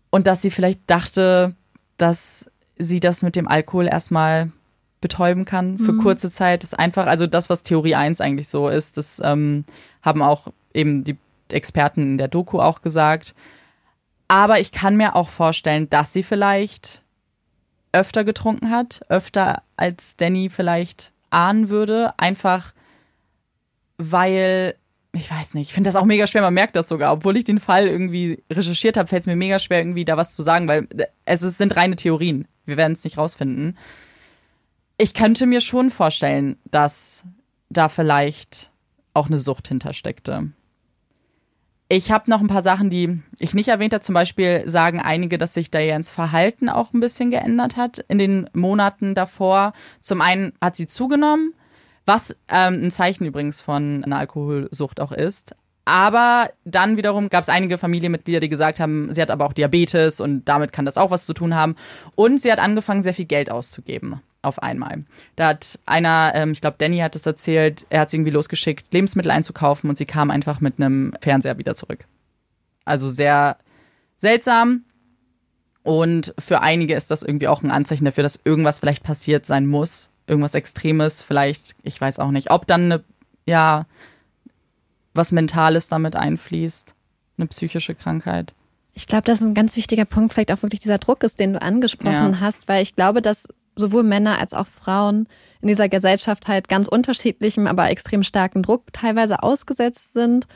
Und 0.10 0.28
dass 0.28 0.42
sie 0.42 0.52
vielleicht 0.52 0.82
dachte, 0.88 1.56
dass 1.98 2.50
sie 2.78 3.00
das 3.00 3.22
mit 3.24 3.36
dem 3.36 3.48
Alkohol 3.48 3.88
erstmal 3.88 4.52
betäuben 5.00 5.46
kann 5.46 5.78
für 5.78 5.94
mhm. 5.94 6.02
kurze 6.02 6.32
Zeit. 6.32 6.64
Das 6.64 6.74
ist 6.74 6.80
einfach, 6.80 7.06
also 7.06 7.28
das, 7.28 7.50
was 7.50 7.64
Theorie 7.64 7.96
1 7.96 8.20
eigentlich 8.20 8.50
so 8.50 8.68
ist, 8.68 8.98
das 8.98 9.22
ähm, 9.24 9.64
haben 10.02 10.22
auch 10.22 10.48
eben 10.74 11.04
die 11.04 11.18
Experten 11.50 12.02
in 12.02 12.18
der 12.18 12.28
Doku 12.28 12.60
auch 12.60 12.82
gesagt. 12.82 13.36
Aber 14.28 14.60
ich 14.60 14.72
kann 14.72 14.98
mir 14.98 15.16
auch 15.16 15.30
vorstellen, 15.30 15.90
dass 15.90 16.14
sie 16.14 16.24
vielleicht 16.24 17.04
öfter 17.92 18.24
getrunken 18.24 18.70
hat, 18.70 19.02
öfter 19.10 19.64
als 19.78 20.16
Danny 20.18 20.50
vielleicht 20.50 21.14
ahnen 21.30 21.70
würde, 21.70 22.14
einfach 22.18 22.74
weil 23.98 24.76
ich 25.14 25.32
weiß 25.32 25.54
nicht, 25.56 25.70
ich 25.70 25.74
finde 25.74 25.88
das 25.88 25.96
auch 25.96 26.06
mega 26.06 26.28
schwer, 26.28 26.42
man 26.42 26.54
merkt 26.54 26.76
das 26.76 26.88
sogar, 26.88 27.12
obwohl 27.12 27.38
ich 27.38 27.44
den 27.44 27.60
Fall 27.60 27.88
irgendwie 27.88 28.44
recherchiert 28.52 28.98
habe, 28.98 29.08
fällt 29.08 29.22
es 29.22 29.28
mir 29.28 29.36
mega 29.36 29.60
schwer, 29.60 29.80
irgendwie 29.80 30.06
da 30.06 30.18
was 30.18 30.36
zu 30.36 30.44
sagen, 30.44 30.68
weil 30.68 30.88
es 31.26 31.40
sind 31.40 31.76
reine 31.76 31.96
Theorien. 31.96 32.48
Wir 32.66 32.78
werden 32.78 32.94
es 32.94 33.04
nicht 33.04 33.18
rausfinden. 33.18 33.78
Ich 34.98 35.14
könnte 35.14 35.46
mir 35.46 35.62
schon 35.62 35.90
vorstellen, 35.90 36.58
dass 36.66 37.24
da 37.70 37.90
vielleicht 37.90 38.72
auch 39.14 39.28
eine 39.28 39.38
Sucht 39.38 39.68
hintersteckte. 39.68 40.52
Ich 41.90 42.12
habe 42.12 42.30
noch 42.30 42.42
ein 42.42 42.48
paar 42.48 42.64
Sachen, 42.64 42.90
die 42.90 43.22
ich 43.40 43.54
nicht 43.54 43.70
erwähnt 43.70 43.94
habe. 43.94 44.02
Zum 44.02 44.14
Beispiel 44.14 44.64
sagen 44.68 45.02
einige, 45.02 45.38
dass 45.38 45.54
sich 45.54 45.72
Dianes 45.72 46.12
Verhalten 46.12 46.68
auch 46.70 46.94
ein 46.94 47.00
bisschen 47.00 47.30
geändert 47.30 47.78
hat 47.78 48.00
in 48.10 48.18
den 48.18 48.50
Monaten 48.54 49.16
davor. 49.16 49.72
Zum 50.02 50.20
einen 50.20 50.52
hat 50.60 50.76
sie 50.76 50.88
zugenommen, 50.88 51.54
was 52.06 52.36
ähm, 52.50 52.84
ein 52.84 52.92
Zeichen 52.92 53.26
übrigens 53.26 53.62
von 53.62 54.04
einer 54.04 54.18
Alkoholsucht 54.18 55.00
auch 55.00 55.14
ist. 55.14 55.56
Aber 55.86 56.50
dann 56.66 56.98
wiederum 56.98 57.30
gab 57.30 57.44
es 57.44 57.50
einige 57.50 57.78
Familienmitglieder, 57.78 58.42
die 58.42 58.50
gesagt 58.50 58.82
haben, 58.82 59.14
sie 59.14 59.22
hat 59.22 59.32
aber 59.32 59.46
auch 59.46 59.54
Diabetes 59.54 60.20
und 60.20 60.44
damit 60.44 60.74
kann 60.74 60.84
das 60.84 60.98
auch 60.98 61.12
was 61.12 61.26
zu 61.26 61.34
tun 61.34 61.56
haben. 61.56 61.78
Und 62.16 62.42
sie 62.42 62.52
hat 62.52 62.60
angefangen, 62.60 63.04
sehr 63.04 63.14
viel 63.14 63.26
Geld 63.26 63.50
auszugeben 63.50 64.22
auf 64.48 64.62
einmal. 64.62 65.06
Da 65.36 65.50
hat 65.50 65.80
einer, 65.86 66.32
ähm, 66.34 66.52
ich 66.52 66.62
glaube, 66.62 66.78
Danny 66.80 67.00
hat 67.00 67.16
es 67.16 67.26
erzählt, 67.26 67.86
er 67.90 68.02
hat 68.02 68.10
sie 68.10 68.18
irgendwie 68.18 68.32
losgeschickt, 68.32 68.94
Lebensmittel 68.94 69.32
einzukaufen 69.32 69.90
und 69.90 69.98
sie 69.98 70.06
kam 70.06 70.32
einfach 70.32 70.60
mit 70.62 70.80
einem 70.80 71.14
Fernseher 71.22 71.58
wieder 71.58 71.76
zurück. 71.76 72.06
Also 72.86 73.10
sehr 73.10 73.58
seltsam. 74.18 74.84
Und 75.84 76.34
für 76.40 76.62
einige 76.62 76.96
ist 76.96 77.12
das 77.12 77.24
irgendwie 77.24 77.48
auch 77.48 77.64
ein 77.64 77.72
Anzeichen 77.72 78.06
dafür, 78.06 78.24
dass 78.24 78.40
irgendwas 78.44 78.80
vielleicht 78.80 79.04
passiert 79.04 79.46
sein 79.46 79.66
muss. 79.66 80.10
Irgendwas 80.26 80.56
Extremes, 80.56 81.22
vielleicht, 81.22 81.76
ich 81.84 82.00
weiß 82.02 82.20
auch 82.20 82.32
nicht, 82.32 82.52
ob 82.52 82.68
dann 82.68 82.92
eine, 82.92 83.04
ja, 83.46 83.86
was 85.14 85.32
Mentales 85.32 85.88
damit 85.88 86.16
einfließt, 86.16 86.94
eine 87.38 87.48
psychische 87.48 87.96
Krankheit. 87.96 88.54
Ich 88.94 89.08
glaube, 89.08 89.24
das 89.24 89.42
ist 89.42 89.48
ein 89.48 89.54
ganz 89.54 89.76
wichtiger 89.76 90.06
Punkt, 90.06 90.34
vielleicht 90.34 90.52
auch 90.52 90.64
wirklich 90.64 90.82
dieser 90.82 90.98
Druck 90.98 91.24
ist, 91.24 91.40
den 91.40 91.54
du 91.54 91.62
angesprochen 91.62 92.34
ja. 92.34 92.40
hast, 92.40 92.68
weil 92.68 92.82
ich 92.82 92.96
glaube, 92.96 93.22
dass 93.22 93.48
sowohl 93.78 94.04
Männer 94.04 94.40
als 94.40 94.54
auch 94.54 94.68
Frauen 94.68 95.28
in 95.62 95.68
dieser 95.68 95.90
Gesellschaft 95.90 96.48
halt 96.48 96.68
ganz 96.68 96.88
unterschiedlichem, 96.88 97.68
aber 97.68 97.90
extrem 97.90 98.24
starken 98.24 98.64
Druck 98.64 98.92
teilweise 98.94 99.42
ausgesetzt 99.44 100.14
sind. 100.14 100.48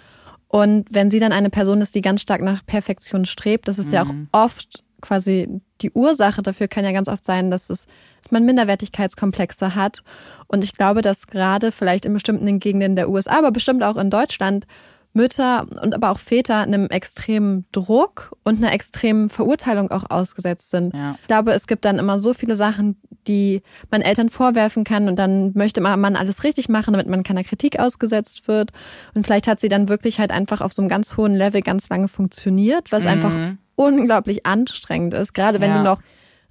Und 0.48 0.88
wenn 0.92 1.10
sie 1.10 1.20
dann 1.20 1.32
eine 1.32 1.50
Person 1.50 1.82
ist, 1.82 1.96
die 1.96 2.02
ganz 2.02 2.22
stark 2.22 2.42
nach 2.42 2.66
Perfektion 2.66 3.26
strebt, 3.26 3.68
das 3.68 3.80
ist 3.80 3.88
mhm. 3.88 3.94
ja 3.94 4.04
auch 4.04 4.12
mhm. 4.12 4.28
oft 4.32 4.84
quasi 5.02 5.62
die 5.82 5.92
Ursache 5.92 6.42
dafür 6.42 6.68
kann 6.68 6.86
ja 6.86 6.92
ganz 6.92 7.08
oft 7.08 7.26
sein, 7.26 7.52
dass, 7.52 7.70
es, 7.70 7.88
dass 8.22 8.32
man 8.32 8.46
Minderwertigkeitskomplexe 8.46 9.76
hat. 9.76 10.04
Und 10.48 10.64
ich 10.64 10.74
glaube, 10.74 11.02
dass 11.02 11.28
gerade 11.28 11.72
vielleicht 11.72 12.06
in 12.06 12.14
bestimmten 12.14 12.60
Gegenden 12.60 12.96
der 12.96 13.10
USA, 13.10 13.40
aber 13.40 13.52
bestimmt 13.52 13.84
auch 13.84 13.98
in 13.98 14.10
Deutschland, 14.10 14.68
Mütter 15.14 15.68
und 15.82 15.94
aber 15.94 16.12
auch 16.12 16.20
Väter 16.20 16.58
einem 16.58 16.88
extremen 16.88 17.66
Druck 17.72 18.34
und 18.44 18.58
einer 18.58 18.74
extremen 18.74 19.30
Verurteilung 19.30 19.92
auch 19.92 20.10
ausgesetzt 20.10 20.72
sind. 20.72 20.94
Ja. 20.94 21.16
Ich 21.22 21.28
glaube, 21.28 21.52
es 21.52 21.68
gibt 21.68 21.86
dann 21.86 22.00
immer 22.00 22.18
so 22.18 22.34
viele 22.34 22.56
Sachen, 22.56 22.96
die 23.28 23.62
man 23.90 24.02
Eltern 24.02 24.30
vorwerfen 24.30 24.84
kann 24.84 25.08
und 25.08 25.18
dann 25.18 25.52
möchte 25.54 25.82
man 25.82 26.16
alles 26.16 26.44
richtig 26.44 26.70
machen, 26.70 26.94
damit 26.94 27.08
man 27.08 27.24
keiner 27.24 27.44
Kritik 27.44 27.80
ausgesetzt 27.80 28.48
wird. 28.48 28.72
Und 29.14 29.26
vielleicht 29.26 29.48
hat 29.48 29.60
sie 29.60 29.70
dann 29.70 29.90
wirklich 29.90 30.20
halt 30.20 30.32
einfach 30.32 30.62
auf 30.62 30.74
so 30.74 30.82
einem 30.82 30.90
ganz 30.90 31.18
hohen 31.18 31.36
Level 31.36 31.62
ganz 31.62 31.90
lange 31.90 32.08
funktioniert, 32.08 32.92
was 32.92 33.04
mhm. 33.04 33.10
einfach 33.10 33.36
unglaublich 33.76 34.46
anstrengend 34.46 35.14
ist, 35.14 35.34
gerade 35.34 35.60
wenn 35.60 35.72
ja. 35.72 35.78
du 35.78 35.84
noch 35.84 36.02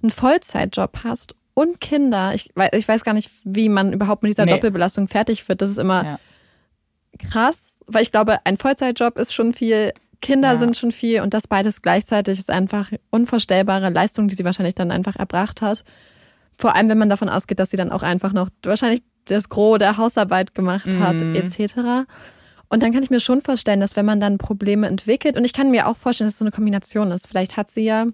einen 0.01 0.11
Vollzeitjob 0.11 0.99
hast 1.03 1.35
und 1.53 1.81
Kinder. 1.81 2.33
Ich 2.33 2.49
weiß, 2.55 2.71
ich 2.73 2.87
weiß 2.87 3.03
gar 3.03 3.13
nicht, 3.13 3.31
wie 3.43 3.69
man 3.69 3.93
überhaupt 3.93 4.23
mit 4.23 4.31
dieser 4.31 4.45
nee. 4.45 4.51
Doppelbelastung 4.51 5.07
fertig 5.07 5.47
wird. 5.49 5.61
Das 5.61 5.69
ist 5.69 5.79
immer 5.79 6.03
ja. 6.03 6.19
Krass, 7.19 7.79
weil 7.87 8.03
ich 8.03 8.11
glaube, 8.11 8.39
ein 8.45 8.57
Vollzeitjob 8.57 9.17
ist 9.17 9.33
schon 9.33 9.53
viel, 9.53 9.93
Kinder 10.21 10.49
ja. 10.53 10.57
sind 10.57 10.77
schon 10.77 10.91
viel 10.91 11.21
und 11.21 11.33
das 11.33 11.47
beides 11.47 11.81
gleichzeitig 11.81 12.39
ist 12.39 12.49
einfach 12.49 12.91
unvorstellbare 13.09 13.89
Leistung, 13.89 14.27
die 14.27 14.35
sie 14.35 14.45
wahrscheinlich 14.45 14.75
dann 14.75 14.91
einfach 14.91 15.15
erbracht 15.15 15.61
hat. 15.61 15.83
Vor 16.57 16.75
allem, 16.75 16.89
wenn 16.89 16.97
man 16.97 17.09
davon 17.09 17.29
ausgeht, 17.29 17.59
dass 17.59 17.71
sie 17.71 17.77
dann 17.77 17.91
auch 17.91 18.03
einfach 18.03 18.33
noch 18.33 18.49
wahrscheinlich 18.63 19.01
das 19.25 19.49
Gros 19.49 19.79
der 19.79 19.97
Hausarbeit 19.97 20.53
gemacht 20.53 20.87
hat, 20.99 21.15
mhm. 21.15 21.35
etc. 21.35 22.07
Und 22.69 22.83
dann 22.83 22.93
kann 22.93 23.03
ich 23.03 23.09
mir 23.09 23.19
schon 23.19 23.41
vorstellen, 23.41 23.79
dass 23.79 23.95
wenn 23.95 24.05
man 24.05 24.19
dann 24.19 24.37
Probleme 24.37 24.87
entwickelt, 24.87 25.35
und 25.35 25.43
ich 25.43 25.53
kann 25.53 25.71
mir 25.71 25.87
auch 25.87 25.97
vorstellen, 25.97 26.27
dass 26.27 26.35
es 26.35 26.39
so 26.39 26.45
eine 26.45 26.51
Kombination 26.51 27.11
ist. 27.11 27.27
Vielleicht 27.27 27.57
hat 27.57 27.69
sie 27.69 27.83
ja, 27.83 28.05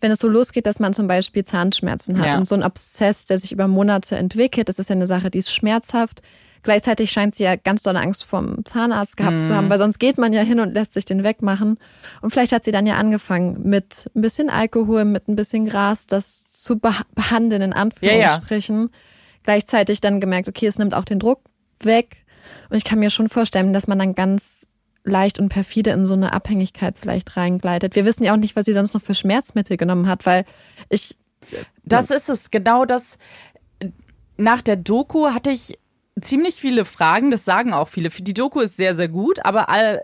wenn 0.00 0.12
es 0.12 0.20
so 0.20 0.28
losgeht, 0.28 0.66
dass 0.66 0.78
man 0.78 0.94
zum 0.94 1.08
Beispiel 1.08 1.44
Zahnschmerzen 1.44 2.18
hat 2.18 2.26
ja. 2.26 2.38
und 2.38 2.46
so 2.46 2.54
ein 2.54 2.62
Obsess, 2.62 3.26
der 3.26 3.38
sich 3.38 3.52
über 3.52 3.66
Monate 3.66 4.16
entwickelt, 4.16 4.68
das 4.68 4.78
ist 4.78 4.90
ja 4.90 4.96
eine 4.96 5.06
Sache, 5.06 5.30
die 5.30 5.38
ist 5.38 5.52
schmerzhaft. 5.52 6.22
Gleichzeitig 6.62 7.10
scheint 7.10 7.34
sie 7.34 7.44
ja 7.44 7.56
ganz 7.56 7.82
dolle 7.82 8.00
Angst 8.00 8.24
vom 8.24 8.64
Zahnarzt 8.64 9.16
gehabt 9.16 9.36
mhm. 9.36 9.40
zu 9.40 9.54
haben, 9.54 9.70
weil 9.70 9.78
sonst 9.78 9.98
geht 9.98 10.18
man 10.18 10.32
ja 10.32 10.42
hin 10.42 10.60
und 10.60 10.74
lässt 10.74 10.92
sich 10.92 11.04
den 11.04 11.22
wegmachen. 11.24 11.78
Und 12.20 12.30
vielleicht 12.30 12.52
hat 12.52 12.64
sie 12.64 12.72
dann 12.72 12.86
ja 12.86 12.96
angefangen 12.96 13.62
mit 13.62 14.10
ein 14.14 14.20
bisschen 14.20 14.50
Alkohol, 14.50 15.04
mit 15.04 15.28
ein 15.28 15.36
bisschen 15.36 15.66
Gras, 15.66 16.06
das 16.06 16.62
zu 16.62 16.78
behandeln, 16.78 17.62
in 17.62 17.72
Anführungsstrichen. 17.72 18.76
Ja, 18.76 18.82
ja. 18.84 18.90
Gleichzeitig 19.42 20.00
dann 20.00 20.20
gemerkt, 20.20 20.48
okay, 20.48 20.66
es 20.66 20.78
nimmt 20.78 20.94
auch 20.94 21.04
den 21.04 21.18
Druck 21.18 21.40
weg. 21.82 22.24
Und 22.68 22.76
ich 22.76 22.84
kann 22.84 22.98
mir 22.98 23.10
schon 23.10 23.28
vorstellen, 23.28 23.72
dass 23.72 23.86
man 23.86 23.98
dann 23.98 24.14
ganz 24.14 24.66
leicht 25.04 25.38
und 25.38 25.48
perfide 25.48 25.90
in 25.90 26.04
so 26.04 26.14
eine 26.14 26.32
Abhängigkeit 26.32 26.98
vielleicht 26.98 27.36
reingleitet. 27.36 27.96
Wir 27.96 28.04
wissen 28.04 28.24
ja 28.24 28.34
auch 28.34 28.38
nicht, 28.38 28.54
was 28.54 28.66
sie 28.66 28.74
sonst 28.74 28.92
noch 28.92 29.02
für 29.02 29.14
Schmerzmittel 29.14 29.76
genommen 29.76 30.08
hat, 30.08 30.26
weil 30.26 30.44
ich. 30.90 31.16
Das 31.84 32.10
ist 32.10 32.28
es, 32.28 32.50
genau 32.50 32.84
das. 32.84 33.18
Nach 34.36 34.60
der 34.62 34.76
Doku 34.76 35.28
hatte 35.28 35.50
ich 35.50 35.78
ziemlich 36.20 36.56
viele 36.56 36.84
Fragen, 36.84 37.30
das 37.30 37.44
sagen 37.44 37.72
auch 37.72 37.88
viele. 37.88 38.10
Die 38.10 38.34
Doku 38.34 38.60
ist 38.60 38.76
sehr, 38.76 38.96
sehr 38.96 39.08
gut, 39.08 39.44
aber 39.44 39.68
all, 39.68 40.02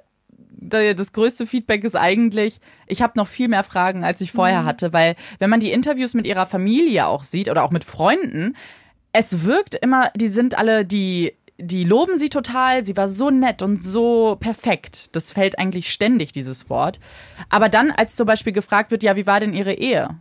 das 0.58 1.12
größte 1.12 1.46
Feedback 1.46 1.84
ist 1.84 1.96
eigentlich, 1.96 2.60
ich 2.86 3.02
habe 3.02 3.12
noch 3.16 3.28
viel 3.28 3.48
mehr 3.48 3.64
Fragen, 3.64 4.04
als 4.04 4.20
ich 4.20 4.32
vorher 4.32 4.62
mhm. 4.62 4.66
hatte, 4.66 4.92
weil 4.92 5.14
wenn 5.38 5.50
man 5.50 5.60
die 5.60 5.70
Interviews 5.70 6.14
mit 6.14 6.26
ihrer 6.26 6.46
Familie 6.46 7.06
auch 7.06 7.22
sieht 7.22 7.48
oder 7.48 7.64
auch 7.64 7.70
mit 7.70 7.84
Freunden, 7.84 8.56
es 9.12 9.44
wirkt 9.44 9.74
immer, 9.74 10.10
die 10.16 10.28
sind 10.28 10.58
alle, 10.58 10.84
die, 10.84 11.34
die 11.58 11.84
loben 11.84 12.18
sie 12.18 12.28
total, 12.28 12.84
sie 12.84 12.96
war 12.96 13.08
so 13.08 13.30
nett 13.30 13.62
und 13.62 13.82
so 13.82 14.36
perfekt. 14.38 15.14
Das 15.14 15.32
fällt 15.32 15.58
eigentlich 15.58 15.90
ständig, 15.90 16.32
dieses 16.32 16.68
Wort. 16.68 17.00
Aber 17.48 17.68
dann, 17.68 17.90
als 17.90 18.16
zum 18.16 18.26
Beispiel 18.26 18.52
gefragt 18.52 18.90
wird, 18.90 19.02
ja, 19.02 19.16
wie 19.16 19.26
war 19.26 19.40
denn 19.40 19.54
ihre 19.54 19.72
Ehe? 19.72 20.20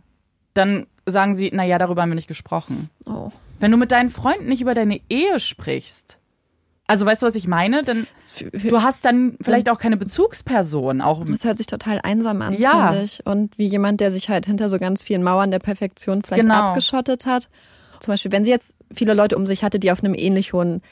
Dann 0.56 0.86
sagen 1.06 1.34
sie, 1.34 1.50
na 1.52 1.64
ja, 1.64 1.78
darüber 1.78 2.02
haben 2.02 2.10
wir 2.10 2.14
nicht 2.16 2.28
gesprochen. 2.28 2.90
Oh. 3.06 3.30
Wenn 3.58 3.70
du 3.70 3.76
mit 3.76 3.92
deinen 3.92 4.10
Freunden 4.10 4.46
nicht 4.46 4.60
über 4.60 4.74
deine 4.74 5.00
Ehe 5.08 5.38
sprichst, 5.38 6.18
also 6.88 7.04
weißt 7.04 7.22
du, 7.22 7.26
was 7.26 7.34
ich 7.34 7.48
meine? 7.48 7.82
Denn 7.82 8.06
du 8.52 8.82
hast 8.82 9.04
dann 9.04 9.36
vielleicht 9.40 9.68
auch 9.68 9.78
keine 9.78 9.96
Bezugsperson. 9.96 11.00
Auch 11.00 11.24
das 11.24 11.44
hört 11.44 11.56
sich 11.56 11.66
total 11.66 12.00
einsam 12.02 12.42
an, 12.42 12.54
ja. 12.54 12.88
finde 12.88 13.04
ich. 13.04 13.26
Und 13.26 13.58
wie 13.58 13.66
jemand, 13.66 14.00
der 14.00 14.12
sich 14.12 14.28
halt 14.28 14.46
hinter 14.46 14.68
so 14.68 14.78
ganz 14.78 15.02
vielen 15.02 15.24
Mauern 15.24 15.50
der 15.50 15.58
Perfektion 15.58 16.22
vielleicht 16.22 16.42
genau. 16.42 16.54
abgeschottet 16.54 17.26
hat. 17.26 17.48
Zum 18.00 18.12
Beispiel, 18.12 18.30
wenn 18.30 18.44
sie 18.44 18.50
jetzt 18.50 18.76
viele 18.94 19.14
Leute 19.14 19.36
um 19.36 19.46
sich 19.46 19.64
hatte, 19.64 19.80
die 19.80 19.90
auf 19.90 20.04
einem 20.04 20.14
ähnlich 20.14 20.52
hohen, 20.52 20.82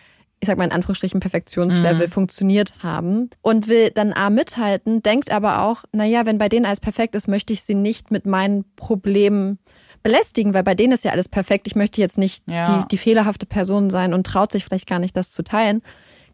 ich 0.41 0.49
sag 0.49 0.59
mal 0.59 0.64
in 0.64 0.72
Anführungsstrichen, 0.72 1.20
Perfektionslevel 1.20 2.07
mhm. 2.07 2.11
funktioniert 2.11 2.74
haben 2.82 3.30
und 3.41 3.68
will 3.68 3.91
dann 3.91 4.12
A 4.12 4.30
mithalten, 4.30 5.03
denkt 5.03 5.30
aber 5.30 5.62
auch, 5.62 5.85
naja, 5.93 6.26
wenn 6.26 6.39
bei 6.39 6.49
denen 6.49 6.66
alles 6.66 6.80
perfekt 6.80 7.14
ist, 7.14 7.28
möchte 7.28 7.53
ich 7.53 7.62
sie 7.62 7.74
nicht 7.74 8.11
mit 8.11 8.26
meinen 8.26 8.64
Problemen 8.76 9.59
belästigen, 10.03 10.53
weil 10.53 10.62
bei 10.62 10.74
denen 10.74 10.93
ist 10.93 11.05
ja 11.05 11.12
alles 11.12 11.28
perfekt. 11.28 11.66
Ich 11.66 11.76
möchte 11.76 12.01
jetzt 12.01 12.18
nicht 12.18 12.45
ja. 12.47 12.82
die, 12.82 12.89
die 12.89 12.99
fehlerhafte 12.99 13.47
Person 13.47 13.91
sein 13.91 14.12
und 14.12 14.26
traut 14.26 14.53
sich 14.53 14.64
vielleicht 14.64 14.87
gar 14.87 14.99
nicht, 14.99 15.16
das 15.16 15.30
zu 15.30 15.43
teilen. 15.43 15.82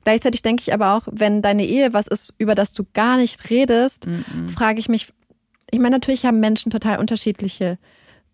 Gleichzeitig 0.03 0.43
denke 0.43 0.63
ich 0.63 0.75
aber 0.75 0.95
auch, 0.95 1.03
wenn 1.11 1.41
deine 1.41 1.65
Ehe 1.65 1.93
was 1.93 2.07
ist, 2.07 2.35
über 2.39 2.55
das 2.55 2.73
du 2.73 2.85
gar 2.95 3.17
nicht 3.17 3.51
redest, 3.51 4.07
-mm. 4.07 4.49
frage 4.49 4.81
ich 4.81 4.89
mich, 4.89 5.13
ich 5.71 5.79
meine, 5.79 5.97
natürlich 5.97 6.27
haben 6.27 6.41
Menschen 6.41 6.73
total 6.73 6.99
unterschiedliche 6.99 7.79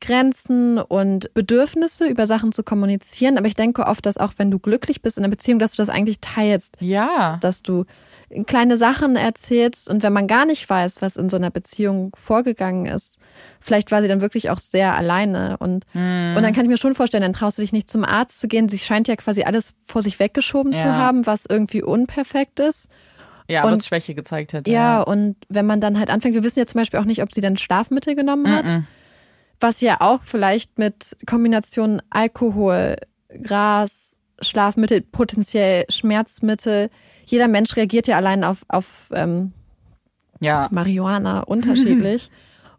Grenzen 0.00 0.78
und 0.78 1.32
Bedürfnisse 1.34 2.06
über 2.06 2.26
Sachen 2.26 2.52
zu 2.52 2.62
kommunizieren, 2.62 3.38
aber 3.38 3.46
ich 3.46 3.54
denke 3.54 3.86
oft, 3.86 4.04
dass 4.04 4.18
auch 4.18 4.34
wenn 4.36 4.50
du 4.50 4.58
glücklich 4.58 5.02
bist 5.02 5.16
in 5.16 5.24
einer 5.24 5.30
Beziehung, 5.30 5.58
dass 5.58 5.72
du 5.72 5.76
das 5.78 5.88
eigentlich 5.88 6.20
teilst. 6.20 6.76
Ja. 6.80 7.38
Dass 7.40 7.62
du 7.62 7.84
kleine 8.46 8.76
Sachen 8.76 9.16
erzählst 9.16 9.88
und 9.88 10.02
wenn 10.02 10.12
man 10.12 10.26
gar 10.26 10.46
nicht 10.46 10.68
weiß, 10.68 11.00
was 11.00 11.16
in 11.16 11.28
so 11.28 11.36
einer 11.36 11.50
Beziehung 11.50 12.12
vorgegangen 12.16 12.86
ist, 12.86 13.18
vielleicht 13.60 13.92
war 13.92 14.02
sie 14.02 14.08
dann 14.08 14.20
wirklich 14.20 14.50
auch 14.50 14.58
sehr 14.58 14.96
alleine 14.96 15.56
und, 15.58 15.84
mm. 15.94 16.36
und 16.36 16.42
dann 16.42 16.52
kann 16.52 16.64
ich 16.64 16.70
mir 16.70 16.76
schon 16.76 16.96
vorstellen, 16.96 17.22
dann 17.22 17.32
traust 17.32 17.58
du 17.58 17.62
dich 17.62 17.72
nicht 17.72 17.88
zum 17.88 18.04
Arzt 18.04 18.40
zu 18.40 18.48
gehen. 18.48 18.68
Sie 18.68 18.78
scheint 18.78 19.06
ja 19.06 19.16
quasi 19.16 19.44
alles 19.44 19.74
vor 19.86 20.02
sich 20.02 20.18
weggeschoben 20.18 20.72
ja. 20.72 20.82
zu 20.82 20.94
haben, 20.94 21.24
was 21.24 21.44
irgendwie 21.48 21.82
unperfekt 21.82 22.58
ist. 22.58 22.88
Ja, 23.48 23.62
und, 23.62 23.72
was 23.72 23.86
Schwäche 23.86 24.16
gezeigt 24.16 24.54
hat. 24.54 24.66
Ja, 24.66 24.74
ja, 24.74 25.02
und 25.02 25.36
wenn 25.48 25.66
man 25.66 25.80
dann 25.80 25.96
halt 26.00 26.10
anfängt, 26.10 26.34
wir 26.34 26.42
wissen 26.42 26.58
ja 26.58 26.66
zum 26.66 26.80
Beispiel 26.80 26.98
auch 26.98 27.04
nicht, 27.04 27.22
ob 27.22 27.32
sie 27.32 27.40
dann 27.40 27.56
Schlafmittel 27.56 28.16
genommen 28.16 28.52
hat, 28.52 28.66
mm 28.66 28.84
was 29.60 29.80
ja 29.80 30.00
auch 30.00 30.20
vielleicht 30.24 30.78
mit 30.78 31.16
Kombination 31.26 32.02
Alkohol, 32.10 32.96
Gras, 33.42 34.20
Schlafmittel, 34.40 35.00
potenziell 35.00 35.84
Schmerzmittel, 35.88 36.90
jeder 37.24 37.48
Mensch 37.48 37.76
reagiert 37.76 38.06
ja 38.06 38.16
allein 38.16 38.44
auf, 38.44 38.64
auf 38.68 39.10
ähm, 39.12 39.52
ja. 40.40 40.68
Marihuana 40.70 41.40
unterschiedlich. 41.46 42.30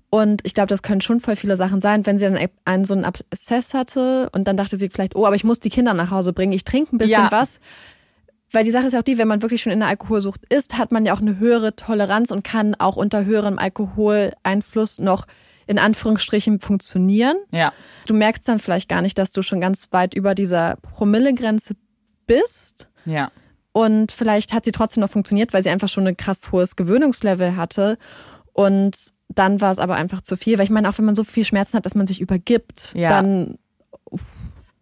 Und 0.10 0.42
ich 0.46 0.54
glaube, 0.54 0.68
das 0.68 0.84
können 0.84 1.02
schon 1.02 1.20
voll 1.20 1.36
viele 1.36 1.58
Sachen 1.58 1.82
sein. 1.82 2.06
Wenn 2.06 2.18
sie 2.18 2.26
dann 2.26 2.40
einen 2.64 2.86
so 2.86 2.94
einen 2.94 3.04
Abszess 3.04 3.74
hatte 3.74 4.30
und 4.32 4.48
dann 4.48 4.56
dachte 4.56 4.78
sie 4.78 4.90
vielleicht, 4.90 5.16
oh, 5.16 5.26
aber 5.26 5.36
ich 5.36 5.44
muss 5.44 5.60
die 5.60 5.70
Kinder 5.70 5.94
nach 5.94 6.12
Hause 6.12 6.32
bringen, 6.32 6.54
ich 6.54 6.64
trinke 6.64 6.96
ein 6.96 6.98
bisschen 6.98 7.24
ja. 7.24 7.32
was. 7.32 7.60
Weil 8.52 8.64
die 8.64 8.72
Sache 8.72 8.88
ist 8.88 8.94
ja 8.94 9.00
auch 9.00 9.04
die, 9.04 9.18
wenn 9.18 9.28
man 9.28 9.42
wirklich 9.42 9.62
schon 9.62 9.74
in 9.74 9.80
der 9.80 9.90
Alkoholsucht 9.90 10.42
ist, 10.48 10.78
hat 10.78 10.94
man 10.94 11.06
ja 11.06 11.14
auch 11.14 11.20
eine 11.20 11.38
höhere 11.38 11.76
Toleranz 11.76 12.32
und 12.32 12.46
kann 12.46 12.76
auch 12.76 12.96
unter 12.96 13.26
höherem 13.26 13.60
Alkoholeinfluss 13.60 15.00
noch 15.00 15.28
in 15.68 15.78
Anführungsstrichen 15.78 16.60
funktionieren. 16.60 17.38
Ja. 17.52 17.74
Du 18.06 18.14
merkst 18.14 18.48
dann 18.48 18.60
vielleicht 18.60 18.90
gar 18.90 19.02
nicht, 19.02 19.18
dass 19.18 19.32
du 19.32 19.42
schon 19.42 19.62
ganz 19.62 19.90
weit 19.92 20.14
über 20.14 20.34
dieser 20.34 20.78
Promillegrenze 20.78 21.76
bist. 22.26 22.90
Ja. 23.06 23.32
Und 23.74 24.12
vielleicht 24.12 24.54
hat 24.54 24.66
sie 24.66 24.72
trotzdem 24.72 25.02
noch 25.02 25.10
funktioniert, 25.10 25.54
weil 25.54 25.62
sie 25.62 25.70
einfach 25.70 25.90
schon 25.90 26.08
ein 26.08 26.18
krass 26.18 26.52
hohes 26.52 26.76
Gewöhnungslevel 26.76 27.56
hatte. 27.56 27.98
Und 28.54 29.14
dann 29.30 29.62
war 29.62 29.72
es 29.72 29.78
aber 29.78 29.96
einfach 29.96 30.22
zu 30.22 30.36
viel. 30.36 30.58
Weil 30.58 30.66
ich 30.66 30.72
meine, 30.72 30.90
auch 30.90 30.98
wenn 30.98 31.06
man 31.06 31.16
so 31.16 31.24
viel 31.24 31.44
Schmerzen 31.44 31.78
hat, 31.78 31.86
dass 31.86 31.96
man 31.96 32.08
sich 32.08 32.22
übergibt, 32.22 32.94
ja. 32.96 33.10
dann. 33.10 33.60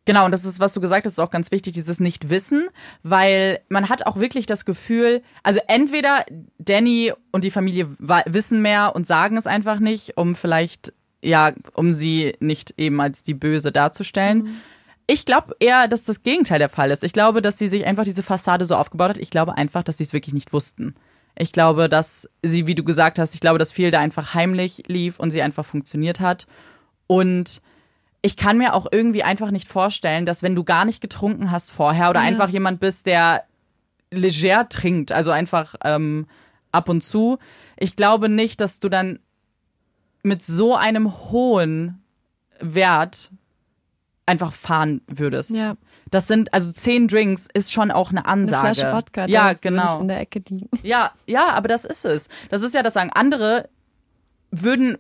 Genau, 0.05 0.25
und 0.25 0.31
das 0.31 0.45
ist, 0.45 0.59
was 0.59 0.73
du 0.73 0.81
gesagt 0.81 1.05
hast, 1.05 1.13
ist 1.13 1.19
auch 1.19 1.31
ganz 1.31 1.51
wichtig, 1.51 1.73
dieses 1.73 1.99
Nichtwissen, 1.99 2.67
weil 3.01 3.59
man 3.69 3.89
hat 3.89 4.05
auch 4.05 4.17
wirklich 4.17 4.45
das 4.45 4.65
Gefühl, 4.65 5.23
also 5.41 5.59
entweder 5.67 6.23
Danny 6.59 7.11
und 7.31 7.43
die 7.43 7.51
Familie 7.51 7.89
wissen 8.25 8.61
mehr 8.61 8.95
und 8.95 9.07
sagen 9.07 9.35
es 9.35 9.47
einfach 9.47 9.79
nicht, 9.79 10.15
um 10.15 10.35
vielleicht, 10.35 10.93
ja, 11.21 11.53
um 11.73 11.91
sie 11.91 12.35
nicht 12.39 12.75
eben 12.77 13.01
als 13.01 13.23
die 13.23 13.33
Böse 13.33 13.71
darzustellen. 13.71 14.43
Mhm 14.43 14.61
ich 15.07 15.25
glaube 15.25 15.55
eher, 15.59 15.87
dass 15.87 16.03
das 16.03 16.23
Gegenteil 16.23 16.59
der 16.59 16.69
Fall 16.69 16.91
ist. 16.91 17.03
Ich 17.03 17.13
glaube, 17.13 17.41
dass 17.41 17.57
sie 17.57 17.67
sich 17.67 17.85
einfach 17.85 18.03
diese 18.03 18.23
Fassade 18.23 18.65
so 18.65 18.75
aufgebaut 18.75 19.09
hat. 19.09 19.17
Ich 19.17 19.29
glaube 19.29 19.57
einfach, 19.57 19.83
dass 19.83 19.97
sie 19.97 20.03
es 20.03 20.13
wirklich 20.13 20.33
nicht 20.33 20.51
wussten. 20.53 20.95
Ich 21.37 21.51
glaube, 21.51 21.89
dass 21.89 22.29
sie, 22.41 22.65
wie 22.65 22.75
du 22.75 22.83
gesagt 22.83 23.19
hast, 23.19 23.35
ich 23.35 23.41
glaube, 23.41 23.59
dass 23.59 23.71
viel 23.71 23.91
da 23.91 23.99
einfach 23.99 24.33
heimlich 24.33 24.83
lief 24.87 25.19
und 25.19 25.31
sie 25.31 25.41
einfach 25.41 25.65
funktioniert 25.65 26.21
hat. 26.21 26.47
Und 27.07 27.61
ich 28.25 28.37
kann 28.37 28.57
mir 28.57 28.73
auch 28.73 28.87
irgendwie 28.91 29.21
einfach 29.21 29.51
nicht 29.51 29.67
vorstellen, 29.67 30.25
dass 30.25 30.41
wenn 30.41 30.55
du 30.55 30.63
gar 30.63 30.83
nicht 30.83 30.99
getrunken 30.99 31.51
hast 31.51 31.71
vorher 31.71 32.09
oder 32.09 32.21
ja. 32.21 32.25
einfach 32.25 32.49
jemand 32.49 32.79
bist, 32.79 33.05
der 33.05 33.43
leger 34.09 34.67
trinkt, 34.67 35.11
also 35.11 35.29
einfach 35.29 35.75
ähm, 35.83 36.25
ab 36.71 36.89
und 36.89 37.03
zu, 37.03 37.37
ich 37.77 37.95
glaube 37.95 38.27
nicht, 38.27 38.61
dass 38.61 38.79
du 38.79 38.89
dann 38.89 39.19
mit 40.23 40.41
so 40.41 40.75
einem 40.75 41.29
hohen 41.29 42.01
Wert 42.59 43.29
einfach 44.25 44.53
fahren 44.53 45.01
würdest. 45.05 45.51
Ja. 45.51 45.75
Das 46.09 46.25
sind, 46.25 46.51
also 46.51 46.71
zehn 46.71 47.07
Drinks 47.07 47.47
ist 47.53 47.71
schon 47.71 47.91
auch 47.91 48.09
eine 48.09 48.25
Ansage. 48.25 48.63
Eine 48.63 48.73
Flasche 48.73 48.95
Wodka, 48.95 49.27
ja, 49.27 49.53
genau. 49.53 49.99
in 50.01 50.07
der 50.07 50.21
Ecke 50.21 50.41
liegen. 50.49 50.69
Ja, 50.81 51.11
ja, 51.27 51.51
aber 51.51 51.67
das 51.67 51.85
ist 51.85 52.05
es. 52.05 52.29
Das 52.49 52.63
ist 52.63 52.73
ja 52.73 52.81
das 52.81 52.93
Sagen. 52.93 53.11
Andere 53.13 53.69
würden 54.49 54.97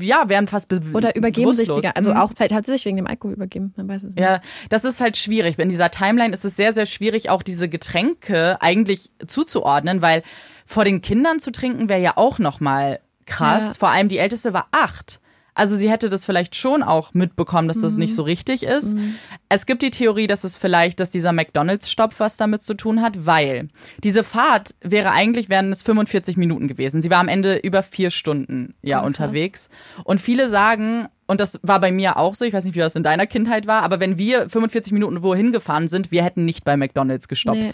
ja, 0.00 0.28
werden 0.28 0.48
fast 0.48 0.68
be 0.68 0.80
Oder 0.92 1.16
übergeben 1.16 1.52
sich 1.52 1.70
die, 1.70 1.86
also 1.88 2.10
mhm. 2.10 2.16
auch, 2.16 2.32
vielleicht 2.36 2.54
hat 2.54 2.66
sie 2.66 2.72
sich 2.72 2.84
wegen 2.84 2.96
dem 2.96 3.06
Alkohol 3.06 3.34
übergeben, 3.34 3.72
man 3.76 3.88
weiß 3.88 4.02
es 4.02 4.14
nicht. 4.14 4.20
Ja, 4.20 4.40
das 4.70 4.84
ist 4.84 5.00
halt 5.00 5.16
schwierig. 5.16 5.58
In 5.58 5.68
dieser 5.68 5.90
Timeline 5.90 6.32
ist 6.32 6.44
es 6.44 6.56
sehr, 6.56 6.72
sehr 6.72 6.86
schwierig, 6.86 7.30
auch 7.30 7.42
diese 7.42 7.68
Getränke 7.68 8.60
eigentlich 8.60 9.10
zuzuordnen, 9.26 10.02
weil 10.02 10.22
vor 10.66 10.84
den 10.84 11.00
Kindern 11.00 11.40
zu 11.40 11.52
trinken 11.52 11.88
wäre 11.88 12.00
ja 12.00 12.16
auch 12.16 12.38
nochmal 12.38 13.00
krass. 13.26 13.62
Ja. 13.62 13.78
Vor 13.78 13.88
allem 13.90 14.08
die 14.08 14.18
Älteste 14.18 14.52
war 14.52 14.68
acht. 14.72 15.20
Also 15.54 15.76
sie 15.76 15.90
hätte 15.90 16.08
das 16.08 16.24
vielleicht 16.24 16.56
schon 16.56 16.82
auch 16.82 17.14
mitbekommen, 17.14 17.68
dass 17.68 17.80
das 17.80 17.94
mhm. 17.94 18.00
nicht 18.00 18.14
so 18.14 18.22
richtig 18.24 18.64
ist. 18.64 18.94
Mhm. 18.94 19.14
Es 19.48 19.66
gibt 19.66 19.82
die 19.82 19.90
Theorie, 19.90 20.26
dass 20.26 20.42
es 20.42 20.56
vielleicht, 20.56 20.98
dass 20.98 21.10
dieser 21.10 21.32
McDonalds-Stopp 21.32 22.18
was 22.18 22.36
damit 22.36 22.62
zu 22.62 22.74
tun 22.74 23.00
hat, 23.02 23.24
weil 23.24 23.68
diese 24.02 24.24
Fahrt 24.24 24.74
wäre 24.80 25.12
eigentlich, 25.12 25.48
wären 25.48 25.70
es 25.70 25.82
45 25.82 26.36
Minuten 26.36 26.66
gewesen. 26.66 27.02
Sie 27.02 27.10
war 27.10 27.20
am 27.20 27.28
Ende 27.28 27.56
über 27.56 27.82
vier 27.82 28.10
Stunden 28.10 28.74
ja 28.82 28.98
okay. 28.98 29.06
unterwegs. 29.06 29.68
Und 30.02 30.20
viele 30.20 30.48
sagen, 30.48 31.06
und 31.26 31.40
das 31.40 31.60
war 31.62 31.80
bei 31.80 31.92
mir 31.92 32.16
auch 32.16 32.34
so, 32.34 32.44
ich 32.44 32.52
weiß 32.52 32.64
nicht, 32.64 32.74
wie 32.74 32.80
das 32.80 32.96
in 32.96 33.04
deiner 33.04 33.26
Kindheit 33.26 33.66
war, 33.66 33.82
aber 33.82 34.00
wenn 34.00 34.18
wir 34.18 34.50
45 34.50 34.92
Minuten 34.92 35.22
wohin 35.22 35.52
gefahren 35.52 35.88
sind, 35.88 36.10
wir 36.10 36.24
hätten 36.24 36.44
nicht 36.44 36.64
bei 36.64 36.76
McDonalds 36.76 37.28
gestoppt. 37.28 37.58
Nee. 37.58 37.70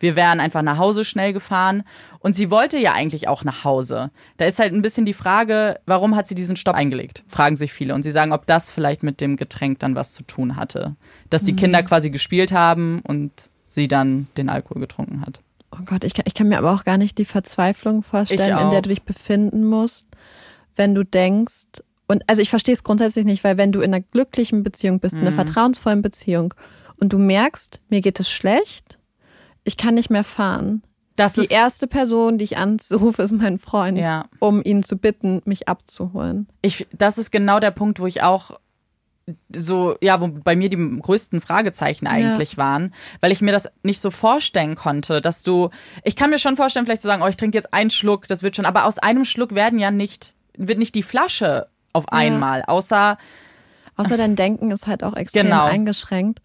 Wir 0.00 0.16
wären 0.16 0.40
einfach 0.40 0.62
nach 0.62 0.78
Hause 0.78 1.04
schnell 1.04 1.32
gefahren. 1.32 1.84
Und 2.18 2.34
sie 2.34 2.50
wollte 2.50 2.78
ja 2.78 2.92
eigentlich 2.92 3.28
auch 3.28 3.44
nach 3.44 3.64
Hause. 3.64 4.10
Da 4.38 4.46
ist 4.46 4.58
halt 4.58 4.72
ein 4.72 4.82
bisschen 4.82 5.06
die 5.06 5.14
Frage, 5.14 5.78
warum 5.86 6.16
hat 6.16 6.26
sie 6.26 6.34
diesen 6.34 6.56
Stopp 6.56 6.74
eingelegt? 6.74 7.22
Fragen 7.28 7.56
sich 7.56 7.72
viele. 7.72 7.94
Und 7.94 8.02
sie 8.02 8.10
sagen, 8.10 8.32
ob 8.32 8.46
das 8.46 8.70
vielleicht 8.70 9.02
mit 9.02 9.20
dem 9.20 9.36
Getränk 9.36 9.78
dann 9.78 9.94
was 9.94 10.12
zu 10.12 10.24
tun 10.24 10.56
hatte. 10.56 10.96
Dass 11.28 11.44
die 11.44 11.52
mhm. 11.52 11.56
Kinder 11.56 11.82
quasi 11.82 12.10
gespielt 12.10 12.50
haben 12.50 13.00
und 13.06 13.50
sie 13.66 13.86
dann 13.86 14.26
den 14.36 14.48
Alkohol 14.48 14.80
getrunken 14.80 15.20
hat. 15.20 15.40
Oh 15.72 15.84
Gott, 15.84 16.02
ich 16.02 16.14
kann, 16.14 16.24
ich 16.26 16.34
kann 16.34 16.48
mir 16.48 16.58
aber 16.58 16.74
auch 16.74 16.84
gar 16.84 16.98
nicht 16.98 17.18
die 17.18 17.24
Verzweiflung 17.24 18.02
vorstellen, 18.02 18.58
in 18.58 18.70
der 18.70 18.82
du 18.82 18.88
dich 18.88 19.02
befinden 19.02 19.64
musst, 19.64 20.08
wenn 20.74 20.94
du 20.94 21.04
denkst, 21.04 21.82
und 22.08 22.24
also 22.26 22.42
ich 22.42 22.50
verstehe 22.50 22.74
es 22.74 22.82
grundsätzlich 22.82 23.24
nicht, 23.24 23.44
weil 23.44 23.56
wenn 23.56 23.70
du 23.70 23.80
in 23.80 23.94
einer 23.94 24.02
glücklichen 24.02 24.64
Beziehung 24.64 24.98
bist, 24.98 25.14
in 25.14 25.20
einer 25.20 25.30
mhm. 25.30 25.36
vertrauensvollen 25.36 26.02
Beziehung 26.02 26.54
und 26.96 27.12
du 27.12 27.18
merkst, 27.18 27.80
mir 27.88 28.00
geht 28.00 28.18
es 28.18 28.28
schlecht, 28.28 28.98
ich 29.70 29.76
kann 29.76 29.94
nicht 29.94 30.10
mehr 30.10 30.24
fahren. 30.24 30.82
Das 31.14 31.34
die 31.34 31.46
erste 31.46 31.86
Person, 31.86 32.38
die 32.38 32.44
ich 32.44 32.56
anrufe, 32.56 33.22
ist 33.22 33.30
mein 33.30 33.60
Freund, 33.60 33.98
ja. 33.98 34.24
um 34.40 34.64
ihn 34.64 34.82
zu 34.82 34.96
bitten, 34.96 35.42
mich 35.44 35.68
abzuholen. 35.68 36.48
Ich, 36.60 36.88
das 36.92 37.18
ist 37.18 37.30
genau 37.30 37.60
der 37.60 37.70
Punkt, 37.70 38.00
wo 38.00 38.06
ich 38.06 38.20
auch 38.20 38.58
so, 39.54 39.96
ja, 40.00 40.20
wo 40.20 40.26
bei 40.26 40.56
mir 40.56 40.70
die 40.70 40.98
größten 41.00 41.40
Fragezeichen 41.40 42.08
eigentlich 42.08 42.52
ja. 42.52 42.58
waren, 42.58 42.92
weil 43.20 43.30
ich 43.30 43.42
mir 43.42 43.52
das 43.52 43.68
nicht 43.84 44.00
so 44.00 44.10
vorstellen 44.10 44.74
konnte, 44.74 45.20
dass 45.20 45.44
du, 45.44 45.70
ich 46.02 46.16
kann 46.16 46.30
mir 46.30 46.40
schon 46.40 46.56
vorstellen, 46.56 46.84
vielleicht 46.84 47.02
zu 47.02 47.06
sagen, 47.06 47.22
oh, 47.22 47.28
ich 47.28 47.36
trinke 47.36 47.56
jetzt 47.56 47.72
einen 47.72 47.90
Schluck, 47.90 48.26
das 48.26 48.42
wird 48.42 48.56
schon, 48.56 48.66
aber 48.66 48.86
aus 48.86 48.98
einem 48.98 49.24
Schluck 49.24 49.54
werden 49.54 49.78
ja 49.78 49.92
nicht, 49.92 50.34
wird 50.56 50.80
nicht 50.80 50.96
die 50.96 51.04
Flasche 51.04 51.68
auf 51.92 52.08
einmal, 52.08 52.60
ja. 52.60 52.68
außer. 52.68 53.18
Außer 53.94 54.16
dein 54.16 54.34
Denken 54.34 54.72
ist 54.72 54.88
halt 54.88 55.04
auch 55.04 55.14
extrem 55.14 55.46
genau. 55.46 55.66
eingeschränkt. 55.66 56.40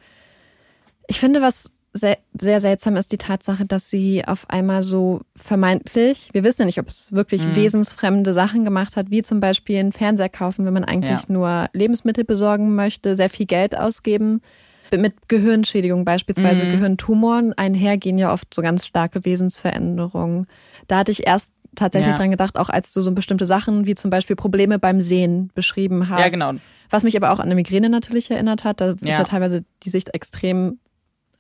Ich 1.07 1.19
finde, 1.19 1.41
was 1.41 1.71
sehr, 1.97 2.17
sehr 2.37 2.59
seltsam 2.59 2.97
ist 2.97 3.13
die 3.13 3.17
Tatsache, 3.17 3.65
dass 3.65 3.89
sie 3.89 4.25
auf 4.27 4.49
einmal 4.49 4.83
so 4.83 5.21
vermeintlich, 5.35 6.29
wir 6.33 6.43
wissen 6.43 6.63
ja 6.63 6.65
nicht, 6.65 6.79
ob 6.79 6.89
es 6.89 7.13
wirklich 7.13 7.45
mhm. 7.45 7.55
wesensfremde 7.55 8.33
Sachen 8.33 8.65
gemacht 8.65 8.97
hat, 8.97 9.11
wie 9.11 9.21
zum 9.21 9.39
Beispiel 9.39 9.79
einen 9.79 9.93
Fernseher 9.93 10.27
kaufen, 10.27 10.65
wenn 10.65 10.73
man 10.73 10.83
eigentlich 10.83 11.21
ja. 11.21 11.25
nur 11.29 11.69
Lebensmittel 11.71 12.25
besorgen 12.25 12.75
möchte, 12.75 13.15
sehr 13.15 13.29
viel 13.29 13.45
Geld 13.45 13.77
ausgeben. 13.77 14.41
Mit 14.95 15.29
Gehirnschädigung 15.29 16.03
beispielsweise, 16.03 16.65
mhm. 16.65 16.71
Gehirntumoren 16.71 17.53
einhergehen 17.53 18.17
ja 18.17 18.33
oft 18.33 18.53
so 18.53 18.61
ganz 18.61 18.85
starke 18.85 19.23
Wesensveränderungen. 19.23 20.47
Da 20.87 20.97
hatte 20.97 21.11
ich 21.11 21.25
erst 21.25 21.53
tatsächlich 21.75 22.11
ja. 22.11 22.17
dran 22.17 22.31
gedacht, 22.31 22.57
auch 22.57 22.69
als 22.69 22.91
du 22.91 23.01
so 23.01 23.11
bestimmte 23.13 23.45
Sachen 23.45 23.85
wie 23.85 23.95
zum 23.95 24.11
Beispiel 24.11 24.35
Probleme 24.35 24.79
beim 24.79 24.99
Sehen 24.99 25.49
beschrieben 25.55 26.09
hast. 26.09 26.19
Ja, 26.19 26.29
genau. 26.29 26.51
Was 26.89 27.03
mich 27.03 27.15
aber 27.15 27.31
auch 27.31 27.39
an 27.39 27.45
eine 27.45 27.55
Migräne 27.55 27.89
natürlich 27.89 28.29
erinnert 28.29 28.63
hat. 28.63 28.81
Da 28.81 28.87
ja. 28.87 28.93
ist 28.93 29.17
ja 29.17 29.23
teilweise 29.23 29.63
die 29.83 29.89
Sicht 29.89 30.13
extrem 30.13 30.79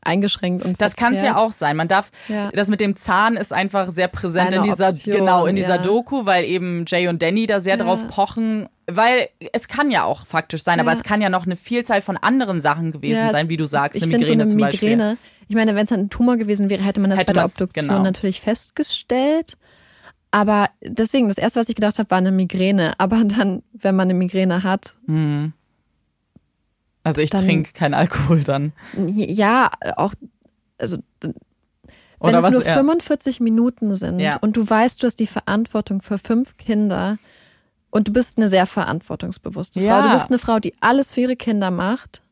eingeschränkt 0.05 0.63
und 0.63 0.81
Das 0.81 0.95
kann 0.95 1.15
es 1.15 1.21
ja 1.21 1.37
auch 1.37 1.51
sein. 1.51 1.75
Man 1.75 1.87
darf, 1.87 2.11
ja. 2.27 2.49
das 2.51 2.67
mit 2.67 2.79
dem 2.79 2.95
Zahn 2.95 3.37
ist 3.37 3.53
einfach 3.53 3.89
sehr 3.89 4.07
präsent 4.07 4.47
Eine 4.47 4.57
in 4.57 4.63
dieser, 4.63 4.89
Option, 4.89 5.15
genau, 5.15 5.45
in 5.45 5.55
dieser 5.55 5.75
ja. 5.75 5.81
Doku, 5.81 6.25
weil 6.25 6.45
eben 6.45 6.85
Jay 6.87 7.07
und 7.07 7.21
Danny 7.21 7.45
da 7.45 7.59
sehr 7.59 7.77
ja. 7.77 7.83
drauf 7.83 8.07
pochen. 8.07 8.67
Weil 8.87 9.29
es 9.51 9.67
kann 9.67 9.89
ja 9.89 10.03
auch 10.03 10.27
faktisch 10.27 10.63
sein, 10.63 10.79
aber 10.79 10.93
es 10.93 11.01
kann 11.01 11.19
ja 11.19 11.29
noch 11.29 11.45
eine 11.45 11.55
Vielzahl 11.55 12.01
von 12.01 12.17
anderen 12.17 12.61
Sachen 12.61 12.91
gewesen 12.91 13.31
sein, 13.31 13.49
wie 13.49 13.57
du 13.57 13.65
sagst, 13.65 13.97
ich 13.97 14.03
eine 14.03 14.17
Migräne 14.17 14.27
so 14.27 14.33
eine 14.33 14.47
zum 14.47 14.57
Migräne, 14.57 15.03
Beispiel. 15.03 15.17
Ich 15.47 15.55
meine, 15.55 15.73
wenn 15.73 15.85
es 15.85 15.91
ein 15.91 16.09
Tumor 16.11 16.37
gewesen 16.37 16.69
wäre, 16.69 16.83
hätte 16.83 17.01
man 17.01 17.09
das 17.09 17.19
hätte 17.19 17.33
bei 17.33 17.39
der 17.39 17.45
Obduktion 17.45 17.87
genau. 17.87 18.03
natürlich 18.03 18.41
festgestellt. 18.41 19.57
Aber 20.29 20.69
deswegen, 20.83 21.29
das 21.29 21.37
erste, 21.37 21.59
was 21.59 21.69
ich 21.69 21.75
gedacht 21.75 21.97
habe, 21.97 22.11
war 22.11 22.19
eine 22.19 22.31
Migräne. 22.31 22.93
Aber 22.99 23.23
dann, 23.23 23.63
wenn 23.73 23.95
man 23.95 24.09
eine 24.09 24.13
Migräne 24.13 24.61
hat, 24.61 24.95
mhm 25.07 25.53
also 27.05 27.21
ich 27.21 27.29
trinke 27.29 27.71
keinen 27.73 27.93
Alkohol 27.93 28.43
dann. 28.43 28.73
Ja, 29.05 29.69
auch, 29.95 30.15
also 30.79 30.97
wenn 32.19 32.35
es 32.35 32.49
nur 32.49 32.61
45 32.61 33.39
Minuten 33.41 33.93
sind 33.93 34.19
ja. 34.19 34.37
und 34.37 34.57
du 34.57 34.67
weißt, 34.67 35.03
du 35.03 35.07
hast 35.07 35.19
die 35.19 35.27
Verantwortung 35.27 36.01
für 36.01 36.17
fünf 36.17 36.57
Kinder 36.57 37.17
und 37.91 38.07
du 38.07 38.11
bist 38.11 38.39
eine 38.39 38.49
sehr 38.49 38.65
verantwortungsbewusste 38.65 39.81
Frau, 39.81 39.85
ja. 39.85 40.01
du 40.01 40.11
bist 40.13 40.29
eine 40.29 40.39
Frau, 40.39 40.59
die 40.59 40.73
alles 40.81 41.13
für 41.13 41.21
ihre 41.21 41.35
Kinder 41.35 41.69
macht, 41.69 42.23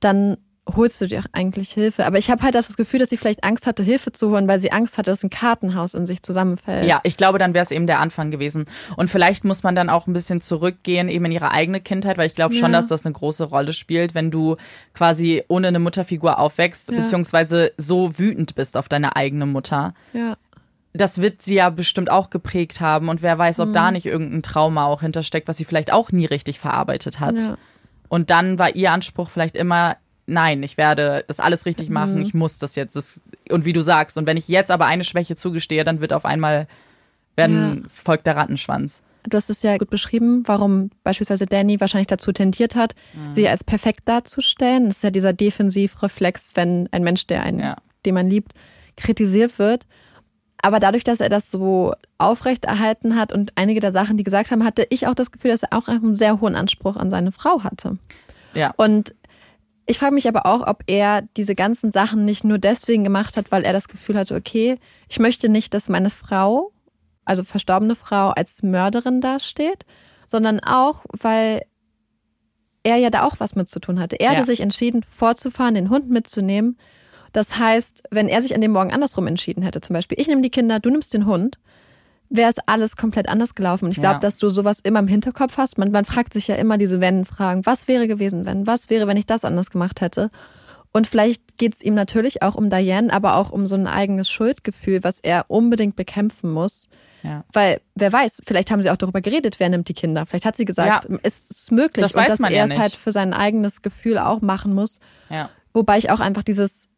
dann 0.00 0.38
holst 0.76 1.00
du 1.00 1.06
dir 1.06 1.20
auch 1.20 1.26
eigentlich 1.32 1.72
Hilfe. 1.72 2.06
Aber 2.06 2.18
ich 2.18 2.30
habe 2.30 2.42
halt 2.42 2.54
das 2.54 2.76
Gefühl, 2.76 3.00
dass 3.00 3.10
sie 3.10 3.16
vielleicht 3.16 3.42
Angst 3.42 3.66
hatte, 3.66 3.82
Hilfe 3.82 4.12
zu 4.12 4.30
holen, 4.30 4.46
weil 4.46 4.60
sie 4.60 4.70
Angst 4.70 4.96
hatte, 4.96 5.10
dass 5.10 5.22
ein 5.24 5.30
Kartenhaus 5.30 5.94
in 5.94 6.06
sich 6.06 6.22
zusammenfällt. 6.22 6.86
Ja, 6.86 7.00
ich 7.02 7.16
glaube, 7.16 7.38
dann 7.38 7.52
wäre 7.52 7.64
es 7.64 7.72
eben 7.72 7.86
der 7.86 8.00
Anfang 8.00 8.30
gewesen. 8.30 8.66
Und 8.96 9.10
vielleicht 9.10 9.44
muss 9.44 9.64
man 9.64 9.74
dann 9.74 9.90
auch 9.90 10.06
ein 10.06 10.12
bisschen 10.12 10.40
zurückgehen, 10.40 11.08
eben 11.08 11.24
in 11.24 11.32
ihre 11.32 11.50
eigene 11.50 11.80
Kindheit, 11.80 12.16
weil 12.16 12.26
ich 12.26 12.34
glaube 12.34 12.54
schon, 12.54 12.72
ja. 12.72 12.78
dass 12.78 12.86
das 12.86 13.04
eine 13.04 13.12
große 13.12 13.44
Rolle 13.44 13.72
spielt, 13.72 14.14
wenn 14.14 14.30
du 14.30 14.56
quasi 14.94 15.42
ohne 15.48 15.68
eine 15.68 15.80
Mutterfigur 15.80 16.38
aufwächst, 16.38 16.90
ja. 16.90 16.98
beziehungsweise 16.98 17.72
so 17.76 18.18
wütend 18.18 18.54
bist 18.54 18.76
auf 18.76 18.88
deine 18.88 19.16
eigene 19.16 19.46
Mutter. 19.46 19.94
Ja. 20.12 20.36
Das 20.94 21.20
wird 21.20 21.42
sie 21.42 21.54
ja 21.54 21.70
bestimmt 21.70 22.10
auch 22.10 22.30
geprägt 22.30 22.80
haben 22.80 23.08
und 23.08 23.22
wer 23.22 23.38
weiß, 23.38 23.60
ob 23.60 23.70
mhm. 23.70 23.74
da 23.74 23.90
nicht 23.90 24.06
irgendein 24.06 24.42
Trauma 24.42 24.84
auch 24.84 25.00
hintersteckt, 25.00 25.48
was 25.48 25.56
sie 25.56 25.64
vielleicht 25.64 25.90
auch 25.90 26.12
nie 26.12 26.26
richtig 26.26 26.58
verarbeitet 26.58 27.18
hat. 27.18 27.36
Ja. 27.36 27.56
Und 28.08 28.28
dann 28.28 28.58
war 28.58 28.76
ihr 28.76 28.92
Anspruch 28.92 29.30
vielleicht 29.30 29.56
immer, 29.56 29.96
nein, 30.32 30.62
ich 30.62 30.76
werde 30.76 31.24
das 31.28 31.40
alles 31.40 31.66
richtig 31.66 31.90
machen, 31.90 32.16
mhm. 32.16 32.22
ich 32.22 32.34
muss 32.34 32.58
das 32.58 32.74
jetzt. 32.74 32.96
Das, 32.96 33.20
und 33.50 33.64
wie 33.64 33.72
du 33.72 33.82
sagst, 33.82 34.18
und 34.18 34.26
wenn 34.26 34.36
ich 34.36 34.48
jetzt 34.48 34.70
aber 34.70 34.86
eine 34.86 35.04
Schwäche 35.04 35.36
zugestehe, 35.36 35.84
dann 35.84 36.00
wird 36.00 36.12
auf 36.12 36.24
einmal, 36.24 36.66
werden, 37.36 37.82
ja. 37.82 37.88
folgt 37.88 38.26
der 38.26 38.36
Rattenschwanz. 38.36 39.02
Du 39.24 39.36
hast 39.36 39.50
es 39.50 39.62
ja 39.62 39.76
gut 39.78 39.90
beschrieben, 39.90 40.42
warum 40.46 40.90
beispielsweise 41.04 41.46
Danny 41.46 41.80
wahrscheinlich 41.80 42.08
dazu 42.08 42.32
tendiert 42.32 42.74
hat, 42.74 42.94
mhm. 43.14 43.32
sie 43.32 43.48
als 43.48 43.62
perfekt 43.62 44.00
darzustellen. 44.06 44.86
Das 44.86 44.96
ist 44.96 45.04
ja 45.04 45.10
dieser 45.10 45.32
Defensivreflex, 45.32 46.52
wenn 46.54 46.88
ein 46.90 47.04
Mensch, 47.04 47.26
der 47.28 47.44
einen, 47.44 47.60
ja. 47.60 47.76
den 48.04 48.14
man 48.14 48.28
liebt, 48.28 48.52
kritisiert 48.96 49.58
wird. 49.58 49.86
Aber 50.60 50.80
dadurch, 50.80 51.04
dass 51.04 51.20
er 51.20 51.28
das 51.28 51.50
so 51.50 51.92
aufrechterhalten 52.18 53.16
hat 53.16 53.32
und 53.32 53.52
einige 53.56 53.80
der 53.80 53.92
Sachen, 53.92 54.16
die 54.16 54.24
gesagt 54.24 54.50
haben, 54.50 54.64
hatte 54.64 54.86
ich 54.90 55.06
auch 55.06 55.14
das 55.14 55.30
Gefühl, 55.30 55.50
dass 55.50 55.64
er 55.64 55.72
auch 55.72 55.88
einen 55.88 56.16
sehr 56.16 56.40
hohen 56.40 56.54
Anspruch 56.54 56.96
an 56.96 57.10
seine 57.10 57.32
Frau 57.32 57.64
hatte. 57.64 57.98
Ja. 58.54 58.72
Und 58.76 59.14
ich 59.92 59.98
frage 59.98 60.14
mich 60.14 60.26
aber 60.26 60.46
auch, 60.46 60.66
ob 60.66 60.84
er 60.86 61.20
diese 61.36 61.54
ganzen 61.54 61.92
Sachen 61.92 62.24
nicht 62.24 62.44
nur 62.44 62.56
deswegen 62.56 63.04
gemacht 63.04 63.36
hat, 63.36 63.52
weil 63.52 63.62
er 63.62 63.74
das 63.74 63.88
Gefühl 63.88 64.16
hatte, 64.16 64.34
okay, 64.34 64.78
ich 65.10 65.18
möchte 65.18 65.50
nicht, 65.50 65.74
dass 65.74 65.90
meine 65.90 66.08
Frau, 66.08 66.72
also 67.26 67.44
verstorbene 67.44 67.94
Frau, 67.94 68.30
als 68.30 68.62
Mörderin 68.62 69.20
dasteht, 69.20 69.84
sondern 70.26 70.60
auch, 70.60 71.04
weil 71.12 71.60
er 72.84 72.96
ja 72.96 73.10
da 73.10 73.24
auch 73.24 73.38
was 73.38 73.54
mit 73.54 73.68
zu 73.68 73.80
tun 73.80 74.00
hatte. 74.00 74.18
Er 74.18 74.32
ja. 74.32 74.38
hatte 74.38 74.46
sich 74.46 74.60
entschieden, 74.60 75.04
vorzufahren, 75.10 75.74
den 75.74 75.90
Hund 75.90 76.08
mitzunehmen. 76.08 76.78
Das 77.32 77.58
heißt, 77.58 78.04
wenn 78.10 78.28
er 78.28 78.40
sich 78.40 78.54
an 78.54 78.62
dem 78.62 78.72
Morgen 78.72 78.94
andersrum 78.94 79.26
entschieden 79.26 79.62
hätte, 79.62 79.82
zum 79.82 79.92
Beispiel, 79.92 80.18
ich 80.18 80.26
nehme 80.26 80.40
die 80.40 80.50
Kinder, 80.50 80.80
du 80.80 80.88
nimmst 80.88 81.12
den 81.12 81.26
Hund, 81.26 81.58
wäre 82.32 82.50
es 82.50 82.56
alles 82.66 82.96
komplett 82.96 83.28
anders 83.28 83.54
gelaufen. 83.54 83.84
Und 83.86 83.90
ich 83.92 84.00
glaube, 84.00 84.14
ja. 84.14 84.20
dass 84.20 84.38
du 84.38 84.48
sowas 84.48 84.80
immer 84.80 85.00
im 85.00 85.08
Hinterkopf 85.08 85.58
hast. 85.58 85.78
Man, 85.78 85.90
man 85.90 86.04
fragt 86.04 86.32
sich 86.32 86.48
ja 86.48 86.56
immer 86.56 86.78
diese 86.78 87.00
Wenn-Fragen. 87.00 87.66
Was 87.66 87.88
wäre 87.88 88.08
gewesen, 88.08 88.46
wenn? 88.46 88.66
Was 88.66 88.90
wäre, 88.90 89.06
wenn 89.06 89.16
ich 89.16 89.26
das 89.26 89.44
anders 89.44 89.70
gemacht 89.70 90.00
hätte? 90.00 90.30
Und 90.92 91.06
vielleicht 91.06 91.58
geht 91.58 91.74
es 91.74 91.82
ihm 91.82 91.94
natürlich 91.94 92.42
auch 92.42 92.54
um 92.54 92.68
Diane, 92.68 93.12
aber 93.12 93.36
auch 93.36 93.50
um 93.50 93.66
so 93.66 93.76
ein 93.76 93.86
eigenes 93.86 94.30
Schuldgefühl, 94.30 95.04
was 95.04 95.20
er 95.20 95.46
unbedingt 95.48 95.96
bekämpfen 95.96 96.50
muss. 96.50 96.88
Ja. 97.22 97.44
Weil, 97.52 97.80
wer 97.94 98.12
weiß, 98.12 98.42
vielleicht 98.44 98.70
haben 98.70 98.82
sie 98.82 98.90
auch 98.90 98.96
darüber 98.96 99.20
geredet, 99.20 99.60
wer 99.60 99.68
nimmt 99.68 99.88
die 99.88 99.94
Kinder. 99.94 100.26
Vielleicht 100.26 100.44
hat 100.44 100.56
sie 100.56 100.64
gesagt, 100.64 101.08
ja. 101.08 101.18
es 101.22 101.50
ist 101.50 101.72
möglich. 101.72 102.02
Das 102.02 102.14
und 102.14 102.26
dass 102.28 102.40
er 102.40 102.64
es 102.64 102.78
halt 102.78 102.94
für 102.94 103.12
sein 103.12 103.32
eigenes 103.32 103.82
Gefühl 103.82 104.18
auch 104.18 104.40
machen 104.40 104.74
muss. 104.74 104.98
Wobei 105.72 105.98
ich 105.98 106.10
auch 106.10 106.20
einfach 106.20 106.42
dieses 106.42 106.88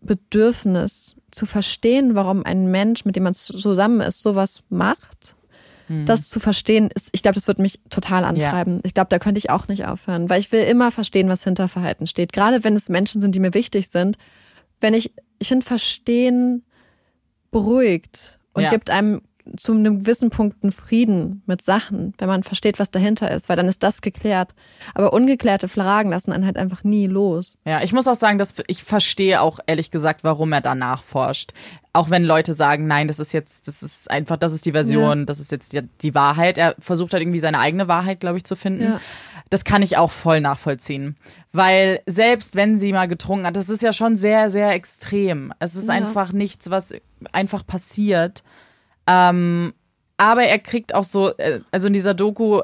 Bedürfnis 0.00 1.16
zu 1.30 1.46
verstehen, 1.46 2.14
warum 2.14 2.44
ein 2.44 2.70
Mensch, 2.70 3.04
mit 3.04 3.16
dem 3.16 3.24
man 3.24 3.34
zusammen 3.34 4.00
ist, 4.00 4.20
sowas 4.20 4.62
macht. 4.68 5.34
Mhm. 5.88 6.06
Das 6.06 6.28
zu 6.28 6.40
verstehen, 6.40 6.90
ist, 6.94 7.08
ich 7.12 7.22
glaube, 7.22 7.34
das 7.34 7.48
wird 7.48 7.58
mich 7.58 7.80
total 7.90 8.24
antreiben. 8.24 8.76
Ja. 8.76 8.80
Ich 8.84 8.94
glaube, 8.94 9.08
da 9.10 9.18
könnte 9.18 9.38
ich 9.38 9.50
auch 9.50 9.68
nicht 9.68 9.86
aufhören, 9.86 10.28
weil 10.28 10.40
ich 10.40 10.52
will 10.52 10.62
immer 10.62 10.90
verstehen, 10.90 11.28
was 11.28 11.44
hinter 11.44 11.68
Verhalten 11.68 12.06
steht. 12.06 12.32
Gerade 12.32 12.64
wenn 12.64 12.74
es 12.74 12.88
Menschen 12.88 13.20
sind, 13.20 13.34
die 13.34 13.40
mir 13.40 13.54
wichtig 13.54 13.88
sind. 13.88 14.16
Wenn 14.80 14.94
ich, 14.94 15.12
ich 15.38 15.48
finde, 15.48 15.66
verstehen 15.66 16.64
beruhigt 17.50 18.38
und 18.52 18.62
ja. 18.62 18.70
gibt 18.70 18.90
einem 18.90 19.22
zu 19.56 19.72
einem 19.72 20.00
gewissen 20.00 20.30
Punkt 20.30 20.62
einen 20.62 20.72
Frieden 20.72 21.42
mit 21.46 21.62
Sachen, 21.62 22.14
wenn 22.18 22.28
man 22.28 22.42
versteht, 22.42 22.78
was 22.78 22.90
dahinter 22.90 23.30
ist, 23.30 23.48
weil 23.48 23.56
dann 23.56 23.68
ist 23.68 23.82
das 23.82 24.00
geklärt. 24.00 24.54
Aber 24.94 25.12
ungeklärte 25.12 25.68
Fragen 25.68 26.10
lassen 26.10 26.32
einen 26.32 26.46
halt 26.46 26.56
einfach 26.56 26.84
nie 26.84 27.06
los. 27.06 27.58
Ja, 27.64 27.82
ich 27.82 27.92
muss 27.92 28.08
auch 28.08 28.14
sagen, 28.14 28.38
dass 28.38 28.54
ich 28.66 28.82
verstehe 28.82 29.40
auch 29.40 29.60
ehrlich 29.66 29.90
gesagt, 29.90 30.24
warum 30.24 30.52
er 30.52 30.60
danach 30.60 31.02
forscht. 31.02 31.52
Auch 31.92 32.10
wenn 32.10 32.24
Leute 32.24 32.52
sagen, 32.52 32.86
nein, 32.86 33.08
das 33.08 33.18
ist 33.18 33.32
jetzt, 33.32 33.66
das 33.66 33.82
ist 33.82 34.10
einfach, 34.10 34.36
das 34.36 34.52
ist 34.52 34.66
die 34.66 34.72
Version, 34.72 35.20
ja. 35.20 35.24
das 35.24 35.40
ist 35.40 35.50
jetzt 35.50 35.72
die, 35.72 35.82
die, 36.02 36.14
Wahrheit. 36.14 36.58
Er 36.58 36.74
versucht 36.78 37.12
halt 37.12 37.22
irgendwie 37.22 37.40
seine 37.40 37.58
eigene 37.58 37.88
Wahrheit, 37.88 38.20
glaube 38.20 38.36
ich, 38.36 38.44
zu 38.44 38.56
finden. 38.56 38.84
Ja. 38.84 39.00
Das 39.50 39.64
kann 39.64 39.82
ich 39.82 39.96
auch 39.96 40.10
voll 40.10 40.40
nachvollziehen. 40.40 41.16
Weil 41.52 42.00
selbst 42.06 42.54
wenn 42.54 42.78
sie 42.78 42.92
mal 42.92 43.08
getrunken 43.08 43.46
hat, 43.46 43.56
das 43.56 43.70
ist 43.70 43.82
ja 43.82 43.92
schon 43.92 44.16
sehr, 44.16 44.50
sehr 44.50 44.72
extrem. 44.72 45.52
Es 45.58 45.74
ist 45.74 45.88
ja. 45.88 45.94
einfach 45.94 46.32
nichts, 46.32 46.70
was 46.70 46.94
einfach 47.32 47.66
passiert. 47.66 48.42
Ähm, 49.08 49.72
aber 50.16 50.44
er 50.44 50.58
kriegt 50.58 50.94
auch 50.94 51.04
so, 51.04 51.36
äh, 51.38 51.60
also 51.70 51.86
in 51.86 51.92
dieser 51.94 52.14
Doku, 52.14 52.60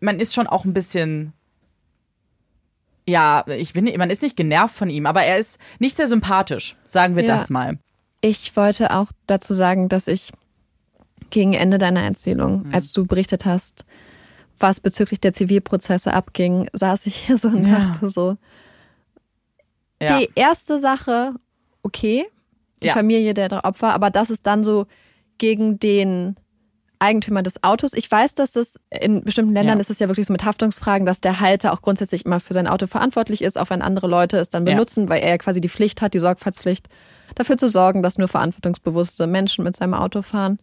man 0.00 0.20
ist 0.20 0.34
schon 0.34 0.46
auch 0.46 0.64
ein 0.64 0.74
bisschen 0.74 1.32
ja, 3.08 3.42
ich 3.48 3.72
bin, 3.72 3.90
man 3.96 4.10
ist 4.10 4.20
nicht 4.20 4.36
genervt 4.36 4.74
von 4.74 4.90
ihm, 4.90 5.06
aber 5.06 5.22
er 5.22 5.38
ist 5.38 5.58
nicht 5.78 5.96
sehr 5.96 6.06
sympathisch, 6.06 6.76
sagen 6.84 7.16
wir 7.16 7.24
ja. 7.24 7.38
das 7.38 7.48
mal. 7.48 7.78
Ich 8.20 8.54
wollte 8.54 8.94
auch 8.94 9.06
dazu 9.26 9.54
sagen, 9.54 9.88
dass 9.88 10.08
ich 10.08 10.30
gegen 11.30 11.54
Ende 11.54 11.78
deiner 11.78 12.02
Erzählung, 12.02 12.64
mhm. 12.64 12.74
als 12.74 12.92
du 12.92 13.06
berichtet 13.06 13.46
hast, 13.46 13.86
was 14.58 14.80
bezüglich 14.80 15.20
der 15.20 15.32
Zivilprozesse 15.32 16.12
abging, 16.12 16.68
saß 16.74 17.06
ich 17.06 17.16
hier 17.16 17.38
so 17.38 17.48
und 17.48 17.66
ja. 17.66 17.78
dachte 17.78 18.10
so, 18.10 18.36
ja. 20.02 20.18
die 20.18 20.28
erste 20.34 20.78
Sache, 20.78 21.34
okay, 21.82 22.26
die. 22.82 22.90
Familie 22.90 23.32
der 23.34 23.64
Opfer, 23.64 23.94
aber 23.94 24.10
das 24.10 24.30
ist 24.30 24.46
dann 24.46 24.64
so 24.64 24.86
gegen 25.38 25.78
den 25.78 26.36
Eigentümer 26.98 27.42
des 27.42 27.62
Autos. 27.62 27.92
Ich 27.94 28.10
weiß, 28.10 28.34
dass 28.34 28.52
das 28.52 28.78
in 28.90 29.22
bestimmten 29.22 29.52
Ländern 29.52 29.78
ja. 29.78 29.80
ist 29.80 29.90
es 29.90 29.98
ja 30.00 30.08
wirklich 30.08 30.26
so 30.26 30.32
mit 30.32 30.44
Haftungsfragen, 30.44 31.06
dass 31.06 31.20
der 31.20 31.40
Halter 31.40 31.72
auch 31.72 31.82
grundsätzlich 31.82 32.26
immer 32.26 32.40
für 32.40 32.52
sein 32.52 32.66
Auto 32.66 32.86
verantwortlich 32.86 33.42
ist, 33.42 33.58
auch 33.58 33.70
wenn 33.70 33.82
andere 33.82 34.08
Leute 34.08 34.38
es 34.38 34.48
dann 34.48 34.64
benutzen, 34.64 35.04
ja. 35.04 35.10
weil 35.10 35.22
er 35.22 35.30
ja 35.30 35.38
quasi 35.38 35.60
die 35.60 35.68
Pflicht 35.68 36.02
hat, 36.02 36.14
die 36.14 36.18
Sorgfaltspflicht, 36.18 36.88
dafür 37.34 37.56
zu 37.56 37.68
sorgen, 37.68 38.02
dass 38.02 38.18
nur 38.18 38.28
verantwortungsbewusste 38.28 39.26
Menschen 39.26 39.64
mit 39.64 39.76
seinem 39.76 39.94
Auto 39.94 40.22
fahren. 40.22 40.58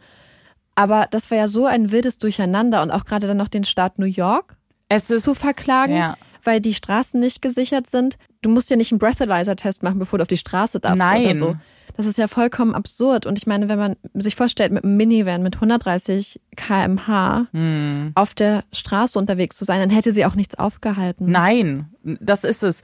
Aber 0.75 1.07
das 1.09 1.31
war 1.31 1.37
ja 1.37 1.47
so 1.47 1.65
ein 1.65 1.91
wildes 1.91 2.17
Durcheinander 2.17 2.81
und 2.81 2.91
auch 2.91 3.05
gerade 3.05 3.27
dann 3.27 3.37
noch 3.37 3.47
den 3.47 3.63
Staat 3.63 3.97
New 3.97 4.05
York 4.05 4.57
zu 4.99 5.35
verklagen. 5.35 5.95
Ja 5.95 6.17
weil 6.45 6.61
die 6.61 6.73
Straßen 6.73 7.19
nicht 7.19 7.41
gesichert 7.41 7.89
sind. 7.89 8.17
Du 8.45 8.51
musst 8.51 8.69
ja 8.69 8.75
nicht 8.75 8.91
einen 8.91 8.99
Breathalyzer-Test 8.99 9.81
machen, 9.81 9.97
bevor 9.97 10.19
du 10.19 10.21
auf 10.21 10.27
die 10.27 10.37
Straße 10.37 10.79
darfst 10.79 10.99
Nein. 10.99 11.25
oder 11.25 11.35
so. 11.35 11.55
Das 11.97 12.05
ist 12.05 12.19
ja 12.19 12.27
vollkommen 12.27 12.75
absurd. 12.75 13.25
Und 13.25 13.39
ich 13.39 13.47
meine, 13.47 13.69
wenn 13.69 13.79
man 13.79 13.95
sich 14.13 14.35
vorstellt, 14.35 14.71
mit 14.71 14.83
einem 14.83 14.97
Minivan 14.97 15.41
mit 15.41 15.55
130 15.55 16.39
kmh 16.55 17.47
hm. 17.51 18.11
auf 18.13 18.35
der 18.35 18.63
Straße 18.71 19.17
unterwegs 19.17 19.57
zu 19.57 19.65
sein, 19.65 19.79
dann 19.79 19.89
hätte 19.89 20.13
sie 20.13 20.25
auch 20.25 20.35
nichts 20.35 20.59
aufgehalten. 20.59 21.31
Nein, 21.31 21.87
das 22.03 22.43
ist 22.43 22.63
es. 22.63 22.83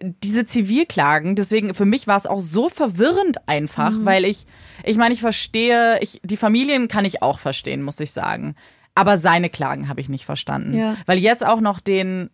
Diese 0.00 0.46
Zivilklagen, 0.46 1.36
deswegen 1.36 1.74
für 1.74 1.84
mich 1.84 2.06
war 2.06 2.16
es 2.16 2.26
auch 2.26 2.40
so 2.40 2.70
verwirrend 2.70 3.46
einfach, 3.46 3.90
mhm. 3.90 4.06
weil 4.06 4.24
ich, 4.24 4.46
ich 4.82 4.96
meine, 4.96 5.12
ich 5.12 5.20
verstehe, 5.20 5.98
ich, 6.00 6.22
die 6.24 6.38
Familien 6.38 6.88
kann 6.88 7.04
ich 7.04 7.20
auch 7.20 7.38
verstehen, 7.38 7.82
muss 7.82 8.00
ich 8.00 8.12
sagen. 8.12 8.54
Aber 8.94 9.18
seine 9.18 9.50
Klagen 9.50 9.90
habe 9.90 10.00
ich 10.00 10.08
nicht 10.08 10.24
verstanden. 10.24 10.72
Ja. 10.72 10.96
Weil 11.04 11.18
jetzt 11.18 11.44
auch 11.44 11.60
noch 11.60 11.80
den 11.80 12.30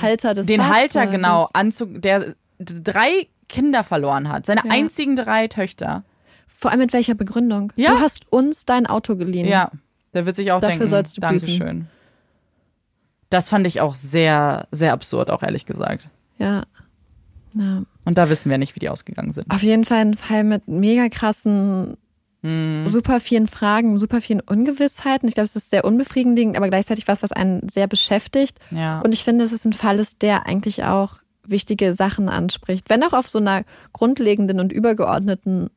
Halter 0.00 0.34
des 0.34 0.46
Den 0.46 0.60
Fahrzeuges. 0.60 0.94
Halter, 0.94 1.10
genau, 1.10 1.48
Anzug, 1.52 2.02
der 2.02 2.34
drei 2.58 3.28
Kinder 3.48 3.84
verloren 3.84 4.28
hat. 4.28 4.46
Seine 4.46 4.62
ja. 4.64 4.70
einzigen 4.70 5.16
drei 5.16 5.48
Töchter. 5.48 6.04
Vor 6.46 6.70
allem 6.70 6.80
mit 6.80 6.92
welcher 6.92 7.14
Begründung? 7.14 7.72
Ja. 7.76 7.90
Du 7.90 8.00
hast 8.00 8.30
uns 8.30 8.64
dein 8.64 8.86
Auto 8.86 9.16
geliehen. 9.16 9.46
Ja, 9.46 9.70
der 10.14 10.26
wird 10.26 10.36
sich 10.36 10.52
auch 10.52 10.60
Dafür 10.60 10.78
denken, 10.78 10.88
sollst 10.88 11.16
du 11.16 11.20
Dankeschön. 11.20 11.86
Das 13.30 13.48
fand 13.48 13.66
ich 13.66 13.80
auch 13.80 13.94
sehr, 13.94 14.68
sehr 14.70 14.92
absurd, 14.92 15.30
auch 15.30 15.42
ehrlich 15.42 15.66
gesagt. 15.66 16.10
Ja. 16.38 16.62
ja. 17.54 17.82
Und 18.04 18.18
da 18.18 18.30
wissen 18.30 18.50
wir 18.50 18.58
nicht, 18.58 18.74
wie 18.76 18.80
die 18.80 18.88
ausgegangen 18.88 19.32
sind. 19.32 19.50
Auf 19.50 19.62
jeden 19.62 19.84
Fall 19.84 19.98
ein 19.98 20.14
Fall 20.14 20.44
mit 20.44 20.68
mega 20.68 21.08
krassen 21.08 21.96
Mhm. 22.46 22.86
super 22.86 23.18
vielen 23.20 23.48
Fragen, 23.48 23.98
super 23.98 24.20
vielen 24.20 24.40
Ungewissheiten. 24.40 25.28
Ich 25.28 25.34
glaube, 25.34 25.46
es 25.46 25.56
ist 25.56 25.70
sehr 25.70 25.84
unbefriedigend, 25.84 26.56
aber 26.56 26.68
gleichzeitig 26.68 27.08
was, 27.08 27.22
was 27.22 27.32
einen 27.32 27.68
sehr 27.68 27.88
beschäftigt. 27.88 28.58
Ja. 28.70 29.00
Und 29.00 29.12
ich 29.12 29.24
finde, 29.24 29.44
es 29.44 29.52
ist 29.52 29.64
ein 29.64 29.72
Fall 29.72 29.98
ist, 29.98 30.22
der 30.22 30.46
eigentlich 30.46 30.84
auch 30.84 31.16
wichtige 31.44 31.92
Sachen 31.92 32.28
anspricht. 32.28 32.88
Wenn 32.88 33.02
auch 33.02 33.12
auf 33.12 33.28
so 33.28 33.38
einer 33.38 33.64
grundlegenden 33.92 34.60
und 34.60 34.72
übergeordneten 34.72 35.70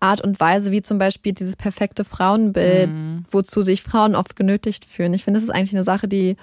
Art 0.00 0.20
und 0.20 0.40
Weise, 0.40 0.72
wie 0.72 0.82
zum 0.82 0.98
Beispiel 0.98 1.32
dieses 1.32 1.56
perfekte 1.56 2.04
Frauenbild, 2.04 2.90
mhm. 2.90 3.24
wozu 3.30 3.62
sich 3.62 3.82
Frauen 3.82 4.14
oft 4.14 4.36
genötigt 4.36 4.84
fühlen. 4.84 5.14
Ich 5.14 5.24
finde, 5.24 5.38
das 5.38 5.44
ist 5.44 5.54
eigentlich 5.54 5.74
eine 5.74 5.84
Sache, 5.84 6.08
die 6.08 6.36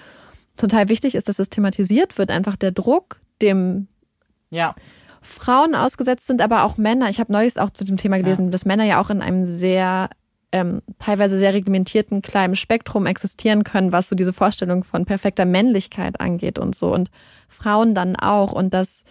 total 0.56 0.88
wichtig 0.88 1.14
ist, 1.14 1.28
dass 1.28 1.38
es 1.38 1.50
thematisiert 1.50 2.18
wird. 2.18 2.30
Einfach 2.30 2.56
der 2.56 2.72
Druck, 2.72 3.20
dem 3.42 3.88
ja. 4.50 4.74
Frauen 5.24 5.74
ausgesetzt 5.74 6.26
sind, 6.26 6.42
aber 6.42 6.64
auch 6.64 6.76
Männer. 6.76 7.08
Ich 7.08 7.18
habe 7.18 7.32
neulich 7.32 7.58
auch 7.58 7.70
zu 7.70 7.84
dem 7.84 7.96
Thema 7.96 8.18
gelesen, 8.18 8.46
ja. 8.46 8.50
dass 8.50 8.64
Männer 8.64 8.84
ja 8.84 9.00
auch 9.00 9.10
in 9.10 9.22
einem 9.22 9.46
sehr 9.46 10.10
ähm, 10.52 10.82
teilweise 10.98 11.38
sehr 11.38 11.54
reglementierten 11.54 12.22
kleinen 12.22 12.54
Spektrum 12.54 13.06
existieren 13.06 13.64
können, 13.64 13.90
was 13.90 14.08
so 14.08 14.14
diese 14.14 14.32
Vorstellung 14.32 14.84
von 14.84 15.04
perfekter 15.04 15.44
Männlichkeit 15.44 16.20
angeht 16.20 16.58
und 16.58 16.76
so. 16.76 16.92
Und 16.92 17.10
Frauen 17.48 17.94
dann 17.94 18.16
auch. 18.16 18.52
Und 18.52 18.72
dass 18.74 19.02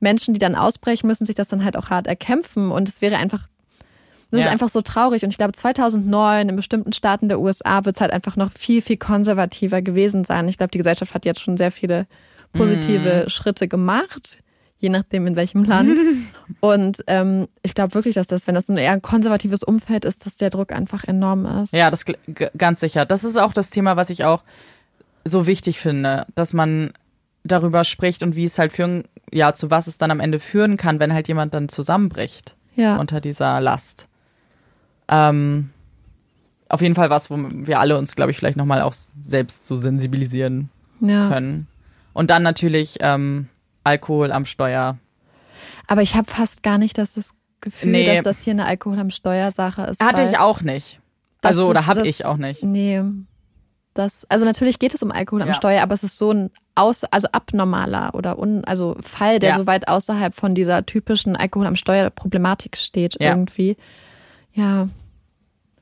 Menschen, 0.00 0.32
die 0.32 0.40
dann 0.40 0.54
ausbrechen, 0.54 1.06
müssen 1.06 1.26
sich 1.26 1.34
das 1.34 1.48
dann 1.48 1.64
halt 1.64 1.76
auch 1.76 1.90
hart 1.90 2.06
erkämpfen. 2.06 2.70
Und 2.70 2.88
es 2.88 3.02
wäre 3.02 3.16
einfach, 3.16 3.48
das 4.30 4.40
ja. 4.40 4.46
ist 4.46 4.52
einfach 4.52 4.70
so 4.70 4.80
traurig. 4.80 5.22
Und 5.22 5.30
ich 5.30 5.38
glaube, 5.38 5.52
2009 5.52 6.48
in 6.48 6.56
bestimmten 6.56 6.92
Staaten 6.92 7.28
der 7.28 7.40
USA 7.40 7.84
wird 7.84 7.96
es 7.96 8.00
halt 8.00 8.12
einfach 8.12 8.36
noch 8.36 8.52
viel, 8.52 8.80
viel 8.80 8.96
konservativer 8.96 9.82
gewesen 9.82 10.24
sein. 10.24 10.48
Ich 10.48 10.56
glaube, 10.56 10.70
die 10.70 10.78
Gesellschaft 10.78 11.12
hat 11.12 11.26
jetzt 11.26 11.40
schon 11.40 11.56
sehr 11.56 11.72
viele 11.72 12.06
positive 12.52 13.24
mhm. 13.24 13.28
Schritte 13.28 13.68
gemacht 13.68 14.38
je 14.78 14.88
nachdem 14.88 15.26
in 15.26 15.36
welchem 15.36 15.64
Land. 15.64 15.98
Und 16.60 17.02
ähm, 17.06 17.48
ich 17.62 17.74
glaube 17.74 17.94
wirklich, 17.94 18.14
dass 18.14 18.26
das, 18.26 18.46
wenn 18.46 18.54
das 18.54 18.68
ein 18.68 18.76
eher 18.76 19.00
konservatives 19.00 19.62
Umfeld 19.62 20.04
ist, 20.04 20.26
dass 20.26 20.36
der 20.36 20.50
Druck 20.50 20.72
einfach 20.72 21.04
enorm 21.04 21.46
ist. 21.62 21.72
Ja, 21.72 21.90
das 21.90 22.04
ganz 22.56 22.80
sicher. 22.80 23.06
Das 23.06 23.24
ist 23.24 23.36
auch 23.36 23.52
das 23.52 23.70
Thema, 23.70 23.96
was 23.96 24.10
ich 24.10 24.24
auch 24.24 24.42
so 25.24 25.46
wichtig 25.46 25.80
finde, 25.80 26.26
dass 26.34 26.52
man 26.52 26.92
darüber 27.42 27.84
spricht 27.84 28.22
und 28.22 28.36
wie 28.36 28.44
es 28.44 28.58
halt 28.58 28.72
führen, 28.72 29.04
ja, 29.32 29.52
zu 29.52 29.70
was 29.70 29.86
es 29.86 29.98
dann 29.98 30.10
am 30.10 30.20
Ende 30.20 30.38
führen 30.38 30.76
kann, 30.76 31.00
wenn 31.00 31.12
halt 31.12 31.28
jemand 31.28 31.54
dann 31.54 31.68
zusammenbricht 31.68 32.56
ja. 32.74 32.98
unter 32.98 33.20
dieser 33.20 33.60
Last. 33.60 34.08
Ähm, 35.08 35.70
auf 36.68 36.80
jeden 36.80 36.94
Fall 36.94 37.10
was, 37.10 37.30
wo 37.30 37.38
wir 37.38 37.80
alle 37.80 37.96
uns, 37.96 38.16
glaube 38.16 38.30
ich, 38.30 38.36
vielleicht 38.36 38.56
nochmal 38.56 38.82
auch 38.82 38.94
selbst 39.22 39.66
so 39.66 39.76
sensibilisieren 39.76 40.68
ja. 41.00 41.28
können. 41.28 41.68
Und 42.12 42.30
dann 42.30 42.42
natürlich 42.42 42.96
ähm, 43.00 43.48
Alkohol 43.86 44.32
am 44.32 44.44
Steuer. 44.44 44.98
Aber 45.86 46.02
ich 46.02 46.14
habe 46.14 46.30
fast 46.30 46.62
gar 46.62 46.78
nicht 46.78 46.98
das, 46.98 47.14
das 47.14 47.30
Gefühl, 47.60 47.92
nee. 47.92 48.06
dass 48.06 48.24
das 48.24 48.42
hier 48.42 48.52
eine 48.52 48.66
Alkohol 48.66 48.98
am 48.98 49.10
Steuer 49.10 49.50
Sache 49.50 49.82
ist. 49.82 50.02
Hatte 50.02 50.22
ich 50.22 50.38
auch 50.38 50.62
nicht. 50.62 51.00
Also, 51.42 51.68
oder 51.68 51.86
habe 51.86 52.06
ich 52.06 52.24
auch 52.24 52.36
nicht. 52.36 52.62
Nee. 52.62 53.02
Das, 53.94 54.26
also 54.28 54.44
natürlich 54.44 54.78
geht 54.78 54.92
es 54.94 55.02
um 55.02 55.10
Alkohol 55.10 55.42
am 55.42 55.48
ja. 55.48 55.54
Steuer, 55.54 55.82
aber 55.82 55.94
es 55.94 56.02
ist 56.02 56.18
so 56.18 56.30
ein 56.30 56.50
aus, 56.74 57.04
also 57.04 57.28
abnormaler 57.32 58.14
oder 58.14 58.38
un, 58.38 58.62
also 58.64 58.94
Fall, 59.00 59.38
der 59.38 59.50
ja. 59.50 59.56
so 59.56 59.66
weit 59.66 59.88
außerhalb 59.88 60.34
von 60.34 60.54
dieser 60.54 60.84
typischen 60.84 61.34
Alkohol 61.34 61.66
am 61.66 61.76
Steuer 61.76 62.10
Problematik 62.10 62.76
steht 62.76 63.16
ja. 63.18 63.30
irgendwie. 63.30 63.76
Ja, 64.52 64.88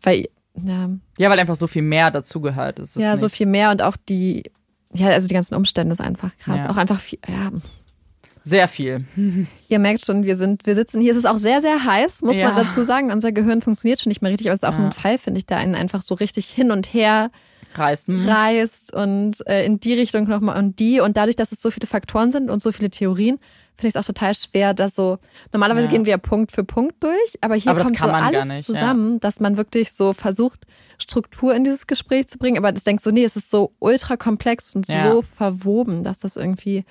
weil 0.03 0.29
ja. 0.63 0.91
Ja, 1.19 1.31
weil 1.31 1.41
einfach 1.41 1.57
so 1.57 1.67
viel 1.67 1.83
mehr 1.83 2.13
dazugehört. 2.13 2.79
Ja, 2.95 3.13
nicht. 3.13 3.21
so 3.21 3.29
viel 3.29 3.47
mehr 3.47 3.73
und 3.73 3.83
auch 3.83 3.97
die, 4.09 4.45
ja, 4.93 5.09
also 5.09 5.27
die 5.27 5.35
ganzen 5.35 5.57
Umstände 5.57 5.93
ist 5.93 6.01
einfach 6.01 6.31
krass. 6.39 6.69
Auch 6.69 6.77
einfach 6.77 7.01
viel, 7.01 7.19
ja. 7.29 7.51
Sehr 8.47 8.69
viel. 8.69 9.05
Ihr 9.69 9.79
merkt 9.79 10.05
schon, 10.05 10.23
wir 10.25 10.37
sind, 10.37 10.67
wir 10.67 10.75
sitzen 10.75 11.01
hier. 11.01 11.13
Es 11.13 11.19
ist 11.19 11.25
auch 11.25 11.39
sehr, 11.39 11.63
sehr 11.63 11.85
heiß, 11.85 12.21
muss 12.21 12.37
ja. 12.37 12.53
man 12.53 12.67
dazu 12.67 12.85
sagen. 12.85 13.11
Unser 13.11 13.33
Gehirn 13.33 13.63
funktioniert 13.63 14.01
schon 14.01 14.11
nicht 14.11 14.21
mehr 14.21 14.31
richtig, 14.31 14.49
aber 14.49 14.55
es 14.55 14.63
ist 14.63 14.69
auch 14.69 14.79
ja. 14.79 14.85
ein 14.85 14.93
Fall, 14.93 15.17
finde 15.17 15.39
ich, 15.39 15.47
der 15.47 15.57
einen 15.57 15.75
einfach 15.75 16.03
so 16.03 16.15
richtig 16.15 16.47
hin 16.47 16.71
und 16.71 16.93
her 16.93 17.31
reißt, 17.75 18.09
hm. 18.09 18.29
reißt 18.29 18.95
und 18.95 19.47
äh, 19.47 19.65
in 19.65 19.81
die 19.81 19.95
Richtung 19.95 20.29
nochmal 20.29 20.59
und 20.59 20.79
die. 20.79 21.01
Und 21.01 21.17
dadurch, 21.17 21.37
dass 21.37 21.53
es 21.53 21.61
so 21.61 21.71
viele 21.71 21.87
Faktoren 21.87 22.31
sind 22.31 22.51
und 22.51 22.63
so 22.63 22.71
viele 22.71 22.91
Theorien, 22.91 23.39
finde 23.77 23.89
ich 23.89 23.95
es 23.95 23.97
auch 23.97 24.05
total 24.05 24.35
schwer, 24.35 24.75
dass 24.75 24.95
so, 24.95 25.19
normalerweise 25.53 25.87
ja. 25.87 25.93
gehen 25.93 26.07
wir 26.07 26.19
Punkt 26.19 26.53
für 26.53 26.65
Punkt 26.65 27.03
durch, 27.03 27.39
aber 27.41 27.55
hier 27.55 27.73
aber 27.73 27.83
kommt 27.83 27.99
so 27.99 28.05
alles 28.05 28.45
nicht, 28.45 28.65
zusammen, 28.65 29.15
ja. 29.15 29.19
dass 29.21 29.41
man 29.41 29.57
wirklich 29.57 29.93
so 29.93 30.13
versucht, 30.13 30.67
Struktur 30.99 31.55
in 31.55 31.65
dieses 31.65 31.87
Gespräch 31.87 32.29
zu 32.29 32.39
bringen, 32.39 32.57
aber 32.57 32.71
das 32.71 32.85
denkt 32.85 33.03
so, 33.03 33.11
nee, 33.11 33.25
es 33.25 33.37
ist 33.37 33.51
so 33.51 33.73
ultra 33.81 34.17
komplex 34.17 34.77
und 34.77 34.87
ja. 34.87 35.11
so 35.11 35.23
verwoben, 35.23 36.05
dass 36.05 36.21
das 36.21 36.37
irgendwie 36.37 36.85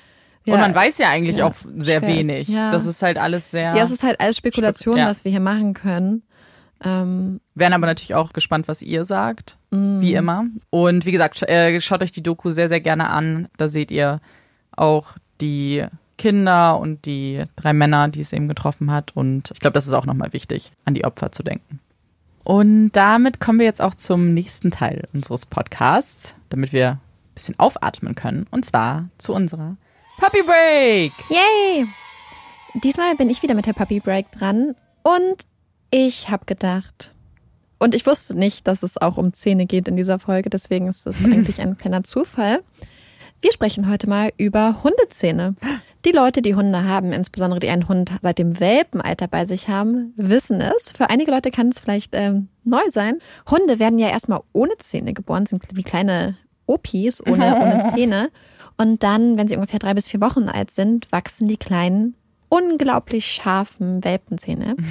ja. 0.45 0.53
Und 0.53 0.59
man 0.59 0.75
weiß 0.75 0.97
ja 0.97 1.09
eigentlich 1.09 1.37
ja, 1.37 1.47
auch 1.47 1.55
sehr 1.77 2.01
wenig. 2.01 2.47
Ja. 2.47 2.71
Das 2.71 2.85
ist 2.85 3.01
halt 3.01 3.17
alles 3.17 3.51
sehr. 3.51 3.75
Ja, 3.75 3.83
es 3.83 3.91
ist 3.91 4.03
halt 4.03 4.19
alles 4.19 4.37
Spekulation, 4.37 4.97
Spek 4.97 5.07
was 5.07 5.23
wir 5.23 5.31
hier 5.31 5.39
machen 5.39 5.73
können. 5.73 6.23
Ähm, 6.83 7.39
Werden 7.55 7.73
aber 7.73 7.87
natürlich 7.87 8.15
auch 8.15 8.33
gespannt, 8.33 8.67
was 8.67 8.81
ihr 8.81 9.05
sagt, 9.05 9.57
mm. 9.71 10.01
wie 10.01 10.13
immer. 10.15 10.45
Und 10.69 11.05
wie 11.05 11.11
gesagt, 11.11 11.41
äh, 11.43 11.79
schaut 11.79 12.01
euch 12.01 12.11
die 12.11 12.23
Doku 12.23 12.49
sehr, 12.49 12.67
sehr 12.67 12.81
gerne 12.81 13.09
an. 13.09 13.47
Da 13.57 13.69
seht 13.69 13.89
ihr 13.89 14.19
auch 14.75 15.13
die 15.39 15.85
Kinder 16.17 16.79
und 16.79 17.05
die 17.05 17.43
drei 17.55 17.73
Männer, 17.73 18.09
die 18.09 18.21
es 18.21 18.33
eben 18.33 18.47
getroffen 18.47 18.91
hat. 18.91 19.15
Und 19.15 19.51
ich 19.53 19.59
glaube, 19.59 19.73
das 19.73 19.87
ist 19.87 19.93
auch 19.93 20.05
nochmal 20.05 20.33
wichtig, 20.33 20.73
an 20.83 20.93
die 20.93 21.05
Opfer 21.05 21.31
zu 21.31 21.43
denken. 21.43 21.79
Und 22.43 22.91
damit 22.91 23.39
kommen 23.39 23.59
wir 23.59 23.65
jetzt 23.65 23.81
auch 23.81 23.95
zum 23.95 24.33
nächsten 24.33 24.69
Teil 24.69 25.07
unseres 25.13 25.45
Podcasts, 25.45 26.35
damit 26.49 26.73
wir 26.73 26.91
ein 26.91 26.99
bisschen 27.35 27.57
aufatmen 27.57 28.15
können. 28.15 28.45
Und 28.51 28.65
zwar 28.65 29.07
zu 29.17 29.33
unserer 29.33 29.77
Puppy 30.23 30.41
Break. 30.41 31.11
Yay! 31.27 31.85
Diesmal 32.75 33.13
bin 33.17 33.29
ich 33.29 33.43
wieder 33.43 33.55
mit 33.55 33.65
der 33.65 33.73
Puppy 33.73 33.99
Break 33.99 34.31
dran 34.31 34.73
und 35.03 35.43
ich 35.91 36.29
habe 36.29 36.45
gedacht, 36.45 37.13
und 37.77 37.93
ich 37.93 38.05
wusste 38.05 38.33
nicht, 38.33 38.65
dass 38.65 38.83
es 38.83 38.95
auch 38.95 39.17
um 39.17 39.33
Zähne 39.33 39.65
geht 39.65 39.89
in 39.89 39.97
dieser 39.97 40.19
Folge, 40.19 40.49
deswegen 40.49 40.87
ist 40.87 41.05
es 41.05 41.17
eigentlich 41.25 41.59
ein 41.59 41.77
kleiner 41.77 42.05
Zufall. 42.05 42.63
Wir 43.41 43.51
sprechen 43.51 43.89
heute 43.89 44.07
mal 44.07 44.31
über 44.37 44.81
Hundezähne. 44.81 45.55
Die 46.05 46.13
Leute, 46.13 46.41
die 46.41 46.55
Hunde 46.55 46.85
haben, 46.85 47.11
insbesondere 47.11 47.59
die 47.59 47.69
einen 47.69 47.89
Hund 47.89 48.09
seit 48.21 48.37
dem 48.37 48.61
Welpenalter 48.61 49.27
bei 49.27 49.43
sich 49.43 49.67
haben, 49.67 50.13
wissen 50.15 50.61
es. 50.61 50.93
Für 50.93 51.09
einige 51.09 51.31
Leute 51.31 51.51
kann 51.51 51.67
es 51.67 51.81
vielleicht 51.81 52.15
ähm, 52.15 52.47
neu 52.63 52.83
sein. 52.91 53.19
Hunde 53.51 53.77
werden 53.77 53.99
ja 53.99 54.07
erstmal 54.07 54.39
ohne 54.53 54.77
Zähne 54.77 55.13
geboren, 55.13 55.47
sind 55.47 55.63
wie 55.73 55.83
kleine 55.83 56.37
Opis 56.65 57.21
ohne, 57.27 57.59
ohne 57.59 57.91
Zähne. 57.93 58.29
Und 58.77 59.03
dann, 59.03 59.37
wenn 59.37 59.47
sie 59.47 59.55
ungefähr 59.55 59.79
drei 59.79 59.93
bis 59.93 60.07
vier 60.07 60.21
Wochen 60.21 60.49
alt 60.49 60.71
sind, 60.71 61.11
wachsen 61.11 61.47
die 61.47 61.57
kleinen, 61.57 62.15
unglaublich 62.49 63.27
scharfen 63.27 64.03
Welpenzähne. 64.03 64.75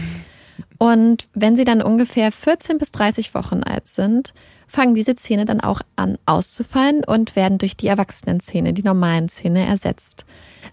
Und 0.78 1.28
wenn 1.32 1.56
sie 1.56 1.64
dann 1.64 1.80
ungefähr 1.80 2.32
14 2.32 2.78
bis 2.78 2.90
30 2.90 3.34
Wochen 3.34 3.62
alt 3.62 3.86
sind, 3.86 4.34
fangen 4.66 4.96
diese 4.96 5.14
Zähne 5.14 5.44
dann 5.44 5.60
auch 5.60 5.80
an 5.94 6.18
auszufallen 6.26 7.04
und 7.04 7.36
werden 7.36 7.58
durch 7.58 7.76
die 7.76 7.86
Erwachsenenzähne, 7.86 8.72
die 8.72 8.82
normalen 8.82 9.28
Zähne 9.28 9.64
ersetzt. 9.64 10.24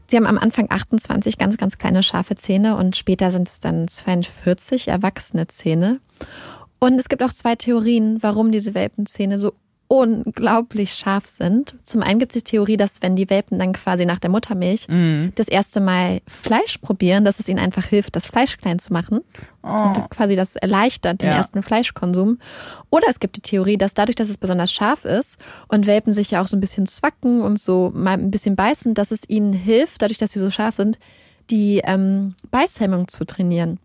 Sie 0.08 0.18
haben 0.18 0.26
am 0.26 0.40
Anfang 0.40 0.68
28 0.70 1.38
ganz, 1.38 1.58
ganz 1.58 1.78
kleine 1.78 2.02
scharfe 2.02 2.36
Zähne 2.36 2.76
und 2.76 2.96
später 2.96 3.32
sind 3.32 3.50
es 3.50 3.60
dann 3.60 3.88
42 3.88 4.88
erwachsene 4.88 5.48
Zähne. 5.48 6.00
Und 6.80 6.96
es 6.96 7.10
gibt 7.10 7.22
auch 7.22 7.34
zwei 7.34 7.56
Theorien, 7.56 8.18
warum 8.24 8.52
diese 8.52 8.74
Welpenzähne 8.74 9.38
so 9.38 9.54
unglaublich 9.92 10.94
scharf 10.94 11.26
sind. 11.26 11.76
Zum 11.84 12.04
einen 12.04 12.20
gibt 12.20 12.36
es 12.36 12.44
die 12.44 12.52
Theorie, 12.52 12.78
dass 12.78 13.02
wenn 13.02 13.16
die 13.16 13.28
Welpen 13.32 13.58
dann 13.58 13.74
quasi 13.74 14.06
nach 14.06 14.20
der 14.20 14.30
Muttermilch 14.30 14.88
mhm. 14.88 15.32
das 15.34 15.48
erste 15.48 15.82
Mal 15.82 16.20
Fleisch 16.28 16.78
probieren, 16.78 17.26
dass 17.26 17.40
es 17.40 17.50
ihnen 17.50 17.58
einfach 17.58 17.86
hilft, 17.86 18.16
das 18.16 18.28
Fleisch 18.28 18.58
klein 18.58 18.78
zu 18.78 18.94
machen. 18.94 19.22
Oh. 19.64 19.68
Und 19.68 20.12
quasi 20.12 20.36
das 20.36 20.56
erleichtert 20.56 21.24
den 21.24 21.30
ja. 21.30 21.38
ersten 21.38 21.64
Fleischkonsum. 21.64 22.38
Oder 22.92 23.08
es 23.10 23.20
gibt 23.20 23.38
die 23.38 23.42
Theorie, 23.42 23.80
dass 23.80 23.96
dadurch, 23.96 24.16
dass 24.16 24.30
es 24.30 24.38
besonders 24.38 24.72
scharf 24.72 25.06
ist 25.06 25.38
und 25.70 25.88
Welpen 25.88 26.14
sich 26.14 26.30
ja 26.30 26.44
auch 26.44 26.48
so 26.48 26.56
ein 26.56 26.62
bisschen 26.62 26.86
zwacken 26.86 27.42
und 27.42 27.60
so 27.60 27.92
mal 27.96 28.14
ein 28.14 28.30
bisschen 28.30 28.56
beißen, 28.56 28.94
dass 28.94 29.10
es 29.10 29.28
ihnen 29.28 29.54
hilft, 29.54 30.04
dadurch, 30.04 30.20
dass 30.20 30.34
sie 30.34 30.40
so 30.40 30.52
scharf 30.52 30.76
sind, 30.76 31.00
die 31.50 31.82
ähm, 31.84 32.36
Beißhemmung 32.52 33.08
zu 33.08 33.26
trainieren. 33.26 33.80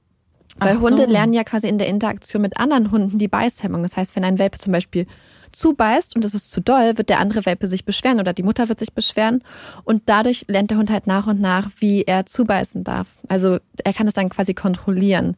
Weil 0.58 0.74
so. 0.74 0.82
Hunde 0.82 1.06
lernen 1.06 1.32
ja 1.32 1.44
quasi 1.44 1.66
in 1.66 1.78
der 1.78 1.88
Interaktion 1.88 2.42
mit 2.42 2.60
anderen 2.60 2.90
Hunden 2.90 3.18
die 3.18 3.26
Beißhemmung. 3.26 3.82
Das 3.82 3.96
heißt, 3.96 4.14
wenn 4.16 4.24
ein 4.24 4.38
Welpe 4.38 4.58
zum 4.58 4.72
Beispiel 4.74 5.06
zubeißt 5.54 6.16
und 6.16 6.24
es 6.24 6.34
ist 6.34 6.50
zu 6.50 6.60
doll, 6.60 6.96
wird 6.96 7.08
der 7.08 7.20
andere 7.20 7.46
Welpe 7.46 7.66
sich 7.66 7.84
beschweren 7.84 8.20
oder 8.20 8.32
die 8.32 8.42
Mutter 8.42 8.68
wird 8.68 8.78
sich 8.78 8.92
beschweren. 8.92 9.42
Und 9.84 10.02
dadurch 10.06 10.44
lernt 10.48 10.70
der 10.70 10.78
Hund 10.78 10.90
halt 10.90 11.06
nach 11.06 11.26
und 11.26 11.40
nach, 11.40 11.70
wie 11.78 12.02
er 12.02 12.26
zubeißen 12.26 12.84
darf. 12.84 13.08
Also 13.28 13.58
er 13.84 13.92
kann 13.92 14.06
es 14.06 14.14
dann 14.14 14.28
quasi 14.28 14.54
kontrollieren. 14.54 15.36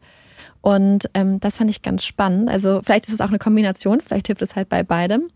Und 0.60 1.08
ähm, 1.14 1.38
das 1.38 1.58
fand 1.58 1.70
ich 1.70 1.82
ganz 1.82 2.04
spannend. 2.04 2.48
Also 2.48 2.80
vielleicht 2.82 3.06
ist 3.06 3.14
es 3.14 3.20
auch 3.20 3.28
eine 3.28 3.38
Kombination, 3.38 4.00
vielleicht 4.00 4.26
hilft 4.26 4.42
es 4.42 4.56
halt 4.56 4.68
bei 4.68 4.82
beidem. 4.82 5.28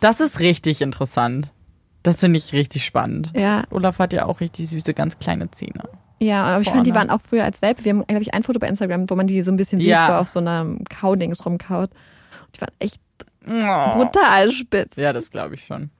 Das 0.00 0.20
ist 0.20 0.38
richtig 0.38 0.80
interessant. 0.80 1.52
Das 2.02 2.20
finde 2.20 2.38
ich 2.38 2.52
richtig 2.52 2.84
spannend. 2.84 3.32
Ja. 3.34 3.64
Olaf 3.70 3.98
hat 3.98 4.12
ja 4.12 4.26
auch 4.26 4.40
richtig 4.40 4.68
süße, 4.68 4.94
ganz 4.94 5.18
kleine 5.18 5.50
Zähne. 5.50 5.88
Ja, 6.20 6.44
aber 6.44 6.62
ich 6.62 6.70
fand, 6.70 6.86
die 6.86 6.94
waren 6.94 7.10
auch 7.10 7.20
früher 7.28 7.44
als 7.44 7.60
Welpe. 7.62 7.84
Wir 7.84 7.92
haben, 7.92 8.06
glaube 8.06 8.22
ich, 8.22 8.32
ein 8.32 8.42
Foto 8.42 8.58
bei 8.58 8.68
Instagram, 8.68 9.10
wo 9.10 9.16
man 9.16 9.26
die 9.26 9.42
so 9.42 9.50
ein 9.50 9.56
bisschen 9.56 9.80
sieht, 9.80 9.90
ja. 9.90 10.08
wo 10.08 10.12
auf 10.12 10.28
so 10.28 10.38
einer 10.38 10.64
Kaudings 10.88 11.44
rumkaut. 11.44 11.90
Die 12.54 12.60
waren 12.60 12.72
echt. 12.78 13.00
Brutal 13.46 14.50
spitz. 14.52 14.96
Ja, 14.96 15.12
das 15.12 15.30
glaube 15.30 15.54
ich 15.54 15.64
schon. 15.64 15.90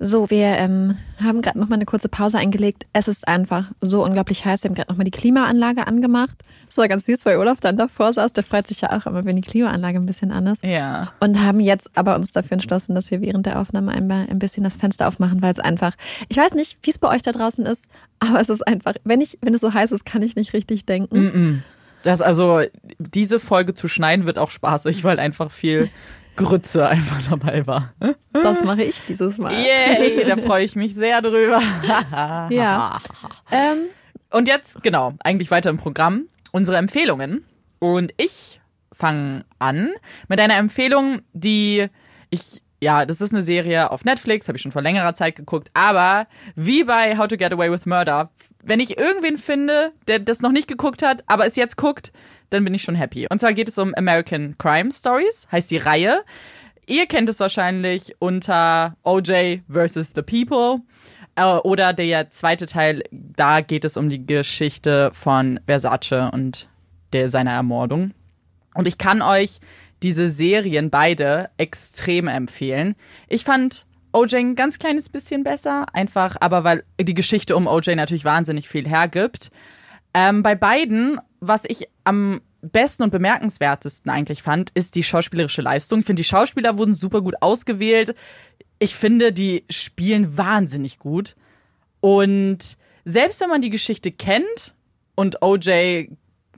So, 0.00 0.30
wir 0.30 0.46
ähm, 0.46 0.96
haben 1.20 1.42
gerade 1.42 1.58
noch 1.58 1.68
mal 1.68 1.74
eine 1.74 1.84
kurze 1.84 2.08
Pause 2.08 2.38
eingelegt. 2.38 2.86
Es 2.92 3.08
ist 3.08 3.26
einfach 3.26 3.72
so 3.80 4.04
unglaublich 4.04 4.44
heiß. 4.44 4.62
Wir 4.62 4.68
haben 4.68 4.76
gerade 4.76 4.92
noch 4.92 4.96
mal 4.96 5.04
die 5.04 5.10
Klimaanlage 5.10 5.88
angemacht. 5.88 6.36
Das 6.66 6.78
war 6.78 6.86
ganz 6.86 7.06
süß, 7.06 7.26
weil 7.26 7.36
Olaf 7.36 7.58
dann 7.58 7.76
davor 7.76 8.12
saß. 8.12 8.32
Der 8.32 8.44
freut 8.44 8.68
sich 8.68 8.80
ja 8.80 8.96
auch 8.96 9.06
immer, 9.06 9.24
wenn 9.24 9.34
die 9.34 9.42
Klimaanlage 9.42 9.98
ein 9.98 10.06
bisschen 10.06 10.30
an 10.30 10.46
ist. 10.46 10.62
Ja. 10.62 11.12
Und 11.18 11.40
haben 11.40 11.58
jetzt 11.58 11.90
aber 11.94 12.14
uns 12.14 12.30
dafür 12.30 12.52
entschlossen, 12.52 12.94
dass 12.94 13.10
wir 13.10 13.20
während 13.20 13.46
der 13.46 13.58
Aufnahme 13.58 13.90
einmal 13.90 14.28
ein 14.30 14.38
bisschen 14.38 14.62
das 14.62 14.76
Fenster 14.76 15.08
aufmachen, 15.08 15.42
weil 15.42 15.52
es 15.52 15.58
einfach, 15.58 15.94
ich 16.28 16.36
weiß 16.36 16.54
nicht, 16.54 16.78
wie 16.82 16.90
es 16.90 16.98
bei 16.98 17.08
euch 17.08 17.22
da 17.22 17.32
draußen 17.32 17.66
ist, 17.66 17.86
aber 18.20 18.40
es 18.40 18.48
ist 18.48 18.66
einfach, 18.66 18.94
wenn 19.02 19.20
ich, 19.20 19.38
wenn 19.40 19.54
es 19.54 19.60
so 19.60 19.74
heiß 19.74 19.90
ist, 19.90 20.04
kann 20.04 20.22
ich 20.22 20.36
nicht 20.36 20.52
richtig 20.52 20.86
denken. 20.86 21.18
Mm 21.18 21.26
-mm. 21.26 21.58
Das 22.02 22.20
also, 22.20 22.62
diese 22.98 23.40
Folge 23.40 23.74
zu 23.74 23.88
schneiden 23.88 24.26
wird 24.26 24.38
auch 24.38 24.50
spaßig, 24.50 25.04
weil 25.04 25.18
einfach 25.18 25.50
viel 25.50 25.90
Grütze 26.36 26.86
einfach 26.86 27.20
dabei 27.28 27.66
war. 27.66 27.92
Das 28.32 28.62
mache 28.62 28.84
ich 28.84 29.02
dieses 29.02 29.38
Mal. 29.38 29.52
Yay, 29.52 30.24
da 30.24 30.36
freue 30.36 30.64
ich 30.64 30.76
mich 30.76 30.94
sehr 30.94 31.20
drüber. 31.20 31.60
ja. 32.50 33.00
Ähm. 33.50 33.78
Und 34.30 34.46
jetzt, 34.46 34.82
genau, 34.82 35.14
eigentlich 35.20 35.50
weiter 35.50 35.70
im 35.70 35.78
Programm. 35.78 36.26
Unsere 36.52 36.76
Empfehlungen. 36.76 37.44
Und 37.80 38.12
ich 38.16 38.60
fange 38.92 39.44
an 39.58 39.90
mit 40.28 40.40
einer 40.40 40.56
Empfehlung, 40.56 41.22
die 41.32 41.88
ich 42.30 42.62
ja, 42.80 43.04
das 43.04 43.20
ist 43.20 43.32
eine 43.32 43.42
Serie 43.42 43.90
auf 43.90 44.04
Netflix, 44.04 44.46
habe 44.46 44.56
ich 44.56 44.62
schon 44.62 44.72
vor 44.72 44.82
längerer 44.82 45.14
Zeit 45.14 45.34
geguckt, 45.34 45.68
aber 45.74 46.28
wie 46.54 46.84
bei 46.84 47.18
How 47.18 47.26
to 47.26 47.36
Get 47.36 47.52
Away 47.52 47.70
with 47.72 47.86
Murder 47.86 48.30
wenn 48.68 48.80
ich 48.80 48.98
irgendwen 48.98 49.38
finde, 49.38 49.92
der 50.06 50.18
das 50.18 50.40
noch 50.40 50.52
nicht 50.52 50.68
geguckt 50.68 51.02
hat, 51.02 51.24
aber 51.26 51.46
es 51.46 51.56
jetzt 51.56 51.76
guckt, 51.76 52.12
dann 52.50 52.64
bin 52.64 52.74
ich 52.74 52.82
schon 52.82 52.94
happy. 52.94 53.26
Und 53.30 53.40
zwar 53.40 53.54
geht 53.54 53.68
es 53.68 53.78
um 53.78 53.94
American 53.94 54.56
Crime 54.58 54.92
Stories, 54.92 55.48
heißt 55.50 55.70
die 55.70 55.78
Reihe. 55.78 56.22
Ihr 56.86 57.06
kennt 57.06 57.28
es 57.28 57.40
wahrscheinlich 57.40 58.14
unter 58.18 58.96
OJ 59.04 59.60
versus 59.70 60.12
the 60.14 60.22
People. 60.22 60.82
Äh, 61.34 61.44
oder 61.44 61.94
der 61.94 62.30
zweite 62.30 62.66
Teil, 62.66 63.02
da 63.10 63.62
geht 63.62 63.84
es 63.86 63.96
um 63.96 64.10
die 64.10 64.26
Geschichte 64.26 65.10
von 65.14 65.60
Versace 65.66 66.30
und 66.32 66.68
der, 67.14 67.30
seiner 67.30 67.52
Ermordung. 67.52 68.12
Und 68.74 68.86
ich 68.86 68.98
kann 68.98 69.22
euch 69.22 69.60
diese 70.02 70.30
Serien 70.30 70.90
beide 70.90 71.50
extrem 71.56 72.28
empfehlen. 72.28 72.96
Ich 73.28 73.44
fand 73.44 73.86
OJ 74.12 74.36
ein 74.36 74.54
ganz 74.54 74.78
kleines 74.78 75.08
bisschen 75.08 75.44
besser, 75.44 75.86
einfach, 75.92 76.36
aber 76.40 76.64
weil 76.64 76.84
die 77.00 77.14
Geschichte 77.14 77.56
um 77.56 77.66
OJ 77.66 77.94
natürlich 77.94 78.24
wahnsinnig 78.24 78.68
viel 78.68 78.88
hergibt. 78.88 79.50
Ähm, 80.14 80.42
bei 80.42 80.54
beiden, 80.54 81.20
was 81.40 81.64
ich 81.66 81.88
am 82.04 82.40
besten 82.62 83.04
und 83.04 83.10
bemerkenswertesten 83.10 84.10
eigentlich 84.10 84.42
fand, 84.42 84.70
ist 84.74 84.94
die 84.94 85.04
schauspielerische 85.04 85.62
Leistung. 85.62 86.00
Ich 86.00 86.06
finde, 86.06 86.20
die 86.20 86.28
Schauspieler 86.28 86.78
wurden 86.78 86.94
super 86.94 87.20
gut 87.20 87.36
ausgewählt. 87.40 88.14
Ich 88.78 88.94
finde, 88.94 89.32
die 89.32 89.64
spielen 89.70 90.36
wahnsinnig 90.36 90.98
gut. 90.98 91.36
Und 92.00 92.76
selbst 93.04 93.40
wenn 93.40 93.48
man 93.48 93.60
die 93.60 93.70
Geschichte 93.70 94.10
kennt, 94.10 94.74
und 95.18 95.42
OJ 95.42 96.10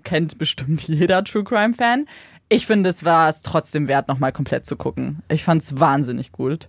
kennt 0.05 0.37
bestimmt 0.37 0.83
jeder 0.89 1.25
True 1.25 1.45
Crime 1.45 1.73
Fan, 1.73 2.07
ich 2.51 2.67
finde, 2.67 2.91
es 2.91 3.05
war 3.07 3.31
es 3.31 3.41
trotzdem 3.41 3.89
wert, 3.89 4.07
nochmal 4.09 4.33
komplett 4.33 4.67
zu 4.67 4.77
gucken. 4.77 5.23
Ich 5.31 5.45
fand 5.45 5.63
es 5.63 5.81
wahnsinnig 5.81 6.31
gut. 6.31 6.69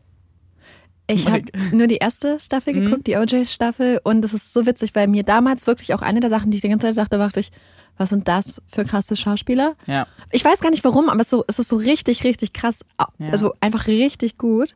Ich 1.13 1.27
habe 1.27 1.43
nur 1.71 1.87
die 1.87 1.97
erste 1.97 2.39
Staffel 2.39 2.73
mhm. 2.73 2.85
geguckt, 2.85 3.07
die 3.07 3.17
OJ-Staffel, 3.17 4.01
und 4.03 4.23
es 4.23 4.33
ist 4.33 4.53
so 4.53 4.65
witzig, 4.65 4.95
weil 4.95 5.07
mir 5.07 5.23
damals 5.23 5.67
wirklich 5.67 5.93
auch 5.93 6.01
eine 6.01 6.19
der 6.19 6.29
Sachen, 6.29 6.51
die 6.51 6.57
ich 6.57 6.61
die 6.61 6.69
ganze 6.69 6.87
Zeit 6.87 6.97
dachte, 6.97 7.17
dachte 7.17 7.39
ich, 7.39 7.51
was 7.97 8.09
sind 8.09 8.27
das 8.27 8.61
für 8.67 8.83
krasse 8.83 9.15
Schauspieler? 9.15 9.75
Ja. 9.85 10.07
Ich 10.31 10.43
weiß 10.43 10.59
gar 10.59 10.71
nicht 10.71 10.83
warum, 10.83 11.09
aber 11.09 11.19
es 11.19 11.27
ist 11.27 11.31
so, 11.31 11.43
es 11.47 11.59
ist 11.59 11.67
so 11.67 11.75
richtig, 11.75 12.23
richtig 12.23 12.53
krass. 12.53 12.79
Also 13.19 13.53
einfach 13.59 13.87
richtig 13.87 14.37
gut. 14.37 14.73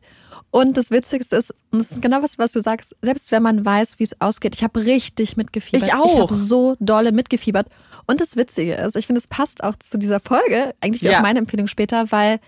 Und 0.50 0.76
das 0.76 0.90
Witzigste 0.90 1.36
ist, 1.36 1.52
und 1.70 1.80
das 1.80 1.90
ist 1.90 2.02
genau 2.02 2.22
was, 2.22 2.38
was 2.38 2.52
du 2.52 2.60
sagst, 2.60 2.94
selbst 3.02 3.32
wenn 3.32 3.42
man 3.42 3.64
weiß, 3.64 3.98
wie 3.98 4.04
es 4.04 4.20
ausgeht, 4.20 4.54
ich 4.54 4.62
habe 4.62 4.84
richtig 4.84 5.36
mitgefiebert. 5.36 5.88
Ich 5.88 5.94
auch. 5.94 6.14
Ich 6.14 6.20
habe 6.20 6.34
so 6.34 6.76
dolle 6.78 7.12
mitgefiebert. 7.12 7.68
Und 8.06 8.20
das 8.20 8.36
Witzige 8.36 8.74
ist, 8.74 8.96
ich 8.96 9.06
finde, 9.06 9.18
es 9.18 9.26
passt 9.26 9.64
auch 9.64 9.74
zu 9.78 9.98
dieser 9.98 10.20
Folge, 10.20 10.74
eigentlich 10.80 11.02
wie 11.02 11.08
ja. 11.08 11.18
auch 11.18 11.22
meine 11.22 11.40
Empfehlung 11.40 11.66
später, 11.66 12.12
weil 12.12 12.38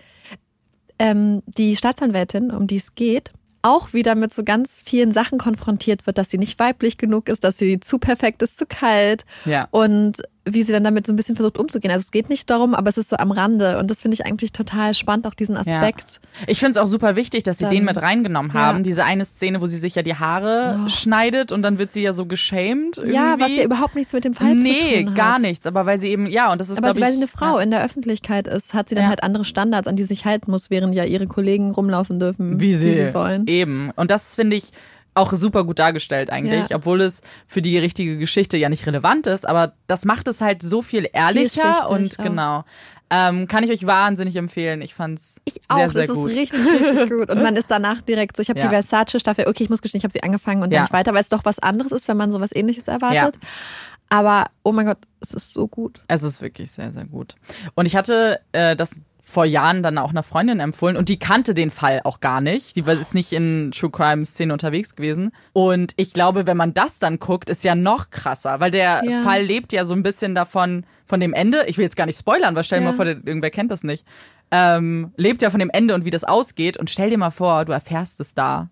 ähm, 0.97 1.43
die 1.45 1.75
Staatsanwältin, 1.75 2.51
um 2.51 2.67
die 2.67 2.77
es 2.77 2.95
geht, 2.95 3.31
auch 3.61 3.93
wieder 3.93 4.15
mit 4.15 4.33
so 4.33 4.43
ganz 4.43 4.81
vielen 4.85 5.11
Sachen 5.11 5.37
konfrontiert 5.37 6.05
wird, 6.07 6.17
dass 6.17 6.29
sie 6.29 6.37
nicht 6.37 6.59
weiblich 6.59 6.97
genug 6.97 7.29
ist, 7.29 7.43
dass 7.43 7.57
sie 7.57 7.79
zu 7.79 7.99
perfekt 7.99 8.41
ist, 8.41 8.57
zu 8.57 8.65
kalt. 8.65 9.25
Ja. 9.45 9.67
Und 9.71 10.21
wie 10.53 10.63
sie 10.63 10.71
dann 10.71 10.83
damit 10.83 11.05
so 11.05 11.13
ein 11.13 11.15
bisschen 11.15 11.35
versucht 11.35 11.57
umzugehen. 11.57 11.91
Also 11.91 12.03
es 12.03 12.11
geht 12.11 12.29
nicht 12.29 12.49
darum, 12.49 12.73
aber 12.73 12.89
es 12.89 12.97
ist 12.97 13.09
so 13.09 13.17
am 13.17 13.31
Rande. 13.31 13.77
Und 13.77 13.89
das 13.89 14.01
finde 14.01 14.15
ich 14.15 14.25
eigentlich 14.25 14.51
total 14.51 14.93
spannend, 14.93 15.27
auch 15.27 15.33
diesen 15.33 15.57
Aspekt. 15.57 16.19
Ja. 16.41 16.47
Ich 16.47 16.59
finde 16.59 16.71
es 16.71 16.77
auch 16.77 16.85
super 16.85 17.15
wichtig, 17.15 17.43
dass 17.43 17.57
sie 17.57 17.65
dann, 17.65 17.73
den 17.73 17.85
mit 17.85 18.01
reingenommen 18.01 18.53
haben. 18.53 18.79
Ja. 18.79 18.83
Diese 18.83 19.03
eine 19.03 19.25
Szene, 19.25 19.61
wo 19.61 19.65
sie 19.65 19.77
sich 19.77 19.95
ja 19.95 20.01
die 20.01 20.15
Haare 20.15 20.79
oh. 20.85 20.89
schneidet 20.89 21.51
und 21.51 21.61
dann 21.61 21.77
wird 21.77 21.91
sie 21.91 22.01
ja 22.01 22.13
so 22.13 22.25
geschämt. 22.25 22.97
Irgendwie. 22.97 23.15
Ja, 23.15 23.35
was 23.39 23.55
ja 23.55 23.63
überhaupt 23.63 23.95
nichts 23.95 24.13
mit 24.13 24.23
dem 24.23 24.33
Fall 24.33 24.55
nee, 24.55 24.59
zu 24.59 24.65
tun 24.65 24.75
hat. 24.75 25.05
Nee, 25.05 25.15
gar 25.15 25.39
nichts. 25.39 25.65
Aber 25.65 25.85
weil 25.85 25.99
sie 25.99 26.09
eben, 26.09 26.27
ja, 26.27 26.51
und 26.51 26.59
das 26.59 26.69
ist, 26.69 26.77
Aber 26.77 26.99
weil 26.99 27.11
sie 27.11 27.17
eine 27.17 27.27
Frau 27.27 27.57
ja. 27.57 27.63
in 27.63 27.71
der 27.71 27.83
Öffentlichkeit 27.83 28.47
ist, 28.47 28.73
hat 28.73 28.89
sie 28.89 28.95
dann 28.95 29.07
halt 29.07 29.23
andere 29.23 29.45
Standards, 29.45 29.87
an 29.87 29.95
die 29.95 30.03
sie 30.03 30.09
sich 30.09 30.25
halten 30.25 30.51
muss, 30.51 30.69
während 30.69 30.95
ja 30.95 31.03
ihre 31.05 31.27
Kollegen 31.27 31.71
rumlaufen 31.71 32.19
dürfen, 32.19 32.59
wie 32.59 32.73
sie, 32.73 32.89
wie 32.89 32.93
sie 32.93 33.13
wollen. 33.13 33.47
Eben. 33.47 33.91
Und 33.95 34.11
das 34.11 34.35
finde 34.35 34.55
ich 34.55 34.71
auch 35.19 35.33
super 35.33 35.63
gut 35.63 35.79
dargestellt 35.79 36.29
eigentlich, 36.29 36.69
ja. 36.69 36.77
obwohl 36.77 37.01
es 37.01 37.21
für 37.47 37.61
die 37.61 37.77
richtige 37.77 38.17
Geschichte 38.17 38.57
ja 38.57 38.69
nicht 38.69 38.85
relevant 38.85 39.27
ist, 39.27 39.47
aber 39.47 39.73
das 39.87 40.05
macht 40.05 40.27
es 40.27 40.41
halt 40.41 40.61
so 40.61 40.81
viel 40.81 41.07
ehrlicher 41.11 41.89
und 41.89 42.19
auch. 42.19 42.23
genau. 42.23 42.63
Ähm, 43.11 43.47
kann 43.47 43.63
ich 43.63 43.71
euch 43.71 43.87
wahnsinnig 43.87 44.35
empfehlen. 44.35 44.81
Ich 44.81 44.93
fand's 44.93 45.37
ich 45.45 45.53
sehr, 45.53 45.63
auch. 45.69 45.91
sehr 45.91 46.07
das 46.07 46.15
gut. 46.15 46.31
ist 46.31 46.37
richtig, 46.37 46.59
richtig 46.59 47.09
gut. 47.09 47.29
Und 47.31 47.41
man 47.41 47.55
ist 47.57 47.71
danach 47.71 48.01
direkt 48.01 48.37
so, 48.37 48.41
ich 48.41 48.49
habe 48.49 48.59
ja. 48.59 48.67
die 48.67 48.71
Versace-Staffel, 48.71 49.47
okay, 49.47 49.63
ich 49.63 49.69
muss 49.69 49.81
gestehen, 49.81 49.99
ich 49.99 50.03
habe 50.03 50.11
sie 50.11 50.21
angefangen 50.21 50.61
und 50.61 50.71
ja. 50.71 50.77
dann 50.77 50.83
nicht 50.83 50.93
weiter, 50.93 51.13
weil 51.13 51.21
es 51.21 51.29
doch 51.29 51.43
was 51.43 51.57
anderes 51.57 51.91
ist, 51.91 52.07
wenn 52.07 52.17
man 52.17 52.31
sowas 52.31 52.51
ähnliches 52.53 52.87
erwartet. 52.87 53.39
Ja. 53.41 53.49
Aber 54.09 54.45
oh 54.63 54.71
mein 54.71 54.85
Gott, 54.85 54.97
es 55.21 55.33
ist 55.33 55.53
so 55.53 55.67
gut. 55.67 56.01
Es 56.07 56.23
ist 56.23 56.41
wirklich 56.41 56.71
sehr, 56.71 56.91
sehr 56.91 57.05
gut. 57.05 57.35
Und 57.75 57.85
ich 57.85 57.95
hatte 57.95 58.39
äh, 58.51 58.75
das 58.75 58.95
vor 59.29 59.45
Jahren 59.45 59.83
dann 59.83 59.97
auch 59.97 60.09
einer 60.09 60.23
Freundin 60.23 60.59
empfohlen 60.59 60.97
und 60.97 61.07
die 61.07 61.19
kannte 61.19 61.53
den 61.53 61.71
Fall 61.71 62.01
auch 62.03 62.19
gar 62.19 62.41
nicht. 62.41 62.75
Die 62.75 62.81
ist 62.81 63.13
nicht 63.13 63.31
in 63.31 63.71
True 63.71 63.91
Crime 63.91 64.25
Szene 64.25 64.51
unterwegs 64.51 64.95
gewesen. 64.95 65.31
Und 65.53 65.93
ich 65.97 66.13
glaube, 66.13 66.47
wenn 66.47 66.57
man 66.57 66.73
das 66.73 66.99
dann 66.99 67.19
guckt, 67.19 67.49
ist 67.49 67.63
ja 67.63 67.75
noch 67.75 68.09
krasser, 68.09 68.59
weil 68.59 68.71
der 68.71 69.03
ja. 69.05 69.21
Fall 69.21 69.43
lebt 69.43 69.71
ja 69.71 69.85
so 69.85 69.93
ein 69.93 70.03
bisschen 70.03 70.33
davon, 70.35 70.83
von 71.09 71.19
dem 71.19 71.33
Ende. 71.33 71.63
Ich 71.67 71.77
will 71.77 71.83
jetzt 71.83 71.95
gar 71.95 72.05
nicht 72.05 72.19
spoilern, 72.19 72.55
weil 72.55 72.63
stell 72.63 72.79
dir 72.79 72.85
ja. 72.85 72.91
mal 72.91 72.95
vor, 72.95 73.05
irgendwer 73.05 73.49
kennt 73.49 73.71
das 73.71 73.83
nicht. 73.83 74.05
Ähm, 74.51 75.11
lebt 75.17 75.41
ja 75.41 75.49
von 75.49 75.59
dem 75.59 75.69
Ende 75.69 75.95
und 75.95 76.05
wie 76.05 76.11
das 76.11 76.23
ausgeht. 76.23 76.77
Und 76.77 76.89
stell 76.89 77.09
dir 77.09 77.17
mal 77.17 77.31
vor, 77.31 77.65
du 77.65 77.71
erfährst 77.71 78.19
es 78.19 78.33
da. 78.33 78.69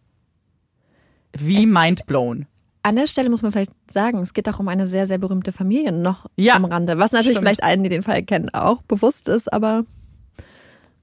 Wie 1.34 1.64
es 1.64 1.68
mindblown. 1.68 2.48
An 2.84 2.96
der 2.96 3.08
Stelle 3.08 3.30
muss 3.30 3.42
man 3.42 3.52
vielleicht 3.52 3.74
sagen, 3.92 4.20
es 4.20 4.34
geht 4.34 4.48
auch 4.48 4.60
um 4.60 4.68
eine 4.70 4.88
sehr, 4.88 5.08
sehr 5.08 5.18
berühmte 5.18 5.52
Familie 5.52 5.92
noch 5.92 6.28
ja, 6.36 6.56
am 6.56 6.66
Rande. 6.66 6.98
Was 6.98 7.12
natürlich 7.12 7.38
stimmt. 7.38 7.46
vielleicht 7.46 7.64
allen, 7.64 7.84
die 7.84 7.90
den 7.90 8.04
Fall 8.04 8.24
kennen, 8.24 8.50
auch 8.54 8.82
bewusst 8.84 9.28
ist, 9.28 9.52
aber 9.52 9.84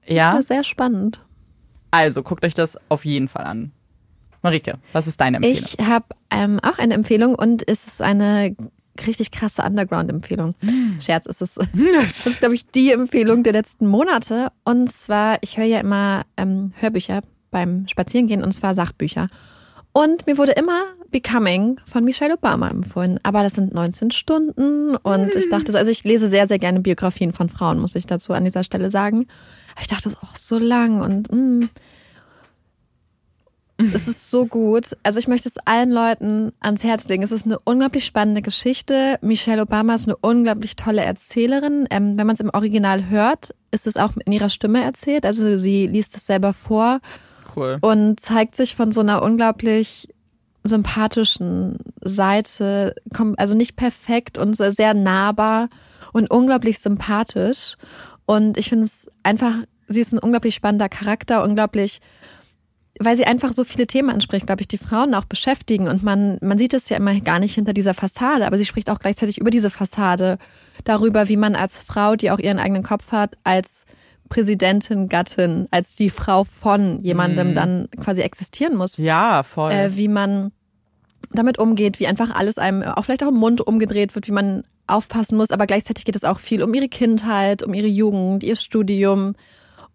ja. 0.07 0.31
Das 0.31 0.41
ist 0.41 0.47
sehr 0.47 0.63
spannend. 0.63 1.19
Also 1.91 2.23
guckt 2.23 2.43
euch 2.43 2.53
das 2.53 2.77
auf 2.89 3.05
jeden 3.05 3.27
Fall 3.27 3.45
an. 3.45 3.71
Marike, 4.41 4.77
was 4.93 5.07
ist 5.07 5.19
deine 5.19 5.37
Empfehlung? 5.37 5.63
Ich 5.63 5.85
habe 5.85 6.05
ähm, 6.29 6.59
auch 6.61 6.77
eine 6.77 6.93
Empfehlung 6.93 7.35
und 7.35 7.67
es 7.67 7.87
ist 7.87 8.01
eine 8.01 8.55
richtig 9.07 9.31
krasse 9.31 9.63
Underground-Empfehlung. 9.63 10.55
Mm. 10.61 10.99
Scherz, 10.99 11.25
es 11.25 11.41
ist, 11.41 11.57
das 11.95 12.27
ist, 12.27 12.39
glaube 12.39 12.55
ich, 12.55 12.65
die 12.67 12.91
Empfehlung 12.91 13.43
der 13.43 13.53
letzten 13.53 13.87
Monate. 13.87 14.51
Und 14.63 14.91
zwar, 14.91 15.37
ich 15.41 15.57
höre 15.57 15.65
ja 15.65 15.79
immer 15.79 16.23
ähm, 16.37 16.73
Hörbücher 16.79 17.21
beim 17.51 17.87
Spazierengehen 17.87 18.43
und 18.43 18.51
zwar 18.51 18.73
Sachbücher. 18.73 19.29
Und 19.91 20.27
mir 20.27 20.37
wurde 20.37 20.51
immer 20.51 20.83
Becoming 21.09 21.79
von 21.85 22.03
Michelle 22.03 22.33
Obama 22.33 22.69
empfohlen. 22.69 23.19
Aber 23.23 23.43
das 23.43 23.53
sind 23.53 23.73
19 23.73 24.11
Stunden 24.11 24.97
und 24.97 25.35
ich 25.35 25.49
dachte 25.49 25.71
so, 25.71 25.77
also 25.77 25.89
ich 25.89 26.03
lese 26.03 26.27
sehr, 26.27 26.47
sehr 26.47 26.59
gerne 26.59 26.81
Biografien 26.81 27.31
von 27.31 27.47
Frauen, 27.47 27.79
muss 27.79 27.95
ich 27.95 28.05
dazu 28.05 28.33
an 28.33 28.43
dieser 28.43 28.65
Stelle 28.65 28.91
sagen. 28.91 29.27
Ich 29.79 29.87
dachte, 29.87 30.03
das 30.03 30.13
ist 30.13 30.23
auch 30.23 30.35
so 30.35 30.57
lang 30.57 31.01
und 31.01 31.31
mh. 31.31 31.37
Mm. 31.37 31.69
es 33.93 34.07
ist 34.07 34.31
so 34.31 34.45
gut. 34.45 34.95
Also 35.03 35.19
ich 35.19 35.27
möchte 35.27 35.49
es 35.49 35.57
allen 35.65 35.91
Leuten 35.91 36.53
ans 36.61 36.83
Herz 36.83 37.07
legen. 37.07 37.23
Es 37.23 37.31
ist 37.31 37.45
eine 37.45 37.59
unglaublich 37.59 38.05
spannende 38.05 38.41
Geschichte. 38.41 39.17
Michelle 39.21 39.61
Obama 39.61 39.95
ist 39.95 40.07
eine 40.07 40.15
unglaublich 40.17 40.75
tolle 40.75 41.03
Erzählerin. 41.03 41.87
Ähm, 41.89 42.17
wenn 42.17 42.25
man 42.25 42.35
es 42.35 42.39
im 42.39 42.51
Original 42.53 43.09
hört, 43.09 43.53
ist 43.71 43.85
es 43.85 43.97
auch 43.97 44.13
in 44.25 44.31
ihrer 44.31 44.49
Stimme 44.49 44.81
erzählt. 44.81 45.25
Also 45.25 45.57
sie 45.57 45.87
liest 45.87 46.15
es 46.15 46.25
selber 46.25 46.53
vor 46.53 46.99
cool. 47.55 47.77
und 47.81 48.19
zeigt 48.19 48.55
sich 48.55 48.75
von 48.75 48.93
so 48.93 49.01
einer 49.01 49.21
unglaublich 49.21 50.07
sympathischen 50.63 51.77
Seite. 52.01 52.95
Also 53.37 53.55
nicht 53.55 53.75
perfekt 53.75 54.37
und 54.37 54.55
sehr 54.55 54.93
nahbar 54.93 55.69
und 56.13 56.31
unglaublich 56.31 56.79
sympathisch. 56.79 57.75
Und 58.25 58.57
ich 58.57 58.69
finde 58.69 58.85
es 58.85 59.09
einfach, 59.23 59.53
sie 59.87 60.01
ist 60.01 60.13
ein 60.13 60.19
unglaublich 60.19 60.55
spannender 60.55 60.89
Charakter, 60.89 61.43
unglaublich, 61.43 61.99
weil 62.99 63.17
sie 63.17 63.25
einfach 63.25 63.51
so 63.51 63.63
viele 63.63 63.87
Themen 63.87 64.09
anspricht, 64.09 64.47
glaube 64.47 64.61
ich, 64.61 64.67
die 64.67 64.77
Frauen 64.77 65.13
auch 65.13 65.25
beschäftigen. 65.25 65.87
Und 65.87 66.01
man, 66.01 66.37
man 66.41 66.57
sieht 66.57 66.73
es 66.73 66.89
ja 66.89 66.97
immer 66.97 67.19
gar 67.19 67.39
nicht 67.39 67.55
hinter 67.55 67.73
dieser 67.73 67.93
Fassade, 67.93 68.47
aber 68.47 68.57
sie 68.57 68.65
spricht 68.65 68.89
auch 68.89 68.99
gleichzeitig 68.99 69.37
über 69.37 69.49
diese 69.49 69.69
Fassade, 69.69 70.37
darüber, 70.83 71.29
wie 71.29 71.37
man 71.37 71.55
als 71.55 71.81
Frau, 71.81 72.15
die 72.15 72.31
auch 72.31 72.39
ihren 72.39 72.59
eigenen 72.59 72.83
Kopf 72.83 73.11
hat, 73.11 73.37
als 73.43 73.85
Präsidentin, 74.29 75.07
Gattin, 75.07 75.67
als 75.71 75.95
die 75.95 76.09
Frau 76.09 76.45
von 76.45 77.01
jemandem 77.01 77.51
mm. 77.51 77.55
dann 77.55 77.87
quasi 78.01 78.21
existieren 78.21 78.75
muss. 78.75 78.97
Ja, 78.97 79.43
voll. 79.43 79.71
Äh, 79.71 79.95
wie 79.95 80.07
man 80.07 80.51
damit 81.31 81.57
umgeht, 81.59 81.99
wie 81.99 82.07
einfach 82.07 82.33
alles 82.33 82.57
einem 82.57 82.83
auch 82.83 83.05
vielleicht 83.05 83.23
auch 83.23 83.29
im 83.29 83.37
Mund 83.37 83.61
umgedreht 83.61 84.15
wird, 84.15 84.27
wie 84.27 84.31
man 84.31 84.63
aufpassen 84.87 85.37
muss, 85.37 85.51
aber 85.51 85.65
gleichzeitig 85.65 86.05
geht 86.05 86.15
es 86.15 86.23
auch 86.23 86.39
viel 86.39 86.63
um 86.63 86.73
ihre 86.73 86.89
Kindheit, 86.89 87.63
um 87.63 87.73
ihre 87.73 87.87
Jugend, 87.87 88.43
ihr 88.43 88.55
Studium. 88.55 89.35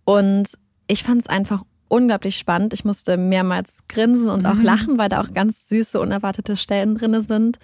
Und 0.05 0.51
ich 0.87 1.03
fand 1.03 1.21
es 1.21 1.27
einfach 1.29 1.63
unglaublich 1.89 2.37
spannend. 2.37 2.73
Ich 2.73 2.85
musste 2.85 3.17
mehrmals 3.17 3.87
grinsen 3.89 4.31
und 4.31 4.47
auch 4.47 4.55
mhm. 4.55 4.65
lachen, 4.65 4.99
weil 4.99 5.09
da 5.09 5.21
auch 5.21 5.33
ganz 5.35 5.69
süße, 5.69 6.01
unerwartete 6.01 6.57
Stellen 6.57 6.95
drin 6.95 7.21
sind. 7.21 7.59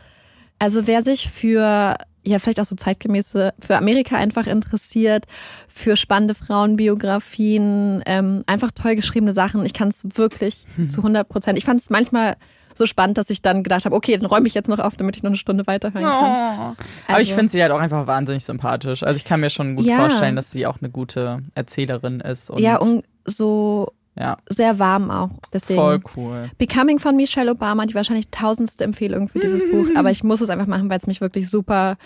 Also 0.58 0.86
wer 0.86 1.02
sich 1.02 1.30
für 1.30 1.96
ja 2.26 2.38
vielleicht 2.38 2.60
auch 2.60 2.64
so 2.64 2.74
zeitgemäße 2.74 3.54
für 3.58 3.76
Amerika 3.76 4.16
einfach 4.16 4.46
interessiert, 4.46 5.26
für 5.68 5.96
spannende 5.96 6.34
Frauenbiografien, 6.34 8.02
ähm, 8.04 8.42
einfach 8.46 8.72
toll 8.72 8.96
geschriebene 8.96 9.32
Sachen. 9.32 9.64
Ich 9.64 9.74
kann 9.74 9.88
es 9.88 10.04
wirklich 10.16 10.66
mhm. 10.76 10.88
zu 10.88 11.00
100 11.00 11.28
Prozent. 11.28 11.56
Ich 11.56 11.64
fand 11.64 11.80
es 11.80 11.88
manchmal 11.88 12.36
so 12.76 12.86
spannend, 12.86 13.18
dass 13.18 13.30
ich 13.30 13.42
dann 13.42 13.62
gedacht 13.62 13.84
habe, 13.84 13.94
okay, 13.94 14.16
dann 14.16 14.26
räume 14.26 14.46
ich 14.46 14.54
jetzt 14.54 14.68
noch 14.68 14.78
auf, 14.78 14.96
damit 14.96 15.16
ich 15.16 15.22
noch 15.22 15.30
eine 15.30 15.36
Stunde 15.36 15.66
weiterhören 15.66 16.04
kann. 16.04 16.58
Oh. 16.58 16.62
Also, 16.62 16.76
Aber 17.08 17.20
ich 17.20 17.34
finde 17.34 17.50
sie 17.50 17.62
halt 17.62 17.72
auch 17.72 17.80
einfach 17.80 18.06
wahnsinnig 18.06 18.44
sympathisch. 18.44 19.02
Also 19.02 19.16
ich 19.16 19.24
kann 19.24 19.40
mir 19.40 19.50
schon 19.50 19.76
gut 19.76 19.86
ja. 19.86 19.96
vorstellen, 19.96 20.36
dass 20.36 20.50
sie 20.50 20.66
auch 20.66 20.78
eine 20.80 20.90
gute 20.90 21.42
Erzählerin 21.54 22.20
ist. 22.20 22.50
Und 22.50 22.60
ja, 22.60 22.76
und 22.76 23.04
so 23.24 23.92
ja. 24.14 24.36
sehr 24.48 24.78
warm 24.78 25.10
auch. 25.10 25.30
Deswegen. 25.52 25.80
Voll 25.80 26.00
cool. 26.16 26.50
Becoming 26.58 26.98
von 26.98 27.16
Michelle 27.16 27.50
Obama, 27.50 27.86
die 27.86 27.94
wahrscheinlich 27.94 28.28
tausendste 28.30 28.84
Empfehlung 28.84 29.28
für 29.28 29.38
dieses 29.38 29.62
Buch. 29.70 29.88
Aber 29.94 30.10
ich 30.10 30.22
muss 30.22 30.40
es 30.40 30.50
einfach 30.50 30.66
machen, 30.66 30.90
weil 30.90 30.98
es 30.98 31.06
mich 31.06 31.20
wirklich 31.20 31.48
super 31.48 31.96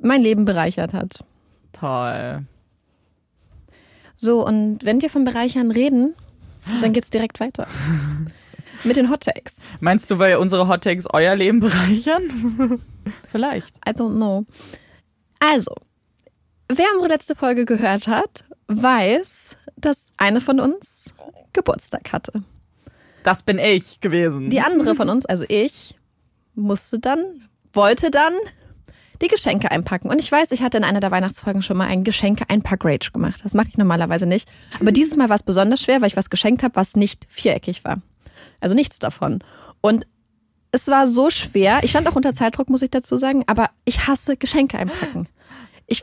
mein 0.00 0.20
Leben 0.20 0.44
bereichert 0.44 0.92
hat. 0.92 1.24
Toll. 1.72 2.44
So, 4.16 4.46
und 4.46 4.84
wenn 4.84 5.00
wir 5.00 5.10
von 5.10 5.24
Bereichern 5.24 5.70
reden, 5.70 6.14
dann 6.80 6.92
geht's 6.92 7.10
direkt 7.10 7.40
weiter. 7.40 7.66
Mit 8.84 8.96
den 8.96 9.10
Hot 9.10 9.20
Takes. 9.20 9.56
Meinst 9.80 10.10
du, 10.10 10.18
weil 10.18 10.36
unsere 10.36 10.68
Hot 10.68 10.82
Takes 10.82 11.06
euer 11.12 11.34
Leben 11.36 11.60
bereichern? 11.60 12.80
Vielleicht. 13.30 13.74
I 13.86 13.90
don't 13.90 14.16
know. 14.16 14.44
Also, 15.38 15.74
wer 16.68 16.86
unsere 16.92 17.08
letzte 17.08 17.34
Folge 17.34 17.64
gehört 17.64 18.06
hat, 18.08 18.44
weiß, 18.68 19.56
dass 19.76 20.12
eine 20.16 20.40
von 20.40 20.60
uns 20.60 21.12
Geburtstag 21.52 22.12
hatte. 22.12 22.44
Das 23.24 23.42
bin 23.42 23.58
ich 23.58 24.00
gewesen. 24.00 24.50
Die 24.50 24.60
andere 24.60 24.94
von 24.94 25.08
uns, 25.08 25.26
also 25.26 25.44
ich, 25.48 25.94
musste 26.54 26.98
dann, 26.98 27.24
wollte 27.72 28.10
dann 28.10 28.34
die 29.20 29.28
Geschenke 29.28 29.70
einpacken. 29.70 30.10
Und 30.10 30.20
ich 30.20 30.30
weiß, 30.30 30.50
ich 30.50 30.62
hatte 30.62 30.78
in 30.78 30.84
einer 30.84 31.00
der 31.00 31.10
Weihnachtsfolgen 31.10 31.62
schon 31.62 31.76
mal 31.76 31.86
ein 31.86 32.02
Geschenke-Einpack-Rage 32.04 33.12
gemacht. 33.12 33.40
Das 33.44 33.54
mache 33.54 33.68
ich 33.68 33.78
normalerweise 33.78 34.26
nicht. 34.26 34.50
Aber 34.80 34.90
dieses 34.90 35.16
Mal 35.16 35.28
war 35.28 35.36
es 35.36 35.44
besonders 35.44 35.80
schwer, 35.80 36.00
weil 36.00 36.08
ich 36.08 36.16
was 36.16 36.30
geschenkt 36.30 36.62
habe, 36.62 36.74
was 36.74 36.96
nicht 36.96 37.26
viereckig 37.28 37.84
war. 37.84 38.02
Also 38.62 38.74
nichts 38.74 38.98
davon. 38.98 39.40
Und 39.80 40.06
es 40.72 40.88
war 40.88 41.06
so 41.06 41.30
schwer. 41.30 41.80
Ich 41.82 41.90
stand 41.90 42.08
auch 42.08 42.16
unter 42.16 42.34
Zeitdruck, 42.34 42.70
muss 42.70 42.82
ich 42.82 42.90
dazu 42.90 43.18
sagen, 43.18 43.44
aber 43.46 43.70
ich 43.84 44.06
hasse 44.06 44.36
Geschenke 44.36 44.78
einpacken. 44.78 45.28
Ich 45.86 46.02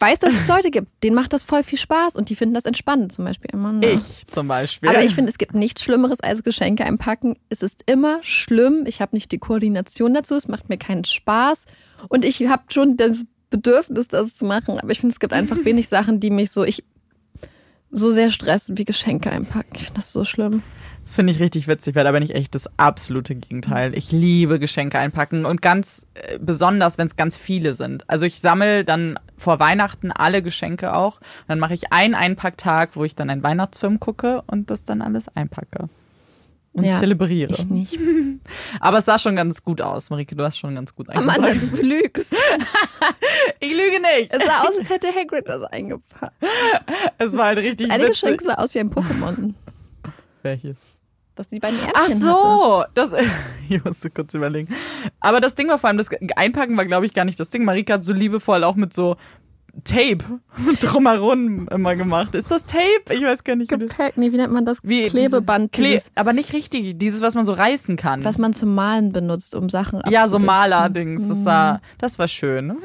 weiß, 0.00 0.18
dass 0.18 0.32
es 0.34 0.48
Leute 0.48 0.70
gibt, 0.70 0.88
denen 1.04 1.14
macht 1.14 1.32
das 1.32 1.44
voll 1.44 1.62
viel 1.62 1.78
Spaß 1.78 2.16
und 2.16 2.30
die 2.30 2.34
finden 2.34 2.54
das 2.54 2.64
entspannend 2.64 3.12
zum 3.12 3.24
Beispiel 3.26 3.50
immer. 3.52 3.72
Ne? 3.72 3.92
Ich 3.92 4.26
zum 4.26 4.48
Beispiel. 4.48 4.88
Aber 4.88 5.04
ich 5.04 5.14
finde, 5.14 5.30
es 5.30 5.38
gibt 5.38 5.54
nichts 5.54 5.84
Schlimmeres 5.84 6.20
als 6.20 6.42
Geschenke 6.42 6.84
einpacken. 6.84 7.36
Es 7.48 7.62
ist 7.62 7.82
immer 7.86 8.18
schlimm. 8.22 8.84
Ich 8.86 9.00
habe 9.00 9.14
nicht 9.14 9.30
die 9.30 9.38
Koordination 9.38 10.14
dazu. 10.14 10.34
Es 10.34 10.48
macht 10.48 10.68
mir 10.68 10.78
keinen 10.78 11.04
Spaß. 11.04 11.66
Und 12.08 12.24
ich 12.24 12.48
habe 12.48 12.64
schon 12.72 12.96
das 12.96 13.24
Bedürfnis, 13.50 14.08
das 14.08 14.36
zu 14.36 14.46
machen. 14.46 14.80
Aber 14.80 14.90
ich 14.90 15.00
finde, 15.00 15.12
es 15.12 15.20
gibt 15.20 15.32
einfach 15.32 15.58
wenig 15.64 15.88
Sachen, 15.88 16.18
die 16.18 16.30
mich 16.30 16.50
so, 16.50 16.64
ich 16.64 16.82
so 17.92 18.10
sehr 18.10 18.30
stressen 18.30 18.78
wie 18.78 18.84
Geschenke 18.84 19.30
einpacken. 19.30 19.70
Ich 19.74 19.82
finde 19.82 20.00
das 20.00 20.12
so 20.12 20.24
schlimm. 20.24 20.62
Das 21.04 21.16
finde 21.16 21.32
ich 21.32 21.40
richtig 21.40 21.66
witzig, 21.66 21.96
weil 21.96 22.04
da 22.04 22.12
bin 22.12 22.22
ich 22.22 22.34
echt 22.34 22.54
das 22.54 22.68
absolute 22.76 23.34
Gegenteil. 23.34 23.96
Ich 23.96 24.12
liebe 24.12 24.58
Geschenke 24.58 24.98
einpacken 24.98 25.44
und 25.44 25.60
ganz 25.60 26.06
äh, 26.14 26.38
besonders, 26.38 26.98
wenn 26.98 27.08
es 27.08 27.16
ganz 27.16 27.36
viele 27.36 27.74
sind. 27.74 28.08
Also 28.08 28.26
ich 28.26 28.40
sammle 28.40 28.84
dann 28.84 29.18
vor 29.36 29.58
Weihnachten 29.58 30.12
alle 30.12 30.42
Geschenke 30.42 30.94
auch. 30.94 31.20
Dann 31.48 31.58
mache 31.58 31.74
ich 31.74 31.92
einen 31.92 32.14
Einpacktag, 32.14 32.94
wo 32.94 33.04
ich 33.04 33.14
dann 33.14 33.30
einen 33.30 33.42
Weihnachtsfilm 33.42 33.98
gucke 33.98 34.42
und 34.46 34.70
das 34.70 34.84
dann 34.84 35.02
alles 35.02 35.26
einpacke. 35.34 35.88
Und 36.72 36.84
ja, 36.84 36.98
zelebriere. 37.00 37.52
Ich 37.52 37.66
nicht. 37.66 37.98
Aber 38.80 38.98
es 38.98 39.04
sah 39.04 39.18
schon 39.18 39.34
ganz 39.34 39.64
gut 39.64 39.80
aus, 39.80 40.10
Marike. 40.10 40.36
Du 40.36 40.44
hast 40.44 40.58
schon 40.58 40.74
ganz 40.76 40.94
gut 40.94 41.08
eingepackt. 41.08 41.40
Mann, 41.40 41.70
du 41.74 41.82
lügst. 41.82 42.32
ich 43.60 43.70
lüge 43.70 44.00
nicht. 44.00 44.32
Es 44.32 44.44
sah 44.44 44.60
aus, 44.60 44.78
als 44.78 44.88
hätte 44.88 45.08
Hagrid 45.08 45.48
das 45.48 45.64
eingepackt. 45.64 46.34
Es 47.18 47.36
war 47.36 47.46
halt 47.46 47.58
richtig 47.58 47.88
das 47.88 47.96
eine 47.96 48.08
Geschenk 48.08 48.40
sah 48.40 48.54
aus 48.54 48.72
wie 48.74 48.80
ein 48.80 48.90
Pokémon. 48.90 49.54
Welches? 50.42 50.76
Dass 51.40 51.48
die 51.48 51.58
beiden 51.58 51.78
Ärmchen 51.78 51.94
Ach 51.94 52.10
so, 52.10 52.84
das, 52.92 53.12
ich 53.68 53.82
musste 53.82 54.10
kurz 54.10 54.34
überlegen. 54.34 54.68
Aber 55.20 55.40
das 55.40 55.54
Ding 55.54 55.68
war 55.68 55.78
vor 55.78 55.88
allem, 55.88 55.96
das 55.96 56.10
Einpacken 56.36 56.76
war, 56.76 56.84
glaube 56.84 57.06
ich, 57.06 57.14
gar 57.14 57.24
nicht 57.24 57.40
das 57.40 57.48
Ding. 57.48 57.64
Marika 57.64 57.94
hat 57.94 58.04
so 58.04 58.12
liebevoll 58.12 58.62
auch 58.62 58.76
mit 58.76 58.92
so 58.92 59.16
Tape 59.84 60.18
drumherum 60.80 61.66
immer 61.68 61.96
gemacht. 61.96 62.34
Ist 62.34 62.50
das 62.50 62.66
Tape? 62.66 63.14
Ich 63.14 63.22
weiß 63.22 63.42
gar 63.44 63.56
nicht. 63.56 63.70
Gepäck, 63.70 64.18
nee, 64.18 64.32
wie 64.32 64.36
nennt 64.36 64.52
man 64.52 64.66
das? 64.66 64.80
Wie, 64.82 65.06
Klebeband. 65.06 65.72
Kle 65.72 66.02
aber 66.14 66.34
nicht 66.34 66.52
richtig, 66.52 66.98
dieses, 66.98 67.22
was 67.22 67.34
man 67.34 67.46
so 67.46 67.52
reißen 67.52 67.96
kann. 67.96 68.22
Was 68.22 68.36
man 68.36 68.52
zum 68.52 68.74
Malen 68.74 69.12
benutzt, 69.12 69.54
um 69.54 69.70
Sachen. 69.70 70.02
Ja, 70.10 70.28
so 70.28 70.38
Maler-Dings. 70.38 71.26
Das, 71.26 71.44
war, 71.46 71.80
das 71.98 72.18
war 72.18 72.28
schön. 72.28 72.76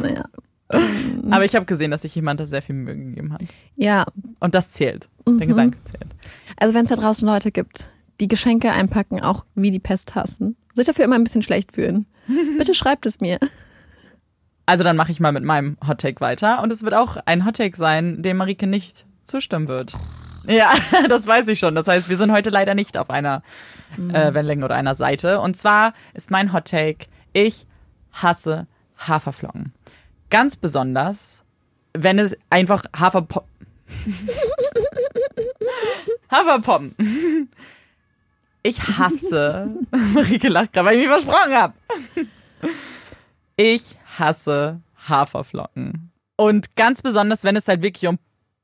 Naja. 0.00 0.24
aber 1.30 1.44
ich 1.44 1.56
habe 1.56 1.66
gesehen, 1.66 1.90
dass 1.90 2.02
sich 2.02 2.14
jemand 2.14 2.38
da 2.38 2.46
sehr 2.46 2.62
viel 2.62 2.76
Mühe 2.76 2.96
gegeben 2.96 3.32
hat. 3.32 3.42
Ja. 3.74 4.04
Und 4.38 4.54
das 4.54 4.70
zählt. 4.70 5.08
Der 5.26 5.34
mhm. 5.34 5.40
Gedanke 5.40 5.78
zählt. 5.84 6.12
Also 6.56 6.74
wenn 6.74 6.84
es 6.84 6.90
da 6.90 6.96
draußen 6.96 7.26
Leute 7.26 7.50
gibt, 7.50 7.90
die 8.20 8.28
Geschenke 8.28 8.72
einpacken, 8.72 9.20
auch 9.20 9.44
wie 9.54 9.70
die 9.70 9.80
Pest 9.80 10.14
hassen, 10.14 10.56
sich 10.74 10.86
dafür 10.86 11.04
immer 11.04 11.16
ein 11.16 11.24
bisschen 11.24 11.42
schlecht 11.42 11.72
fühlen, 11.72 12.06
bitte 12.58 12.74
schreibt 12.74 13.06
es 13.06 13.20
mir. 13.20 13.38
Also 14.66 14.82
dann 14.82 14.96
mache 14.96 15.12
ich 15.12 15.20
mal 15.20 15.32
mit 15.32 15.44
meinem 15.44 15.76
Hottake 15.86 16.20
weiter 16.20 16.62
und 16.62 16.72
es 16.72 16.82
wird 16.82 16.94
auch 16.94 17.18
ein 17.26 17.44
Hottake 17.44 17.76
sein, 17.76 18.22
dem 18.22 18.38
Marike 18.38 18.66
nicht 18.66 19.04
zustimmen 19.24 19.68
wird. 19.68 19.92
Ja, 20.46 20.72
das 21.08 21.26
weiß 21.26 21.48
ich 21.48 21.58
schon. 21.58 21.74
Das 21.74 21.88
heißt, 21.88 22.08
wir 22.08 22.16
sind 22.16 22.32
heute 22.32 22.50
leider 22.50 22.74
nicht 22.74 22.96
auf 22.96 23.10
einer 23.10 23.42
äh, 23.96 24.34
Wellenlänge 24.34 24.64
oder 24.64 24.74
einer 24.74 24.94
Seite. 24.94 25.40
Und 25.40 25.56
zwar 25.56 25.94
ist 26.12 26.30
mein 26.30 26.52
Hottake, 26.52 27.06
ich 27.32 27.66
hasse 28.12 28.66
Haferflocken. 28.98 29.72
Ganz 30.30 30.56
besonders, 30.56 31.44
wenn 31.92 32.18
es 32.18 32.36
einfach 32.50 32.84
Haferpop... 32.96 33.46
Haferpoppen. 36.30 37.48
Ich 38.66 38.82
hasse... 38.82 39.76
Marike 40.14 40.48
lacht 40.48 40.72
gerade, 40.72 40.86
weil 40.88 40.96
ich 40.96 41.06
mich 41.06 41.10
versprochen 41.10 41.54
habe. 41.54 41.74
Ich 43.56 43.96
hasse 44.18 44.80
Haferflocken. 45.06 46.10
Und 46.36 46.74
ganz 46.74 47.02
besonders, 47.02 47.44
wenn 47.44 47.56
es 47.56 47.68
halt 47.68 47.82
wirklich 47.82 48.08
um 48.08 48.18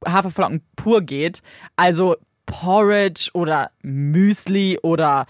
Haferflocken 0.07 0.63
pur 0.75 1.03
geht. 1.03 1.43
Also 1.77 2.17
Porridge 2.47 3.31
oder 3.35 3.71
Müsli 3.83 4.79
oder 4.83 5.27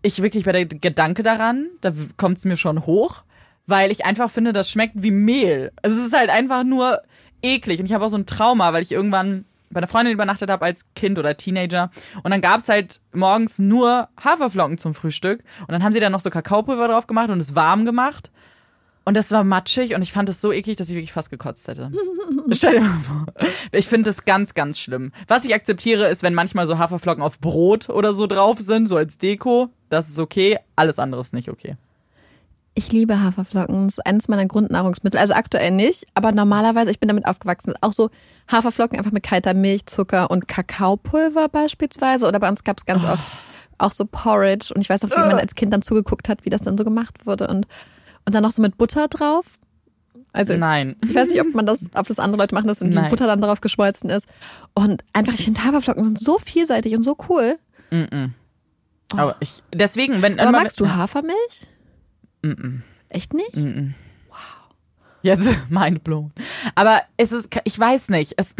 ich 0.00 0.22
wirklich 0.22 0.44
bei 0.44 0.52
der 0.52 0.64
Gedanke 0.64 1.22
daran, 1.22 1.68
da 1.82 1.92
kommt 2.16 2.38
es 2.38 2.46
mir 2.46 2.56
schon 2.56 2.86
hoch, 2.86 3.22
weil 3.66 3.92
ich 3.92 4.04
einfach 4.06 4.30
finde, 4.30 4.54
das 4.54 4.70
schmeckt 4.70 4.94
wie 4.96 5.10
Mehl. 5.10 5.72
Es 5.82 5.94
ist 5.94 6.16
halt 6.16 6.30
einfach 6.30 6.64
nur 6.64 7.02
eklig. 7.42 7.80
Und 7.80 7.86
ich 7.86 7.92
habe 7.92 8.04
auch 8.04 8.10
so 8.10 8.16
ein 8.16 8.26
Trauma, 8.26 8.72
weil 8.72 8.82
ich 8.82 8.92
irgendwann 8.92 9.44
bei 9.74 9.78
einer 9.78 9.86
Freundin 9.86 10.14
übernachtet 10.14 10.50
habe 10.50 10.64
als 10.64 10.86
Kind 10.94 11.18
oder 11.18 11.36
Teenager. 11.36 11.90
Und 12.22 12.30
dann 12.30 12.40
gab 12.40 12.60
es 12.60 12.68
halt 12.68 13.00
morgens 13.12 13.58
nur 13.58 14.08
Haferflocken 14.22 14.78
zum 14.78 14.94
Frühstück. 14.94 15.44
Und 15.60 15.72
dann 15.72 15.84
haben 15.84 15.92
sie 15.92 16.00
da 16.00 16.08
noch 16.08 16.20
so 16.20 16.30
Kakaopulver 16.30 16.88
drauf 16.88 17.06
gemacht 17.06 17.28
und 17.30 17.38
es 17.38 17.54
warm 17.54 17.84
gemacht. 17.84 18.30
Und 19.04 19.16
das 19.16 19.30
war 19.32 19.44
matschig 19.44 19.94
und 19.94 20.00
ich 20.00 20.12
fand 20.12 20.30
es 20.30 20.40
so 20.40 20.50
eklig, 20.50 20.78
dass 20.78 20.88
ich 20.88 20.94
wirklich 20.94 21.12
fast 21.12 21.28
gekotzt 21.28 21.68
hätte. 21.68 21.92
Stell 22.52 22.78
dir 22.78 22.84
mal 22.84 23.00
vor. 23.02 23.26
Ich 23.70 23.86
finde 23.86 24.08
das 24.08 24.24
ganz, 24.24 24.54
ganz 24.54 24.78
schlimm. 24.78 25.12
Was 25.28 25.44
ich 25.44 25.54
akzeptiere, 25.54 26.08
ist, 26.08 26.22
wenn 26.22 26.32
manchmal 26.32 26.66
so 26.66 26.78
Haferflocken 26.78 27.22
auf 27.22 27.38
Brot 27.38 27.90
oder 27.90 28.14
so 28.14 28.26
drauf 28.26 28.60
sind, 28.60 28.86
so 28.86 28.96
als 28.96 29.18
Deko. 29.18 29.68
Das 29.90 30.08
ist 30.08 30.18
okay. 30.18 30.58
Alles 30.74 30.98
andere 30.98 31.20
ist 31.20 31.34
nicht 31.34 31.50
okay. 31.50 31.76
Ich 32.74 32.90
liebe 32.90 33.20
Haferflocken. 33.20 33.84
Das 33.84 33.98
ist 33.98 34.06
eines 34.06 34.28
meiner 34.28 34.46
Grundnahrungsmittel. 34.46 35.18
Also 35.20 35.34
aktuell 35.34 35.70
nicht, 35.70 36.06
aber 36.14 36.32
normalerweise, 36.32 36.90
ich 36.90 36.98
bin 36.98 37.08
damit 37.08 37.26
aufgewachsen. 37.26 37.74
Auch 37.80 37.92
so 37.92 38.10
Haferflocken 38.50 38.98
einfach 38.98 39.12
mit 39.12 39.22
kalter 39.22 39.54
Milch, 39.54 39.86
Zucker 39.86 40.30
und 40.30 40.48
Kakaopulver 40.48 41.48
beispielsweise. 41.48 42.26
Oder 42.26 42.40
bei 42.40 42.48
uns 42.48 42.64
gab 42.64 42.78
es 42.78 42.84
ganz 42.84 43.04
oh. 43.04 43.08
oft 43.08 43.24
auch 43.78 43.92
so 43.92 44.04
Porridge. 44.04 44.72
Und 44.74 44.80
ich 44.80 44.88
weiß 44.90 45.02
noch, 45.02 45.10
wie 45.10 45.20
man 45.20 45.38
als 45.38 45.54
Kind 45.54 45.72
dann 45.72 45.82
zugeguckt 45.82 46.28
hat, 46.28 46.44
wie 46.44 46.50
das 46.50 46.62
dann 46.62 46.76
so 46.76 46.84
gemacht 46.84 47.26
wurde. 47.26 47.46
Und 47.46 47.66
und 48.24 48.34
dann 48.34 48.42
noch 48.42 48.52
so 48.52 48.62
mit 48.62 48.76
Butter 48.76 49.08
drauf. 49.08 49.46
Also, 50.32 50.56
Nein. 50.56 50.96
Ich 51.04 51.14
weiß 51.14 51.28
nicht, 51.28 51.40
ob 51.40 51.54
man 51.54 51.66
das, 51.66 51.78
ob 51.94 52.06
das 52.06 52.18
andere 52.18 52.42
Leute 52.42 52.54
machen, 52.54 52.66
dass 52.66 52.78
die 52.78 52.86
Nein. 52.86 53.10
Butter 53.10 53.26
dann 53.26 53.40
drauf 53.40 53.60
geschmolzen 53.60 54.10
ist. 54.10 54.26
Und 54.74 55.04
einfach, 55.12 55.34
ich 55.34 55.44
finde 55.44 55.62
Haferflocken 55.62 56.02
sind 56.02 56.18
so 56.18 56.38
vielseitig 56.38 56.96
und 56.96 57.02
so 57.02 57.16
cool. 57.28 57.58
Mm, 57.90 57.96
-mm. 57.96 58.30
Oh. 59.12 59.18
Aber 59.18 59.36
ich, 59.40 59.62
deswegen, 59.72 60.22
wenn 60.22 60.40
Aber 60.40 60.50
magst 60.50 60.80
du 60.80 60.88
Hafermilch? 60.88 61.68
Mm 62.44 62.82
Echt 63.10 63.32
nicht? 63.32 63.56
Wow. 63.56 64.38
Jetzt 65.22 65.54
mind 65.68 66.02
blown. 66.02 66.32
Aber 66.74 67.02
es 67.16 67.30
ist, 67.30 67.48
ich 67.62 67.78
weiß 67.78 68.08
nicht, 68.08 68.34
es, 68.36 68.56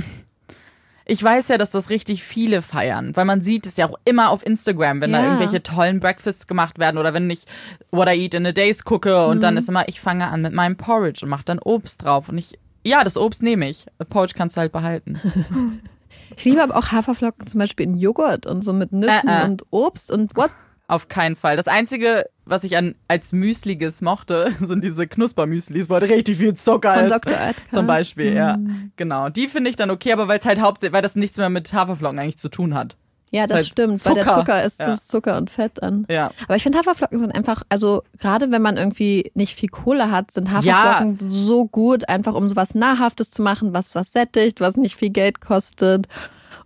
ich 1.06 1.22
weiß 1.22 1.48
ja, 1.48 1.58
dass 1.58 1.70
das 1.70 1.90
richtig 1.90 2.22
viele 2.22 2.62
feiern, 2.62 3.16
weil 3.16 3.24
man 3.24 3.40
sieht 3.40 3.66
es 3.66 3.76
ja 3.76 3.88
auch 3.88 3.98
immer 4.04 4.30
auf 4.30 4.46
Instagram, 4.46 5.00
wenn 5.00 5.10
ja. 5.10 5.18
da 5.18 5.24
irgendwelche 5.24 5.62
tollen 5.62 5.98
Breakfasts 5.98 6.46
gemacht 6.46 6.78
werden 6.78 6.98
oder 6.98 7.12
wenn 7.14 7.28
ich 7.30 7.46
What 7.90 8.08
I 8.08 8.12
Eat 8.12 8.34
in 8.34 8.46
a 8.46 8.52
Days 8.52 8.84
gucke 8.84 9.26
und 9.26 9.38
mhm. 9.38 9.42
dann 9.42 9.56
ist 9.56 9.68
immer, 9.68 9.88
ich 9.88 10.00
fange 10.00 10.28
an 10.28 10.42
mit 10.42 10.52
meinem 10.52 10.76
Porridge 10.76 11.24
und 11.24 11.30
mache 11.30 11.44
dann 11.44 11.58
Obst 11.58 12.04
drauf 12.04 12.28
und 12.28 12.38
ich, 12.38 12.56
ja, 12.84 13.02
das 13.02 13.16
Obst 13.16 13.42
nehme 13.42 13.68
ich. 13.68 13.86
Porridge 14.08 14.34
kannst 14.36 14.56
du 14.56 14.60
halt 14.60 14.72
behalten. 14.72 15.20
Ich 16.36 16.44
liebe 16.44 16.62
aber 16.62 16.76
auch 16.76 16.90
Haferflocken 16.90 17.46
zum 17.46 17.60
Beispiel 17.60 17.86
in 17.86 17.96
Joghurt 17.96 18.46
und 18.46 18.62
so 18.62 18.72
mit 18.72 18.92
Nüssen 18.92 19.28
äh, 19.28 19.42
äh. 19.42 19.44
und 19.44 19.64
Obst 19.70 20.10
und 20.10 20.34
what 20.36 20.50
auf 20.86 21.08
keinen 21.08 21.36
Fall. 21.36 21.56
Das 21.56 21.68
Einzige, 21.68 22.26
was 22.44 22.64
ich 22.64 22.76
an, 22.76 22.94
als 23.08 23.32
Müsliges 23.32 24.02
mochte, 24.02 24.54
sind 24.60 24.84
diese 24.84 25.06
Knuspermüslis, 25.06 25.88
wo 25.88 25.94
halt 25.94 26.10
richtig 26.10 26.38
viel 26.38 26.54
Zucker 26.54 26.94
Von 26.94 27.04
ist. 27.04 27.12
Dr. 27.12 27.32
Oetker. 27.32 27.54
Zum 27.70 27.86
Beispiel, 27.86 28.32
mm. 28.32 28.36
ja. 28.36 28.58
Genau. 28.96 29.28
Die 29.30 29.48
finde 29.48 29.70
ich 29.70 29.76
dann 29.76 29.90
okay, 29.90 30.12
aber 30.12 30.28
weil 30.28 30.38
es 30.38 30.44
halt 30.44 30.60
hauptsächlich, 30.60 30.94
weil 30.94 31.02
das 31.02 31.16
nichts 31.16 31.36
mehr 31.38 31.48
mit 31.48 31.72
Haferflocken 31.72 32.18
eigentlich 32.18 32.38
zu 32.38 32.48
tun 32.48 32.74
hat. 32.74 32.96
Ja, 33.30 33.48
das, 33.48 33.56
halt 33.56 33.66
stimmt. 33.66 34.00
Zucker. 34.00 34.16
Weil 34.16 34.24
der 34.24 34.34
Zucker 34.34 34.64
ist 34.64 34.78
ja. 34.78 34.86
das 34.86 35.06
Zucker 35.08 35.36
und 35.36 35.50
Fett 35.50 35.82
an. 35.82 36.06
Ja. 36.08 36.30
Aber 36.44 36.54
ich 36.54 36.62
finde 36.62 36.78
Haferflocken 36.78 37.18
sind 37.18 37.34
einfach, 37.34 37.62
also 37.68 38.04
gerade 38.20 38.52
wenn 38.52 38.62
man 38.62 38.76
irgendwie 38.76 39.32
nicht 39.34 39.56
viel 39.56 39.70
Kohle 39.70 40.12
hat, 40.12 40.30
sind 40.30 40.52
Haferflocken 40.52 41.18
ja. 41.20 41.26
so 41.26 41.66
gut, 41.66 42.08
einfach 42.08 42.34
um 42.34 42.48
sowas 42.48 42.76
Nahrhaftes 42.76 43.30
zu 43.30 43.42
machen, 43.42 43.72
was 43.72 43.96
was 43.96 44.12
sättigt, 44.12 44.60
was 44.60 44.76
nicht 44.76 44.94
viel 44.94 45.10
Geld 45.10 45.40
kostet. 45.40 46.06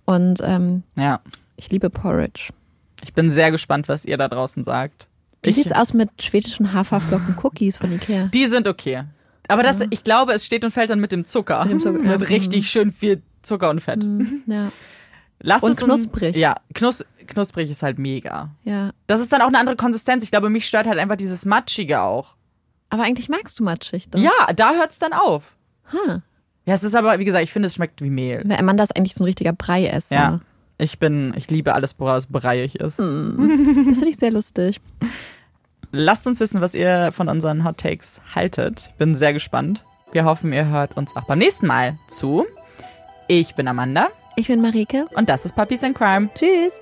Und 0.04 0.42
ähm, 0.42 0.82
ja. 0.94 1.20
ich 1.56 1.70
liebe 1.70 1.88
Porridge. 1.88 2.50
Ich 3.02 3.12
bin 3.14 3.30
sehr 3.30 3.50
gespannt, 3.50 3.88
was 3.88 4.04
ihr 4.04 4.16
da 4.16 4.28
draußen 4.28 4.64
sagt. 4.64 5.08
Wie 5.42 5.50
ich, 5.50 5.56
sieht's 5.56 5.72
aus 5.72 5.94
mit 5.94 6.10
schwedischen 6.22 6.72
Haferflocken-Cookies 6.72 7.78
von 7.78 7.92
Ikea? 7.92 8.26
Die 8.26 8.46
sind 8.46 8.66
okay. 8.66 9.04
Aber 9.46 9.62
das, 9.62 9.82
ich 9.90 10.04
glaube, 10.04 10.32
es 10.32 10.44
steht 10.44 10.64
und 10.64 10.72
fällt 10.72 10.90
dann 10.90 11.00
mit 11.00 11.12
dem 11.12 11.24
Zucker. 11.24 11.64
Mit, 11.64 11.72
dem 11.72 11.80
Zucker, 11.80 11.98
mit 11.98 12.20
ja. 12.20 12.28
richtig 12.28 12.70
schön 12.70 12.92
viel 12.92 13.22
Zucker 13.42 13.70
und 13.70 13.80
Fett. 13.80 14.04
Mhm, 14.04 14.42
ja. 14.46 14.72
Lass 15.40 15.62
und 15.62 15.76
knusprig. 15.76 16.36
ja, 16.36 16.56
knus 16.74 17.04
knusprig 17.26 17.70
ist 17.70 17.82
halt 17.82 17.98
mega. 17.98 18.50
Ja. 18.64 18.90
Das 19.06 19.20
ist 19.20 19.32
dann 19.32 19.40
auch 19.42 19.48
eine 19.48 19.58
andere 19.58 19.76
Konsistenz. 19.76 20.24
Ich 20.24 20.30
glaube, 20.30 20.50
mich 20.50 20.66
stört 20.66 20.86
halt 20.86 20.98
einfach 20.98 21.16
dieses 21.16 21.44
Matschige 21.44 22.00
auch. 22.00 22.34
Aber 22.90 23.04
eigentlich 23.04 23.28
magst 23.28 23.58
du 23.58 23.64
matschig, 23.64 24.08
doch? 24.10 24.18
Ja, 24.18 24.52
da 24.56 24.72
hört's 24.72 24.98
dann 24.98 25.12
auf. 25.12 25.56
Huh. 25.92 26.20
Ja, 26.64 26.74
es 26.74 26.82
ist 26.82 26.94
aber, 26.94 27.18
wie 27.18 27.24
gesagt, 27.24 27.44
ich 27.44 27.52
finde, 27.52 27.66
es 27.66 27.74
schmeckt 27.74 28.02
wie 28.02 28.10
Mehl. 28.10 28.42
Weil 28.44 28.58
Amanda 28.58 28.82
ist 28.82 28.96
eigentlich 28.96 29.14
so 29.14 29.22
ein 29.22 29.26
richtiger 29.26 29.52
Breiesser. 29.52 30.14
Ja. 30.14 30.40
Ich 30.78 31.00
bin, 31.00 31.34
ich 31.36 31.50
liebe 31.50 31.74
alles, 31.74 31.96
woraus 31.98 32.26
breiig 32.26 32.76
ist. 32.76 33.00
Mm. 33.00 33.88
Das 33.88 33.98
finde 33.98 34.10
ich 34.10 34.16
sehr 34.16 34.30
lustig. 34.30 34.80
Lasst 35.90 36.26
uns 36.26 36.38
wissen, 36.38 36.60
was 36.60 36.74
ihr 36.74 37.10
von 37.12 37.28
unseren 37.28 37.64
Hot 37.64 37.78
Takes 37.78 38.20
haltet. 38.34 38.90
Ich 38.90 38.94
bin 38.94 39.14
sehr 39.14 39.32
gespannt. 39.32 39.84
Wir 40.12 40.24
hoffen, 40.24 40.52
ihr 40.52 40.68
hört 40.68 40.96
uns 40.96 41.16
auch 41.16 41.24
beim 41.24 41.38
nächsten 41.38 41.66
Mal 41.66 41.98
zu. 42.08 42.46
Ich 43.26 43.54
bin 43.54 43.66
Amanda. 43.66 44.08
Ich 44.36 44.46
bin 44.46 44.60
Marike. 44.60 45.06
Und 45.14 45.28
das 45.28 45.44
ist 45.44 45.56
Puppies 45.56 45.82
in 45.82 45.94
Crime. 45.94 46.30
Tschüss. 46.34 46.80